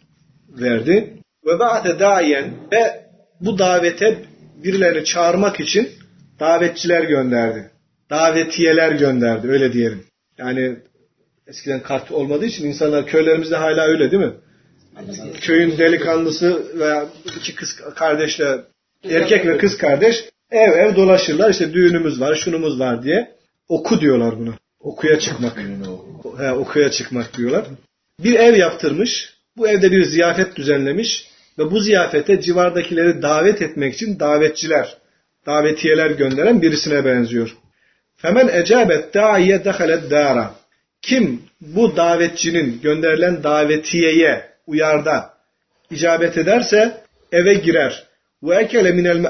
verdi. 0.48 1.14
Ve 1.46 1.58
ba'de 1.58 1.98
dayen 1.98 2.44
ve 2.72 3.04
bu 3.40 3.58
davete 3.58 4.18
birilerini 4.64 5.04
çağırmak 5.04 5.60
için 5.60 5.88
davetçiler 6.40 7.04
gönderdi. 7.04 7.70
Davetiyeler 8.10 8.92
gönderdi, 8.92 9.48
öyle 9.48 9.72
diyelim. 9.72 10.04
Yani 10.38 10.76
eskiden 11.46 11.82
kart 11.82 12.12
olmadığı 12.12 12.46
için 12.46 12.66
insanlar 12.66 13.06
köylerimizde 13.06 13.56
hala 13.56 13.84
öyle 13.84 14.10
değil 14.10 14.22
mi? 14.22 14.32
Köyün 15.40 15.78
delikanlısı 15.78 16.78
veya 16.78 17.06
iki 17.36 17.54
kız 17.54 17.76
kardeşle 17.94 18.44
erkek 19.10 19.46
ve 19.46 19.58
kız 19.58 19.76
kardeş 19.76 20.24
ev 20.50 20.72
ev 20.72 20.96
dolaşırlar. 20.96 21.50
İşte 21.50 21.72
düğünümüz 21.72 22.20
var, 22.20 22.34
şunumuz 22.34 22.80
var 22.80 23.02
diye. 23.02 23.34
Oku 23.68 24.00
diyorlar 24.00 24.38
buna. 24.38 24.54
Okuya 24.84 25.18
çıkmak. 25.18 25.58
He, 26.38 26.52
okuya 26.52 26.90
çıkmak 26.90 27.36
diyorlar. 27.36 27.64
Bir 28.20 28.34
ev 28.34 28.56
yaptırmış. 28.56 29.34
Bu 29.56 29.68
evde 29.68 29.92
bir 29.92 30.04
ziyafet 30.04 30.56
düzenlemiş 30.56 31.28
ve 31.58 31.70
bu 31.70 31.80
ziyafete 31.80 32.40
civardakileri 32.40 33.22
davet 33.22 33.62
etmek 33.62 33.94
için 33.94 34.20
davetçiler, 34.20 34.96
davetiyeler 35.46 36.10
gönderen 36.10 36.62
birisine 36.62 37.04
benziyor. 37.04 37.56
Femen 38.16 38.48
ecabet 38.48 39.14
da'iye 39.14 39.64
dehalet 39.64 40.10
dara. 40.10 40.54
Kim 41.02 41.42
bu 41.60 41.96
davetçinin 41.96 42.80
gönderilen 42.82 43.42
davetiyeye 43.42 44.50
uyarda 44.66 45.34
icabet 45.90 46.38
ederse 46.38 47.02
eve 47.32 47.54
girer. 47.54 48.06
Ve 48.42 48.56
ekele 48.56 48.92
minel 48.92 49.24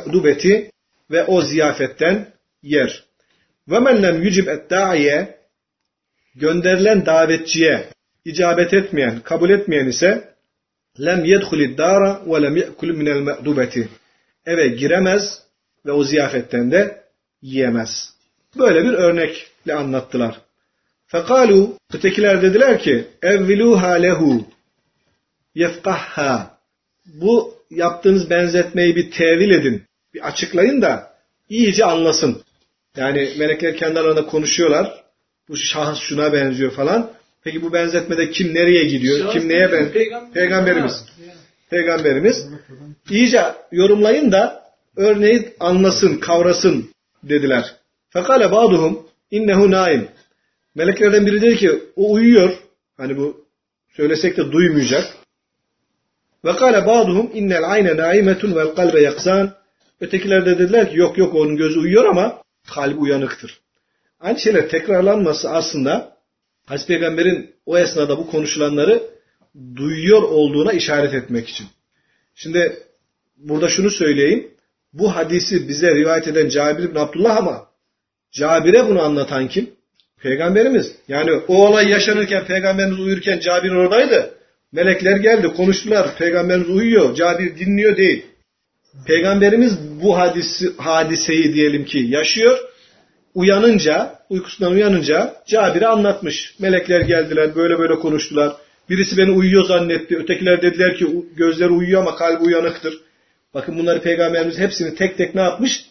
ve 1.10 1.24
o 1.24 1.42
ziyafetten 1.42 2.26
yer. 2.62 3.04
Ve 3.68 3.78
men 3.78 4.02
lem 4.02 4.22
yücib 4.22 4.46
et 4.46 4.70
da'iye 4.70 5.43
gönderilen 6.34 7.06
davetçiye 7.06 7.88
icabet 8.24 8.72
etmeyen, 8.74 9.20
kabul 9.20 9.50
etmeyen 9.50 9.86
ise 9.86 10.34
lem 11.00 11.24
yedhulid 11.24 11.78
dara 11.78 12.22
ve 12.26 12.42
lem 12.42 12.56
ye'kul 12.56 12.88
minel 12.88 13.20
me'dubeti. 13.20 13.88
Eve 14.46 14.68
giremez 14.68 15.42
ve 15.86 15.92
o 15.92 16.04
ziyafetten 16.04 16.70
de 16.70 17.04
yiyemez. 17.42 18.14
Böyle 18.58 18.84
bir 18.84 18.92
örnekle 18.92 19.74
anlattılar. 19.74 20.40
Fekalu 21.06 21.78
ötekiler 21.94 22.42
dediler 22.42 22.78
ki 22.78 23.06
evviluha 23.22 23.92
lehu 23.92 24.46
yefkahha 25.54 26.58
bu 27.06 27.54
yaptığınız 27.70 28.30
benzetmeyi 28.30 28.96
bir 28.96 29.10
tevil 29.10 29.50
edin. 29.50 29.82
Bir 30.14 30.28
açıklayın 30.28 30.82
da 30.82 31.14
iyice 31.48 31.84
anlasın. 31.84 32.42
Yani 32.96 33.32
melekler 33.38 33.76
kendi 33.76 34.00
aralarında 34.00 34.26
konuşuyorlar. 34.26 35.03
Bu 35.48 35.56
şahıs 35.56 35.98
şuna 35.98 36.32
benziyor 36.32 36.72
falan. 36.72 37.10
Peki 37.44 37.62
bu 37.62 37.72
benzetmede 37.72 38.30
kim 38.30 38.54
nereye 38.54 38.84
gidiyor? 38.84 39.32
kim 39.32 39.48
neye 39.48 39.72
benziyor? 39.72 39.92
Peygamberimiz. 40.34 41.04
Peygamberimiz. 41.70 42.46
İyice 43.10 43.44
yorumlayın 43.72 44.32
da 44.32 44.64
örneği 44.96 45.54
anlasın, 45.60 46.16
kavrasın 46.18 46.90
dediler. 47.22 47.74
Fekale 48.10 48.52
ba'duhum 48.52 49.06
innehu 49.30 49.70
naim. 49.70 50.08
Meleklerden 50.74 51.26
biri 51.26 51.42
dedi 51.42 51.56
ki 51.56 51.82
o 51.96 52.12
uyuyor. 52.12 52.58
Hani 52.96 53.16
bu 53.16 53.44
söylesek 53.96 54.36
de 54.36 54.52
duymayacak. 54.52 55.04
Ve 56.44 56.56
kâle 56.56 56.86
ba'duhum 56.86 57.30
innel 57.34 57.70
ayne 57.70 57.96
naimetun 57.96 58.54
vel 58.56 58.74
kalbe 58.74 59.00
yaksan. 59.00 59.54
Ötekiler 60.00 60.46
de 60.46 60.58
dediler 60.58 60.90
ki 60.90 60.98
yok 60.98 61.18
yok 61.18 61.34
onun 61.34 61.56
gözü 61.56 61.80
uyuyor 61.80 62.04
ama 62.04 62.42
kalbi 62.74 62.98
uyanıktır. 62.98 63.60
Aynı 64.24 64.40
şeyler 64.40 64.68
tekrarlanması 64.68 65.50
aslında 65.50 66.16
Hazreti 66.66 66.88
Peygamber'in 66.88 67.54
o 67.66 67.78
esnada 67.78 68.18
bu 68.18 68.30
konuşulanları 68.30 69.02
duyuyor 69.76 70.22
olduğuna 70.22 70.72
işaret 70.72 71.14
etmek 71.14 71.48
için. 71.48 71.66
Şimdi 72.34 72.78
burada 73.36 73.68
şunu 73.68 73.90
söyleyeyim. 73.90 74.50
Bu 74.92 75.16
hadisi 75.16 75.68
bize 75.68 75.94
rivayet 75.94 76.28
eden 76.28 76.48
Cabir 76.48 76.90
bin 76.90 76.94
Abdullah 76.94 77.36
ama 77.36 77.66
Cabir'e 78.32 78.88
bunu 78.88 79.02
anlatan 79.02 79.48
kim? 79.48 79.70
Peygamberimiz. 80.22 80.92
Yani 81.08 81.30
o 81.48 81.66
olay 81.66 81.88
yaşanırken 81.88 82.46
Peygamberimiz 82.46 83.00
uyurken 83.00 83.40
Cabir 83.40 83.70
oradaydı. 83.70 84.34
Melekler 84.72 85.16
geldi 85.16 85.48
konuştular. 85.48 86.16
Peygamberimiz 86.18 86.68
uyuyor. 86.68 87.14
Cabir 87.14 87.58
dinliyor 87.58 87.96
değil. 87.96 88.26
Peygamberimiz 89.06 89.78
bu 90.02 90.18
hadisi, 90.18 90.76
hadiseyi 90.76 91.54
diyelim 91.54 91.84
ki 91.84 91.98
yaşıyor. 91.98 92.73
Uyanınca, 93.34 94.18
uykusundan 94.30 94.72
uyanınca 94.72 95.34
Cabir'e 95.46 95.86
anlatmış. 95.86 96.54
Melekler 96.58 97.00
geldiler, 97.00 97.54
böyle 97.54 97.78
böyle 97.78 97.94
konuştular. 97.94 98.56
Birisi 98.90 99.18
beni 99.18 99.30
uyuyor 99.30 99.64
zannetti. 99.64 100.16
Ötekiler 100.16 100.62
dediler 100.62 100.96
ki 100.96 101.24
gözleri 101.36 101.70
uyuyor 101.70 102.00
ama 102.00 102.16
kalbi 102.16 102.44
uyanıktır. 102.44 103.00
Bakın 103.54 103.78
bunları 103.78 104.00
Peygamberimiz 104.00 104.58
hepsini 104.58 104.94
tek 104.94 105.18
tek 105.18 105.34
ne 105.34 105.40
yapmış? 105.40 105.84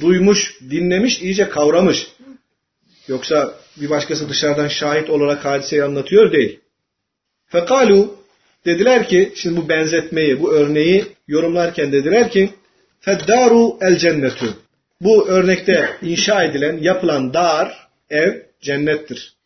Duymuş, 0.00 0.60
dinlemiş, 0.70 1.20
iyice 1.20 1.48
kavramış. 1.48 2.06
Yoksa 3.08 3.54
bir 3.76 3.90
başkası 3.90 4.28
dışarıdan 4.28 4.68
şahit 4.68 5.10
olarak 5.10 5.44
hadiseyi 5.44 5.84
anlatıyor 5.84 6.32
değil. 6.32 6.60
Fekalu 7.46 8.16
dediler 8.64 9.08
ki, 9.08 9.32
şimdi 9.36 9.56
bu 9.56 9.68
benzetmeyi, 9.68 10.40
bu 10.40 10.52
örneği 10.52 11.04
yorumlarken 11.28 11.92
dediler 11.92 12.30
ki, 12.30 12.50
Feddaru 13.00 13.78
el 13.80 13.98
cennetu. 13.98 14.65
Bu 15.00 15.28
örnekte 15.28 15.96
inşa 16.02 16.42
edilen, 16.42 16.78
yapılan 16.78 17.34
dar, 17.34 17.88
ev 18.10 18.42
cennettir. 18.60 19.36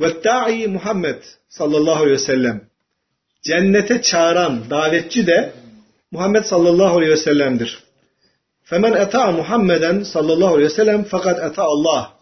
Ve 0.00 0.24
da'i 0.24 0.68
Muhammed 0.68 1.22
sallallahu 1.48 2.02
aleyhi 2.02 2.12
ve 2.12 2.18
sellem. 2.18 2.68
Cennete 3.42 4.02
çağıran 4.02 4.70
davetçi 4.70 5.26
de 5.26 5.52
Muhammed 6.10 6.44
sallallahu 6.44 6.96
aleyhi 6.96 7.12
ve 7.12 7.16
sellem'dir. 7.16 7.78
Femen 8.64 8.92
eta 8.92 9.30
Muhammeden 9.30 10.02
sallallahu 10.02 10.54
aleyhi 10.54 10.70
ve 10.70 10.74
sellem 10.74 11.04
fakat 11.04 11.50
eta 11.50 11.62
Allah. 11.62 12.12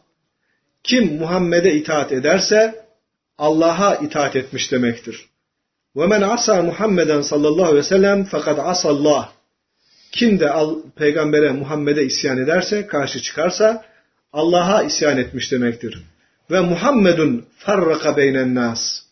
Kim 0.82 1.18
Muhammed'e 1.18 1.74
itaat 1.74 2.12
ederse 2.12 2.86
Allah'a 3.38 3.94
itaat 3.94 4.36
etmiş 4.36 4.72
demektir. 4.72 5.26
Ve 5.96 6.06
men 6.06 6.22
asa 6.22 6.62
Muhammeden 6.62 7.22
sallallahu 7.22 7.64
aleyhi 7.64 7.84
ve 7.84 7.88
sellem 7.88 8.24
fakat 8.24 8.58
asallah. 8.58 9.35
Kim 10.16 10.40
de 10.40 10.52
peygambere 10.96 11.50
Muhammed'e 11.50 12.04
isyan 12.04 12.38
ederse, 12.38 12.86
karşı 12.86 13.22
çıkarsa 13.22 13.84
Allah'a 14.32 14.82
isyan 14.82 15.18
etmiş 15.18 15.52
demektir. 15.52 16.02
Ve 16.50 16.60
Muhammedun 16.60 17.46
farraka 17.58 18.16
beynen 18.16 18.54
nas. 18.54 19.02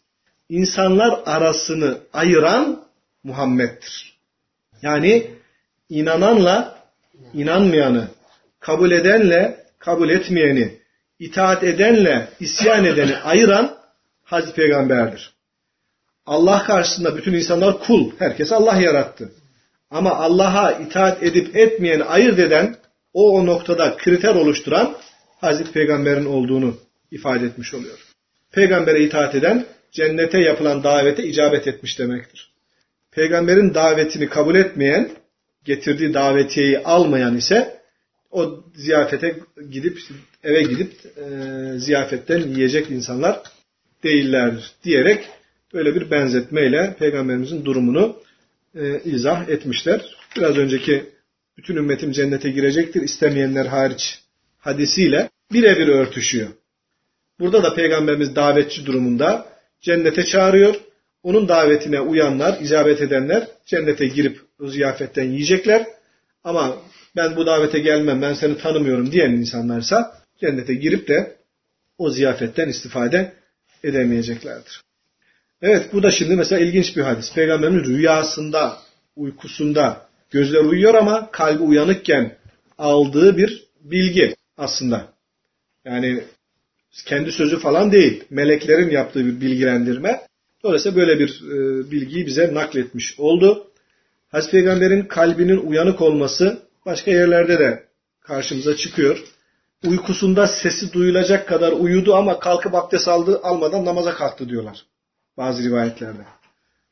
İnsanlar 0.48 1.20
arasını 1.26 1.98
ayıran 2.12 2.84
Muhammed'dir. 3.24 4.14
Yani 4.82 5.30
inananla 5.88 6.78
inanmayanı, 7.34 8.08
kabul 8.60 8.90
edenle 8.90 9.64
kabul 9.78 10.08
etmeyeni, 10.08 10.78
itaat 11.18 11.64
edenle 11.64 12.28
isyan 12.40 12.84
edeni 12.84 13.16
ayıran 13.16 13.76
Hazreti 14.24 14.54
Peygamber'dir. 14.54 15.32
Allah 16.26 16.64
karşısında 16.64 17.16
bütün 17.16 17.32
insanlar 17.32 17.78
kul. 17.78 18.10
Herkes 18.18 18.52
Allah 18.52 18.76
yarattı. 18.76 19.32
Ama 19.94 20.14
Allah'a 20.14 20.72
itaat 20.72 21.22
edip 21.22 21.56
etmeyen 21.56 22.00
ayırt 22.00 22.38
eden, 22.38 22.76
o 23.12 23.32
o 23.32 23.46
noktada 23.46 23.96
kriter 23.96 24.34
oluşturan 24.34 24.96
Hazreti 25.40 25.72
Peygamber'in 25.72 26.24
olduğunu 26.24 26.76
ifade 27.10 27.46
etmiş 27.46 27.74
oluyor. 27.74 27.98
Peygambere 28.52 29.04
itaat 29.04 29.34
eden 29.34 29.66
cennete 29.92 30.40
yapılan 30.40 30.84
davete 30.84 31.24
icabet 31.24 31.68
etmiş 31.68 31.98
demektir. 31.98 32.52
Peygamberin 33.10 33.74
davetini 33.74 34.28
kabul 34.28 34.54
etmeyen, 34.54 35.10
getirdiği 35.64 36.14
davetiyeyi 36.14 36.78
almayan 36.78 37.36
ise 37.36 37.80
o 38.30 38.64
ziyafete 38.74 39.36
gidip 39.70 39.98
eve 40.44 40.62
gidip 40.62 40.92
e, 41.16 41.24
ziyafetten 41.78 42.40
yiyecek 42.40 42.90
insanlar 42.90 43.42
değillerdir 44.04 44.72
diyerek 44.84 45.28
böyle 45.74 45.94
bir 45.94 46.10
benzetmeyle 46.10 46.96
peygamberimizin 46.98 47.64
durumunu 47.64 48.23
e, 48.74 49.00
izah 49.04 49.48
etmişler. 49.48 50.16
Biraz 50.36 50.56
önceki 50.56 51.10
bütün 51.56 51.76
ümmetim 51.76 52.12
cennete 52.12 52.50
girecektir 52.50 53.02
istemeyenler 53.02 53.66
hariç 53.66 54.18
hadisiyle 54.58 55.30
birebir 55.52 55.88
örtüşüyor. 55.88 56.48
Burada 57.40 57.62
da 57.62 57.74
peygamberimiz 57.74 58.36
davetçi 58.36 58.86
durumunda 58.86 59.46
cennete 59.80 60.24
çağırıyor. 60.24 60.74
Onun 61.22 61.48
davetine 61.48 62.00
uyanlar, 62.00 62.60
icabet 62.60 63.00
edenler 63.02 63.48
cennete 63.66 64.06
girip 64.06 64.40
o 64.60 64.68
ziyafetten 64.68 65.24
yiyecekler. 65.24 65.86
Ama 66.44 66.82
ben 67.16 67.36
bu 67.36 67.46
davete 67.46 67.78
gelmem, 67.78 68.22
ben 68.22 68.34
seni 68.34 68.58
tanımıyorum 68.58 69.12
diyen 69.12 69.30
insanlarsa 69.30 70.18
cennete 70.40 70.74
girip 70.74 71.08
de 71.08 71.36
o 71.98 72.10
ziyafetten 72.10 72.68
istifade 72.68 73.32
edemeyeceklerdir. 73.84 74.82
Evet 75.66 75.92
bu 75.92 76.02
da 76.02 76.10
şimdi 76.10 76.36
mesela 76.36 76.60
ilginç 76.64 76.96
bir 76.96 77.02
hadis. 77.02 77.34
Peygamberimiz 77.34 77.88
rüyasında, 77.88 78.76
uykusunda 79.16 80.06
gözler 80.30 80.60
uyuyor 80.60 80.94
ama 80.94 81.30
kalbi 81.30 81.62
uyanıkken 81.62 82.36
aldığı 82.78 83.36
bir 83.36 83.64
bilgi 83.80 84.34
aslında. 84.58 85.12
Yani 85.84 86.24
kendi 87.06 87.32
sözü 87.32 87.58
falan 87.58 87.92
değil. 87.92 88.24
Meleklerin 88.30 88.90
yaptığı 88.90 89.26
bir 89.26 89.40
bilgilendirme. 89.40 90.20
Dolayısıyla 90.62 90.96
böyle 90.96 91.18
bir 91.18 91.42
e, 91.42 91.90
bilgiyi 91.90 92.26
bize 92.26 92.54
nakletmiş 92.54 93.20
oldu. 93.20 93.70
Hazreti 94.28 94.52
Peygamber'in 94.52 95.02
kalbinin 95.02 95.58
uyanık 95.58 96.00
olması 96.00 96.58
başka 96.86 97.10
yerlerde 97.10 97.58
de 97.58 97.84
karşımıza 98.20 98.76
çıkıyor. 98.76 99.24
Uykusunda 99.86 100.46
sesi 100.46 100.92
duyulacak 100.92 101.48
kadar 101.48 101.72
uyudu 101.72 102.14
ama 102.14 102.38
kalkıp 102.38 102.74
abdest 102.74 103.08
aldı, 103.08 103.40
almadan 103.42 103.84
namaza 103.84 104.14
kalktı 104.14 104.48
diyorlar. 104.48 104.84
Bazı 105.36 105.62
rivayetlerde. 105.62 106.22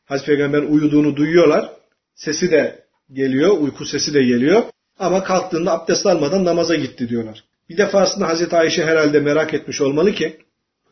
Hazreti 0.05 0.27
Peygamber'in 0.27 0.73
uyuduğunu 0.73 1.17
duyuyorlar. 1.17 1.73
Sesi 2.15 2.51
de 2.51 2.85
geliyor, 3.13 3.59
uyku 3.59 3.87
sesi 3.87 4.15
de 4.15 4.23
geliyor. 4.23 4.63
Ama 4.99 5.25
kalktığında 5.25 5.73
abdest 5.73 6.07
almadan 6.07 6.45
namaza 6.45 6.75
gitti 6.75 7.09
diyorlar. 7.09 7.45
Bir 7.69 7.77
defasında 7.77 8.29
Hazreti 8.29 8.57
Ayşe 8.57 8.85
herhalde 8.85 9.21
merak 9.21 9.55
etmiş 9.55 9.81
olmalı 9.81 10.13
ki 10.13 10.39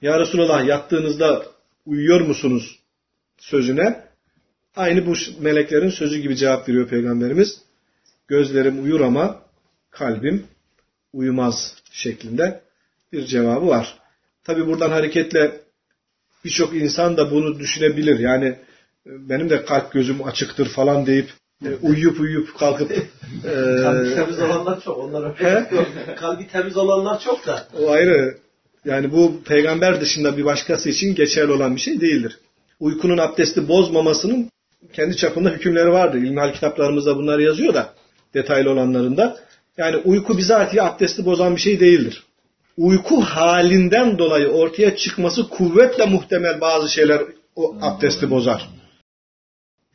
Ya 0.02 0.20
Resulallah 0.20 0.66
yattığınızda 0.66 1.46
uyuyor 1.86 2.20
musunuz 2.20 2.78
sözüne 3.38 4.04
aynı 4.76 5.06
bu 5.06 5.14
meleklerin 5.40 5.90
sözü 5.90 6.18
gibi 6.18 6.36
cevap 6.36 6.68
veriyor 6.68 6.88
Peygamberimiz. 6.88 7.62
Gözlerim 8.28 8.84
uyur 8.84 9.00
ama 9.00 9.42
kalbim 9.90 10.46
uyumaz 11.12 11.74
şeklinde 11.92 12.62
bir 13.12 13.26
cevabı 13.26 13.66
var. 13.66 13.98
Tabi 14.44 14.66
buradan 14.66 14.90
hareketle 14.90 15.60
birçok 16.44 16.74
insan 16.74 17.16
da 17.16 17.30
bunu 17.30 17.58
düşünebilir. 17.58 18.18
Yani 18.18 18.56
benim 19.06 19.50
de 19.50 19.64
kalp 19.64 19.92
gözüm 19.92 20.24
açıktır 20.24 20.68
falan 20.68 21.06
deyip 21.06 21.30
e, 21.64 21.68
uyuyup 21.82 22.20
uyuyup 22.20 22.58
kalkıp 22.58 22.90
e, 22.90 23.02
Kalbi 23.82 24.14
temiz 24.14 24.40
olanlar 24.40 24.80
çok. 24.80 24.98
Onlara 24.98 25.34
Kalbi 26.16 26.48
temiz 26.48 26.76
olanlar 26.76 27.20
çok 27.20 27.46
da. 27.46 27.68
O 27.78 27.90
ayrı. 27.90 28.38
Yani 28.84 29.12
bu 29.12 29.42
peygamber 29.44 30.00
dışında 30.00 30.36
bir 30.36 30.44
başkası 30.44 30.88
için 30.88 31.14
geçerli 31.14 31.52
olan 31.52 31.76
bir 31.76 31.80
şey 31.80 32.00
değildir. 32.00 32.38
uykunun 32.80 33.18
abdesti 33.18 33.68
bozmamasının 33.68 34.50
kendi 34.92 35.16
çapında 35.16 35.50
hükümleri 35.50 35.90
vardır. 35.92 36.18
İlmihal 36.18 36.52
kitaplarımızda 36.52 37.16
bunlar 37.16 37.38
yazıyor 37.38 37.74
da 37.74 37.94
detaylı 38.34 38.70
olanlarında. 38.70 39.36
Yani 39.76 39.96
uyku 39.96 40.38
bizatihi 40.38 40.82
abdesti 40.82 41.24
bozan 41.24 41.56
bir 41.56 41.60
şey 41.60 41.80
değildir. 41.80 42.22
Uyku 42.80 43.20
halinden 43.20 44.18
dolayı 44.18 44.48
ortaya 44.48 44.96
çıkması 44.96 45.48
kuvvetle 45.48 46.06
muhtemel 46.06 46.60
bazı 46.60 46.88
şeyler 46.88 47.22
o 47.56 47.76
abdesti 47.80 48.30
bozar. 48.30 48.68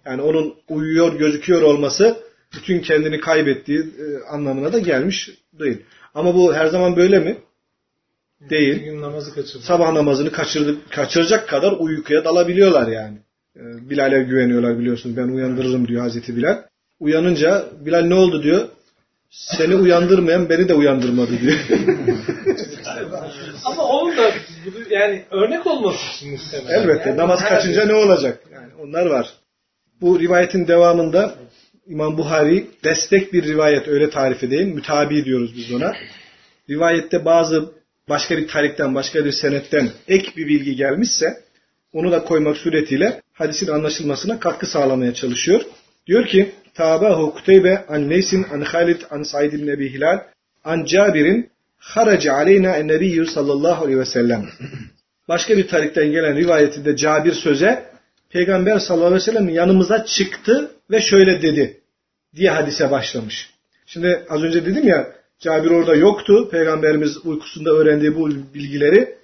Yani 0.05 0.21
onun 0.21 0.55
uyuyor 0.69 1.19
gözüküyor 1.19 1.61
olması 1.61 2.17
bütün 2.55 2.79
kendini 2.79 3.19
kaybettiği 3.19 3.79
e, 3.79 4.27
anlamına 4.29 4.73
da 4.73 4.79
gelmiş 4.79 5.29
değil. 5.53 5.77
Ama 6.13 6.35
bu 6.35 6.53
her 6.53 6.67
zaman 6.67 6.95
böyle 6.95 7.19
mi? 7.19 7.37
Değil. 8.49 8.83
gün 8.83 9.01
namazı 9.01 9.33
kaçırdı. 9.33 9.63
Sabah 9.63 9.91
namazını 9.91 10.31
kaçırdı, 10.31 10.77
kaçıracak 10.89 11.49
kadar 11.49 11.71
uykuya 11.71 12.25
dalabiliyorlar 12.25 12.87
yani. 12.87 13.17
E, 13.55 13.89
Bilal'e 13.89 14.23
güveniyorlar 14.23 14.79
biliyorsunuz. 14.79 15.17
Ben 15.17 15.27
uyandırırım 15.27 15.87
diyor 15.87 16.01
Hazreti 16.01 16.35
Bilal. 16.35 16.61
Uyanınca 16.99 17.65
Bilal 17.85 18.01
ne 18.05 18.15
oldu 18.15 18.43
diyor. 18.43 18.67
Seni 19.35 19.75
uyandırmayan 19.75 20.49
beni 20.49 20.69
de 20.69 20.73
uyandırmadı 20.73 21.39
diyor. 21.41 21.59
Ama 23.65 23.83
onun 23.83 24.17
da 24.17 24.31
yani 24.89 25.23
örnek 25.31 25.67
olması 25.67 25.99
için 26.15 26.31
muhtemelen. 26.31 26.81
Elbette 26.81 27.09
Yani 27.09 27.17
namaz 27.19 27.43
kaçınca 27.43 27.85
ne 27.85 27.93
olacak? 27.93 28.39
Yani 28.53 28.67
onlar 28.83 29.05
var. 29.05 29.33
Bu 30.01 30.19
rivayetin 30.19 30.67
devamında 30.67 31.35
İmam 31.87 32.17
Buhari 32.17 32.67
destek 32.83 33.33
bir 33.33 33.43
rivayet 33.43 33.87
öyle 33.87 34.09
tarif 34.09 34.43
edeyim. 34.43 34.69
Mütabi 34.75 35.25
diyoruz 35.25 35.55
biz 35.57 35.71
ona. 35.71 35.93
Rivayette 36.69 37.25
bazı 37.25 37.71
başka 38.09 38.37
bir 38.37 38.47
tarikten, 38.47 38.95
başka 38.95 39.25
bir 39.25 39.31
senetten 39.31 39.89
ek 40.07 40.31
bir 40.37 40.47
bilgi 40.47 40.75
gelmişse 40.75 41.25
onu 41.93 42.11
da 42.11 42.23
koymak 42.23 42.57
suretiyle 42.57 43.21
hadisin 43.33 43.67
anlaşılmasına 43.67 44.39
katkı 44.39 44.65
sağlamaya 44.65 45.13
çalışıyor. 45.13 45.61
Diyor 46.07 46.25
ki 46.27 46.51
Tabahu 46.75 47.33
Kuteybe 47.33 47.85
an 47.87 48.09
Neysin 48.09 48.45
an 48.53 48.61
Halid 48.61 49.01
an 49.11 49.23
Said 49.23 49.53
ibn 49.53 49.67
Ebi 49.67 49.93
Hilal 49.93 50.19
an 50.63 50.85
Cabir'in 50.85 51.49
haraca 51.77 52.33
aleyna 52.33 52.75
en 52.75 52.87
nebiyyü 52.87 53.25
sallallahu 53.25 53.83
aleyhi 53.83 53.99
ve 53.99 54.05
sellem. 54.05 54.49
Başka 55.27 55.57
bir 55.57 55.67
tarikten 55.67 56.11
gelen 56.11 56.35
rivayetinde 56.35 56.95
Cabir 56.95 57.33
söze 57.33 57.85
Peygamber 58.29 58.79
sallallahu 58.79 59.07
aleyhi 59.07 59.21
ve 59.21 59.25
sellem 59.31 59.49
yanımıza 59.49 60.05
çıktı 60.05 60.71
ve 60.91 61.01
şöyle 61.01 61.41
dedi 61.41 61.81
diye 62.35 62.49
hadise 62.49 62.91
başlamış. 62.91 63.49
Şimdi 63.85 64.25
az 64.29 64.43
önce 64.43 64.65
dedim 64.65 64.87
ya 64.87 65.11
Cabir 65.39 65.71
orada 65.71 65.95
yoktu. 65.95 66.49
Peygamberimiz 66.51 67.25
uykusunda 67.25 67.69
öğrendiği 67.69 68.15
bu 68.15 68.29
bilgileri 68.29 69.15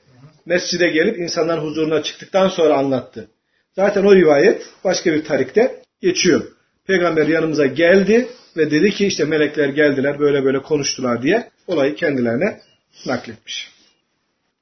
mescide 0.45 0.87
gelip 0.87 1.19
insanların 1.19 1.61
huzuruna 1.61 2.03
çıktıktan 2.03 2.47
sonra 2.47 2.77
anlattı. 2.77 3.27
Zaten 3.75 4.05
o 4.05 4.15
rivayet 4.15 4.65
başka 4.83 5.13
bir 5.13 5.25
tarikte 5.25 5.81
geçiyor. 6.01 6.41
Peygamber 6.90 7.26
yanımıza 7.26 7.66
geldi 7.66 8.28
ve 8.56 8.70
dedi 8.70 8.90
ki 8.90 9.06
işte 9.06 9.24
melekler 9.24 9.68
geldiler 9.68 10.18
böyle 10.18 10.44
böyle 10.44 10.62
konuştular 10.62 11.22
diye 11.22 11.50
olayı 11.66 11.94
kendilerine 11.94 12.60
nakletmiş. 13.06 13.76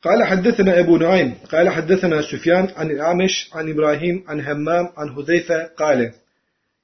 قال 0.04 0.20
حدثنا 0.32 0.72
أبو 0.82 0.94
نعيم 1.04 1.30
قال 1.52 1.66
حدثنا 1.76 2.18
سفيان 2.30 2.66
عن 2.78 2.86
الأعمش 2.94 3.34
عن 3.56 3.64
إبراهيم 3.72 4.16
عن 4.28 4.38
همام 4.48 4.86
عن 4.98 5.08
حذيفة 5.14 5.58
قال 5.80 5.98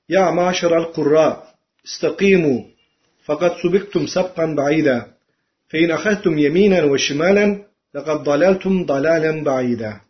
يا 0.08 0.30
معشر 0.30 0.72
القراء 0.82 1.32
استقيموا 1.88 2.60
فقد 3.26 3.52
سبقتم 3.62 4.06
سبقا 4.16 4.54
بعيدا 4.60 4.98
فإن 5.70 5.90
أخذتم 5.90 6.38
يمينا 6.38 6.84
وشمالا 6.84 7.46
لقد 7.94 8.18
ضللتم 8.24 8.86
ضلالا 8.86 9.44
بعيدا 9.44 10.00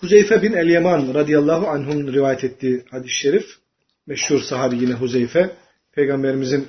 Huzeyfe 0.00 0.42
bin 0.42 0.52
El-Yaman 0.52 1.14
radıyallahu 1.14 1.68
anh'un 1.68 2.12
rivayet 2.12 2.44
ettiği 2.44 2.84
hadis-i 2.90 3.14
şerif, 3.14 3.46
meşhur 4.07 4.39
sahabi 4.41 4.75
yine 4.75 4.93
Huzeyfe, 4.93 5.55
Peygamberimizin 5.91 6.67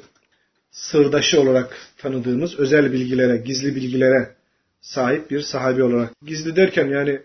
sırdaşı 0.71 1.41
olarak 1.41 1.77
tanıdığımız 1.99 2.59
özel 2.59 2.93
bilgilere, 2.93 3.37
gizli 3.37 3.77
bilgilere 3.77 4.35
sahip 4.81 5.31
bir 5.31 5.41
sahabi 5.41 5.83
olarak. 5.83 6.11
Gizli 6.23 6.57
derken 6.57 6.89
yani 6.89 7.21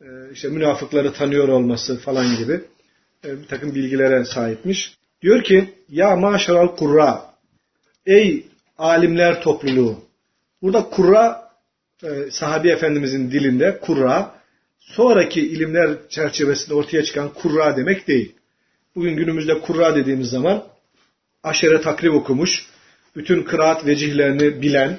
e, 0.00 0.06
işte 0.32 0.48
münafıkları 0.48 1.12
tanıyor 1.12 1.48
olması 1.48 1.98
falan 1.98 2.36
gibi 2.36 2.60
e, 3.24 3.40
bir 3.40 3.46
takım 3.46 3.74
bilgilere 3.74 4.24
sahipmiş. 4.24 4.96
Diyor 5.22 5.42
ki 5.44 5.74
ya 5.88 6.16
maşaral 6.16 6.76
kurra 6.76 7.34
ey 8.06 8.46
alimler 8.78 9.42
topluluğu. 9.42 10.04
Burada 10.62 10.90
kurra 10.90 11.50
e, 12.02 12.30
sahabi 12.30 12.70
efendimizin 12.70 13.30
dilinde 13.30 13.78
kurra 13.78 14.34
sonraki 14.78 15.40
ilimler 15.40 16.08
çerçevesinde 16.08 16.74
ortaya 16.74 17.02
çıkan 17.02 17.28
kurra 17.34 17.76
demek 17.76 18.08
değil. 18.08 18.34
Bugün 18.96 19.16
günümüzde 19.16 19.60
kurra 19.60 19.96
dediğimiz 19.96 20.30
zaman 20.30 20.64
aşere 21.42 21.80
takrib 21.80 22.14
okumuş, 22.14 22.66
bütün 23.16 23.42
kıraat 23.42 23.86
vecihlerini 23.86 24.62
bilen, 24.62 24.98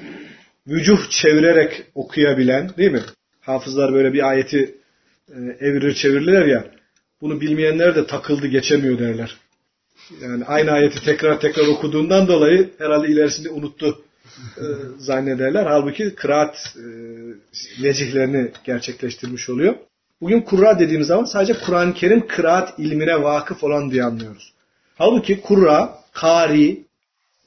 vücuh 0.66 1.10
çevirerek 1.10 1.86
okuyabilen 1.94 2.70
değil 2.76 2.90
mi? 2.90 3.02
Hafızlar 3.40 3.92
böyle 3.92 4.12
bir 4.12 4.28
ayeti 4.28 4.74
e, 5.28 5.38
evirir 5.60 5.94
çevirirler 5.94 6.46
ya. 6.46 6.66
Bunu 7.20 7.40
bilmeyenler 7.40 7.96
de 7.96 8.06
takıldı 8.06 8.46
geçemiyor 8.46 8.98
derler. 8.98 9.36
Yani 10.20 10.44
aynı 10.44 10.70
ayeti 10.70 11.04
tekrar 11.04 11.40
tekrar 11.40 11.66
okuduğundan 11.66 12.28
dolayı 12.28 12.70
herhalde 12.78 13.08
ilerisinde 13.08 13.48
unuttu 13.48 14.04
e, 14.56 14.64
zannederler. 14.98 15.66
Halbuki 15.66 16.14
kıraat 16.14 16.76
e, 16.76 16.84
vecihlerini 17.82 18.50
gerçekleştirmiş 18.64 19.50
oluyor. 19.50 19.74
Bugün 20.20 20.40
kurra 20.40 20.78
dediğimiz 20.78 21.06
zaman 21.06 21.24
sadece 21.24 21.54
Kur'an-ı 21.60 21.94
Kerim 21.94 22.26
kıraat 22.26 22.78
ilmine 22.78 23.22
vakıf 23.22 23.64
olan 23.64 23.90
diye 23.90 24.04
anlıyoruz. 24.04 24.52
Halbuki 24.94 25.40
kurra, 25.40 25.98
kari, 26.12 26.84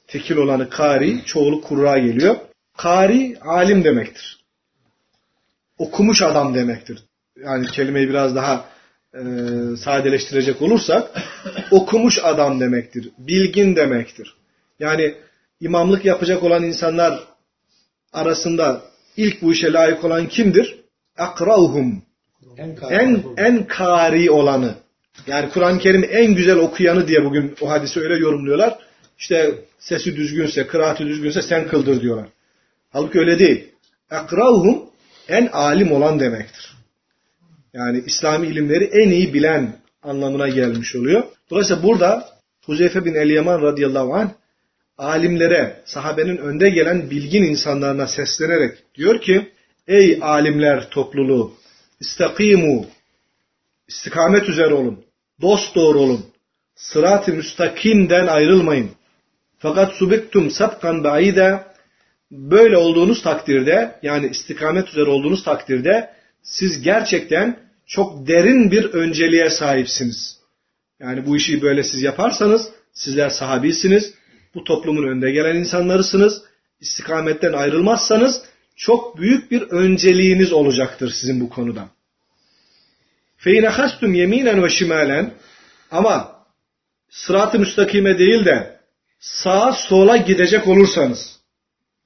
tekil 0.06 0.36
olanı 0.36 0.70
kari, 0.70 1.24
çoğulu 1.24 1.60
kurra 1.60 1.98
geliyor. 1.98 2.36
Kari 2.76 3.38
alim 3.40 3.84
demektir. 3.84 4.44
Okumuş 5.78 6.22
adam 6.22 6.54
demektir. 6.54 7.04
Yani 7.36 7.66
kelimeyi 7.66 8.08
biraz 8.08 8.36
daha 8.36 8.64
e, 9.14 9.20
sadeleştirecek 9.76 10.62
olursak 10.62 11.10
okumuş 11.70 12.18
adam 12.22 12.60
demektir. 12.60 13.10
Bilgin 13.18 13.76
demektir. 13.76 14.36
Yani 14.78 15.14
imamlık 15.60 16.04
yapacak 16.04 16.42
olan 16.42 16.62
insanlar 16.62 17.24
arasında 18.12 18.82
ilk 19.16 19.42
bu 19.42 19.52
işe 19.52 19.72
layık 19.72 20.04
olan 20.04 20.28
kimdir? 20.28 20.78
Akrauhum. 21.18 22.02
En, 22.90 23.22
en 23.36 23.66
kari 23.66 24.30
olanı. 24.30 24.74
Yani 25.26 25.50
Kur'an-ı 25.50 25.78
Kerim 25.78 26.08
en 26.10 26.34
güzel 26.34 26.56
okuyanı 26.56 27.08
diye 27.08 27.24
bugün 27.24 27.54
o 27.60 27.70
hadisi 27.70 28.00
öyle 28.00 28.14
yorumluyorlar. 28.14 28.78
İşte 29.18 29.54
sesi 29.78 30.16
düzgünse, 30.16 30.66
kıraati 30.66 31.06
düzgünse 31.06 31.42
sen 31.42 31.68
kıldır 31.68 32.00
diyorlar. 32.02 32.26
Halbuki 32.90 33.18
öyle 33.18 33.38
değil. 33.38 33.68
Akrauhum 34.10 34.82
en 35.28 35.46
alim 35.46 35.92
olan 35.92 36.20
demektir. 36.20 36.76
Yani 37.72 38.02
İslami 38.06 38.46
ilimleri 38.46 38.84
en 38.84 39.08
iyi 39.08 39.34
bilen 39.34 39.76
anlamına 40.02 40.48
gelmiş 40.48 40.96
oluyor. 40.96 41.24
Dolayısıyla 41.50 41.82
burada 41.82 42.28
Huzeyfe 42.64 43.04
bin 43.04 43.14
El-Yaman 43.14 43.62
radıyallahu 43.62 44.14
anh 44.14 44.30
alimlere, 44.98 45.82
sahabenin 45.84 46.36
önde 46.36 46.70
gelen 46.70 47.10
bilgin 47.10 47.42
insanlarına 47.42 48.06
seslenerek 48.06 48.78
diyor 48.94 49.20
ki 49.20 49.52
Ey 49.88 50.18
alimler 50.22 50.90
topluluğu 50.90 51.52
istakimu 52.00 52.86
istikamet 53.88 54.48
üzere 54.48 54.74
olun. 54.74 55.04
Dost 55.40 55.74
doğru 55.74 55.98
olun. 55.98 56.26
Sırat-ı 56.74 57.32
müstakimden 57.32 58.26
ayrılmayın. 58.26 58.90
Fakat 59.58 59.94
subiktum 59.94 60.50
sapkan 60.50 61.04
baida 61.04 61.74
böyle 62.30 62.76
olduğunuz 62.76 63.22
takdirde 63.22 63.98
yani 64.02 64.28
istikamet 64.28 64.88
üzere 64.88 65.10
olduğunuz 65.10 65.44
takdirde 65.44 66.10
siz 66.42 66.82
gerçekten 66.82 67.60
çok 67.86 68.28
derin 68.28 68.70
bir 68.70 68.84
önceliğe 68.84 69.50
sahipsiniz. 69.50 70.38
Yani 71.00 71.26
bu 71.26 71.36
işi 71.36 71.62
böyle 71.62 71.82
siz 71.82 72.02
yaparsanız 72.02 72.68
sizler 72.92 73.30
sahabisiniz. 73.30 74.14
Bu 74.54 74.64
toplumun 74.64 75.08
önde 75.08 75.30
gelen 75.30 75.56
insanlarısınız. 75.56 76.42
İstikametten 76.80 77.52
ayrılmazsanız 77.52 78.42
çok 78.78 79.18
büyük 79.18 79.50
bir 79.50 79.62
önceliğiniz 79.62 80.52
olacaktır 80.52 81.10
sizin 81.10 81.40
bu 81.40 81.50
konuda. 81.50 81.88
Feyne 83.36 83.68
hastum 83.68 84.14
yeminen 84.14 84.62
ve 84.62 84.68
şimalen 84.68 85.34
ama 85.90 86.42
sırat-ı 87.10 87.58
müstakime 87.58 88.18
değil 88.18 88.44
de 88.44 88.80
sağa 89.20 89.72
sola 89.72 90.16
gidecek 90.16 90.68
olursanız 90.68 91.38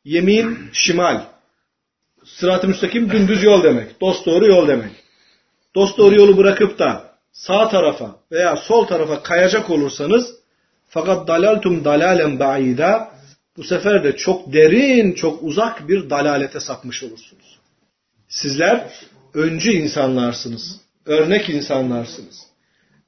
yemin 0.04 0.70
şimal 0.72 1.20
sırat-ı 2.24 2.68
müstakim 2.68 3.10
dümdüz 3.10 3.42
yol 3.42 3.62
demek. 3.62 4.00
Dost 4.00 4.26
doğru 4.26 4.46
yol 4.46 4.68
demek. 4.68 4.92
Dost 5.74 5.98
doğru 5.98 6.14
yolu 6.14 6.36
bırakıp 6.36 6.78
da 6.78 7.12
sağ 7.32 7.68
tarafa 7.68 8.16
veya 8.32 8.56
sol 8.56 8.86
tarafa 8.86 9.22
kayacak 9.22 9.70
olursanız 9.70 10.34
fakat 10.88 11.28
dalaltum 11.28 11.84
dalalen 11.84 12.38
ba'ida 12.38 13.12
bu 13.56 13.64
sefer 13.64 14.04
de 14.04 14.16
çok 14.16 14.52
derin, 14.52 15.12
çok 15.12 15.42
uzak 15.42 15.88
bir 15.88 16.10
dalalete 16.10 16.60
sapmış 16.60 17.02
olursunuz. 17.02 17.58
Sizler 18.28 18.92
öncü 19.34 19.70
insanlarsınız. 19.70 20.80
örnek 21.06 21.48
insanlarsınız. 21.48 22.46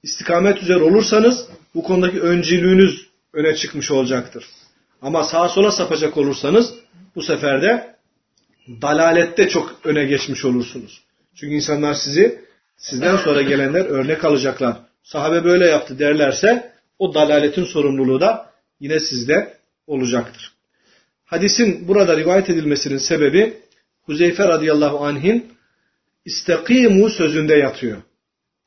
İstikamet 0.02 0.62
üzere 0.62 0.82
olursanız 0.82 1.48
bu 1.74 1.82
konudaki 1.82 2.20
öncülüğünüz 2.20 3.06
öne 3.32 3.56
çıkmış 3.56 3.90
olacaktır. 3.90 4.46
Ama 5.02 5.24
sağa 5.24 5.48
sola 5.48 5.70
sapacak 5.70 6.16
olursanız 6.16 6.74
bu 7.14 7.22
sefer 7.22 7.62
de 7.62 7.96
dalalette 8.68 9.48
çok 9.48 9.80
öne 9.84 10.04
geçmiş 10.04 10.44
olursunuz. 10.44 11.02
Çünkü 11.34 11.54
insanlar 11.54 11.94
sizi 11.94 12.44
sizden 12.76 13.16
sonra 13.16 13.42
gelenler 13.42 13.84
örnek 13.84 14.24
alacaklar. 14.24 14.76
Sahabe 15.02 15.44
böyle 15.44 15.66
yaptı 15.66 15.98
derlerse 15.98 16.72
o 16.98 17.14
dalaletin 17.14 17.64
sorumluluğu 17.64 18.20
da 18.20 18.50
yine 18.80 19.00
sizde 19.00 19.58
olacaktır. 19.86 20.52
Hadisin 21.24 21.88
burada 21.88 22.16
rivayet 22.16 22.50
edilmesinin 22.50 22.98
sebebi 22.98 23.56
Huzeyfe 24.02 24.48
radıyallahu 24.48 25.04
anh'in 25.04 25.52
istakimu 26.24 27.10
sözünde 27.10 27.54
yatıyor. 27.54 28.02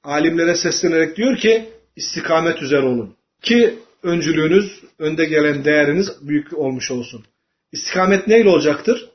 Alimlere 0.03 0.55
seslenerek 0.55 1.17
diyor 1.17 1.37
ki 1.37 1.69
istikamet 1.95 2.61
üzere 2.61 2.85
olun. 2.85 3.15
Ki 3.41 3.79
öncülüğünüz, 4.03 4.83
önde 4.99 5.25
gelen 5.25 5.65
değeriniz 5.65 6.07
büyük 6.21 6.57
olmuş 6.57 6.91
olsun. 6.91 7.25
İstikamet 7.71 8.27
neyle 8.27 8.49
olacaktır? 8.49 9.09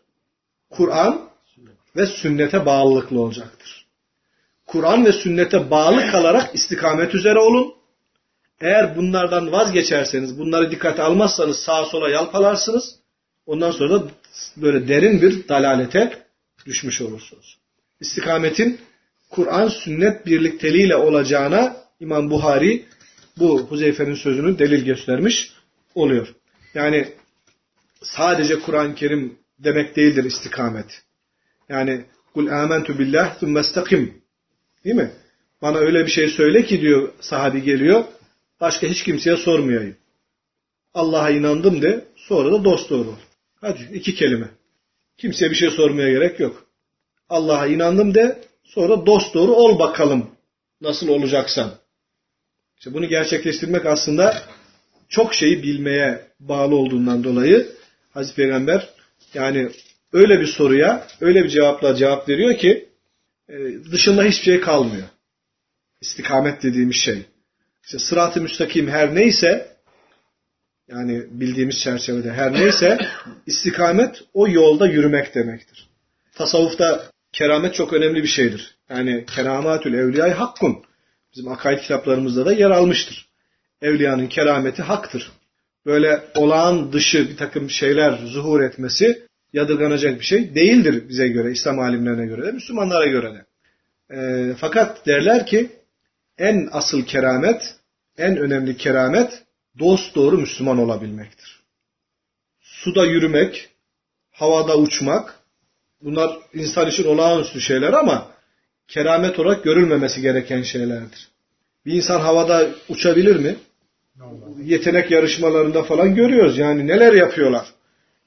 Kur'an 0.70 1.28
ve 1.96 2.06
sünnete 2.06 2.66
bağlılıklı 2.66 3.20
olacaktır. 3.20 3.86
Kur'an 4.66 5.04
ve 5.06 5.12
sünnete 5.12 5.70
bağlı 5.70 6.10
kalarak 6.10 6.54
istikamet 6.54 7.14
üzere 7.14 7.38
olun. 7.38 7.74
Eğer 8.62 8.96
bunlardan 8.96 9.52
vazgeçerseniz, 9.52 10.38
bunları 10.38 10.70
dikkate 10.70 11.02
almazsanız 11.02 11.56
sağa 11.56 11.84
sola 11.84 12.10
yalpalarsınız. 12.10 12.94
Ondan 13.46 13.70
sonra 13.70 14.00
da 14.00 14.08
böyle 14.56 14.88
derin 14.88 15.22
bir 15.22 15.48
dalalete 15.48 16.18
düşmüş 16.66 17.00
olursunuz. 17.00 17.58
İstikametin 18.00 18.80
Kur'an 19.30 19.68
sünnet 19.68 20.26
birlikteliğiyle 20.26 20.96
olacağına 20.96 21.76
İmam 22.00 22.30
Buhari 22.30 22.84
bu 23.38 23.60
Huzeyfe'nin 23.60 24.14
sözünü 24.14 24.58
delil 24.58 24.84
göstermiş 24.84 25.52
oluyor. 25.94 26.34
Yani 26.74 27.08
sadece 28.02 28.60
Kur'an-ı 28.60 28.94
Kerim 28.94 29.38
demek 29.58 29.96
değildir 29.96 30.24
istikamet. 30.24 31.02
Yani 31.68 32.04
kul 32.34 32.46
amentu 32.46 32.98
billah 32.98 33.38
thumme 33.38 33.60
istakim. 33.60 34.22
Değil 34.84 34.96
mi? 34.96 35.10
Bana 35.62 35.78
öyle 35.78 36.06
bir 36.06 36.10
şey 36.10 36.28
söyle 36.28 36.64
ki 36.64 36.80
diyor 36.80 37.12
sahabi 37.20 37.62
geliyor. 37.62 38.04
Başka 38.62 38.86
hiç 38.86 39.04
kimseye 39.04 39.36
sormayayım. 39.36 39.96
Allah'a 40.94 41.30
inandım 41.30 41.82
de 41.82 42.04
sonra 42.16 42.52
da 42.52 42.64
dost 42.64 42.90
doğru. 42.90 43.14
Hadi 43.60 43.88
iki 43.92 44.14
kelime. 44.14 44.48
Kimseye 45.16 45.50
bir 45.50 45.56
şey 45.56 45.70
sormaya 45.70 46.10
gerek 46.10 46.40
yok. 46.40 46.66
Allah'a 47.28 47.66
inandım 47.66 48.14
de 48.14 48.44
sonra 48.64 49.06
dost 49.06 49.34
doğru 49.34 49.52
ol 49.52 49.78
bakalım. 49.78 50.30
Nasıl 50.80 51.08
olacaksan. 51.08 51.74
İşte 52.78 52.94
bunu 52.94 53.08
gerçekleştirmek 53.08 53.86
aslında 53.86 54.42
çok 55.08 55.34
şeyi 55.34 55.62
bilmeye 55.62 56.26
bağlı 56.40 56.76
olduğundan 56.76 57.24
dolayı 57.24 57.68
Hazreti 58.10 58.36
Peygamber 58.36 58.88
yani 59.34 59.68
öyle 60.12 60.40
bir 60.40 60.46
soruya 60.46 61.06
öyle 61.20 61.44
bir 61.44 61.48
cevapla 61.48 61.94
cevap 61.94 62.28
veriyor 62.28 62.58
ki 62.58 62.88
e, 63.48 63.54
dışında 63.92 64.24
hiçbir 64.24 64.44
şey 64.44 64.60
kalmıyor. 64.60 65.08
İstikamet 66.00 66.62
dediğimiz 66.62 66.96
şey. 66.96 67.31
İşte 67.84 67.98
sırat-ı 67.98 68.40
müstakim 68.40 68.88
her 68.88 69.14
neyse 69.14 69.76
yani 70.88 71.26
bildiğimiz 71.30 71.78
çerçevede 71.78 72.32
her 72.32 72.52
neyse 72.52 72.98
istikamet 73.46 74.22
o 74.34 74.48
yolda 74.48 74.86
yürümek 74.86 75.34
demektir. 75.34 75.88
Tasavvufta 76.34 77.10
keramet 77.32 77.74
çok 77.74 77.92
önemli 77.92 78.22
bir 78.22 78.28
şeydir. 78.28 78.76
Yani 78.90 79.24
keramatül 79.26 79.94
evliyay 79.94 80.30
hakkun. 80.30 80.84
Bizim 81.32 81.52
akaid 81.52 81.78
kitaplarımızda 81.78 82.46
da 82.46 82.52
yer 82.52 82.70
almıştır. 82.70 83.28
Evliyanın 83.82 84.26
kerameti 84.26 84.82
haktır. 84.82 85.32
Böyle 85.86 86.24
olağan 86.34 86.92
dışı 86.92 87.28
bir 87.30 87.36
takım 87.36 87.70
şeyler 87.70 88.18
zuhur 88.26 88.60
etmesi 88.60 89.26
yadırganacak 89.52 90.20
bir 90.20 90.24
şey 90.24 90.54
değildir 90.54 91.08
bize 91.08 91.28
göre, 91.28 91.52
İslam 91.52 91.78
alimlerine 91.78 92.26
göre 92.26 92.46
de, 92.46 92.52
Müslümanlara 92.52 93.06
göre 93.06 93.34
de. 93.34 93.44
E, 94.16 94.54
fakat 94.54 95.06
derler 95.06 95.46
ki 95.46 95.70
en 96.42 96.68
asıl 96.72 97.04
keramet, 97.04 97.74
en 98.18 98.36
önemli 98.36 98.76
keramet 98.76 99.42
dost 99.78 100.14
doğru 100.14 100.38
Müslüman 100.38 100.78
olabilmektir. 100.78 101.60
Suda 102.60 103.04
yürümek, 103.04 103.68
havada 104.30 104.76
uçmak, 104.76 105.34
bunlar 106.00 106.38
insan 106.54 106.88
için 106.88 107.04
olağanüstü 107.04 107.60
şeyler 107.60 107.92
ama 107.92 108.30
keramet 108.88 109.38
olarak 109.38 109.64
görülmemesi 109.64 110.20
gereken 110.20 110.62
şeylerdir. 110.62 111.28
Bir 111.86 111.92
insan 111.92 112.20
havada 112.20 112.68
uçabilir 112.88 113.36
mi? 113.36 113.56
Yetenek 114.62 115.10
yarışmalarında 115.10 115.82
falan 115.82 116.14
görüyoruz. 116.14 116.58
Yani 116.58 116.86
neler 116.86 117.12
yapıyorlar. 117.12 117.66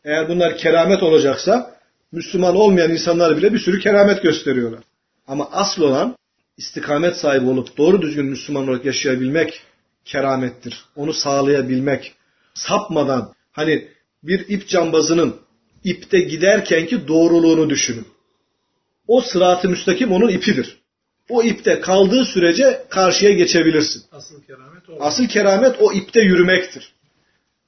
Eğer 0.04 0.30
bunlar 0.30 0.58
keramet 0.58 1.04
olacaksa 1.04 1.76
Müslüman 2.12 2.56
olmayan 2.56 2.92
insanlar 2.92 3.38
bile 3.38 3.54
bir 3.54 3.60
sürü 3.60 3.80
keramet 3.80 4.24
gösteriyorlar. 4.24 4.84
Ama 5.28 5.50
asıl 5.52 5.82
olan 5.82 6.16
istikamet 6.58 7.18
sahibi 7.18 7.50
olup 7.50 7.78
doğru 7.78 8.02
düzgün 8.02 8.26
Müslüman 8.26 8.68
olarak 8.68 8.86
yaşayabilmek 8.86 9.62
keramettir. 10.06 10.86
Onu 10.96 11.14
sağlayabilmek. 11.14 12.14
Sapmadan 12.54 13.34
hani 13.52 13.88
bir 14.24 14.50
ip 14.50 14.68
cambazının 14.68 15.36
ipte 15.84 16.20
giderkenki 16.20 17.08
doğruluğunu 17.08 17.70
düşünün. 17.70 18.08
O 19.08 19.22
sıratı 19.22 19.70
müstakim 19.70 20.12
onun 20.12 20.30
ipidir. 20.30 20.78
O 21.30 21.44
ipte 21.44 21.80
kaldığı 21.80 22.26
sürece 22.26 22.86
karşıya 22.90 23.32
geçebilirsin. 23.32 24.04
Asıl 24.12 24.44
keramet 24.44 24.90
o. 24.90 25.04
Asıl 25.04 25.28
keramet 25.28 25.76
o 25.80 25.94
ipte 25.94 26.22
yürümektir. 26.22 26.94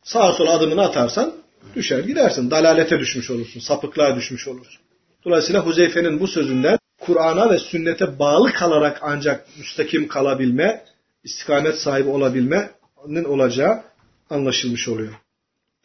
Sağa 0.04 0.34
sola 0.34 0.52
adımını 0.52 0.82
atarsan 0.82 1.34
düşer 1.76 2.00
gidersin. 2.00 2.52
Dalalete 2.52 3.00
düşmüş 3.00 3.30
olursun. 3.30 3.60
Sapıklığa 3.60 4.16
düşmüş 4.16 4.48
olursun. 4.48 4.82
Dolayısıyla 5.26 5.66
Huzeyfe'nin 5.66 6.20
bu 6.20 6.28
sözünden 6.28 6.77
Kur'an'a 7.08 7.50
ve 7.50 7.60
sünnete 7.60 8.20
bağlı 8.20 8.54
kalarak 8.54 9.00
ancak 9.02 9.58
müstakim 9.58 10.08
kalabilme, 10.08 10.84
istikamet 11.24 11.76
sahibi 11.76 12.10
olabilmenin 12.10 13.24
olacağı 13.26 13.82
anlaşılmış 14.30 14.88
oluyor. 14.88 15.14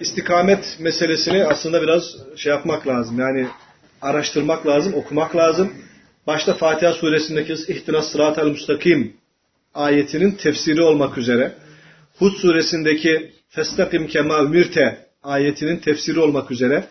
İstikamet 0.00 0.76
meselesini 0.80 1.44
aslında 1.44 1.82
biraz 1.82 2.16
şey 2.36 2.52
yapmak 2.52 2.86
lazım. 2.86 3.18
Yani 3.18 3.46
araştırmak 4.00 4.66
lazım, 4.66 4.94
okumak 4.94 5.36
lazım. 5.36 5.72
Başta 6.26 6.54
Fatiha 6.54 6.92
suresindeki 6.92 7.52
ihtinas 7.52 8.12
sıratel 8.12 8.46
müstakim 8.46 9.16
ayetinin 9.74 10.30
tefsiri 10.30 10.82
olmak 10.82 11.18
üzere 11.18 11.52
Hud 12.18 12.32
suresindeki 12.32 13.32
festakim 13.48 14.06
kema 14.06 14.42
ümirte 14.42 15.06
ayetinin 15.22 15.76
tefsiri 15.76 16.20
olmak 16.20 16.50
üzere 16.50 16.84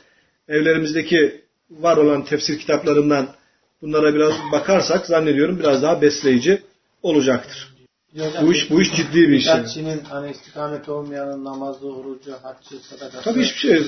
evlerimizdeki 0.48 1.42
var 1.70 1.98
olan 1.98 2.26
tefsir 2.26 2.60
kitaplarından 2.60 3.28
bunlara 3.82 4.16
biraz 4.16 4.34
bakarsak 4.52 5.06
zannediyorum 5.06 5.60
biraz 5.60 5.84
daha 5.84 6.02
besleyici 6.02 6.62
olacaktır. 7.04 7.72
Bu 8.42 8.54
iş 8.54 8.72
bu 8.72 8.82
iş 8.82 8.96
ciddi 8.96 9.22
bir 9.22 9.38
iş. 9.38 9.48
Kişinin 9.66 10.00
hani 10.00 10.32
istikamet 10.32 10.90
olmayanın 10.90 11.46
namazı, 11.46 11.88
orucu, 11.88 12.34
haccı, 12.44 12.76
sadakası. 12.90 13.24
Tabii 13.24 13.44
hiçbir 13.44 13.60
şey 13.60 13.84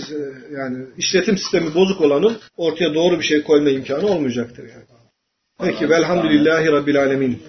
yani 0.52 0.86
işletim 0.98 1.38
sistemi 1.38 1.76
bozuk 1.76 2.02
olanın 2.02 2.38
ortaya 2.58 2.94
doğru 2.94 3.20
bir 3.20 3.24
şey 3.24 3.44
koyma 3.44 3.70
imkanı 3.70 4.08
olmayacaktır 4.08 4.64
yani. 4.64 4.84
Peki 5.60 5.90
velhamdülillahi 5.90 6.72
rabbil 6.72 7.02
alemin. 7.02 7.44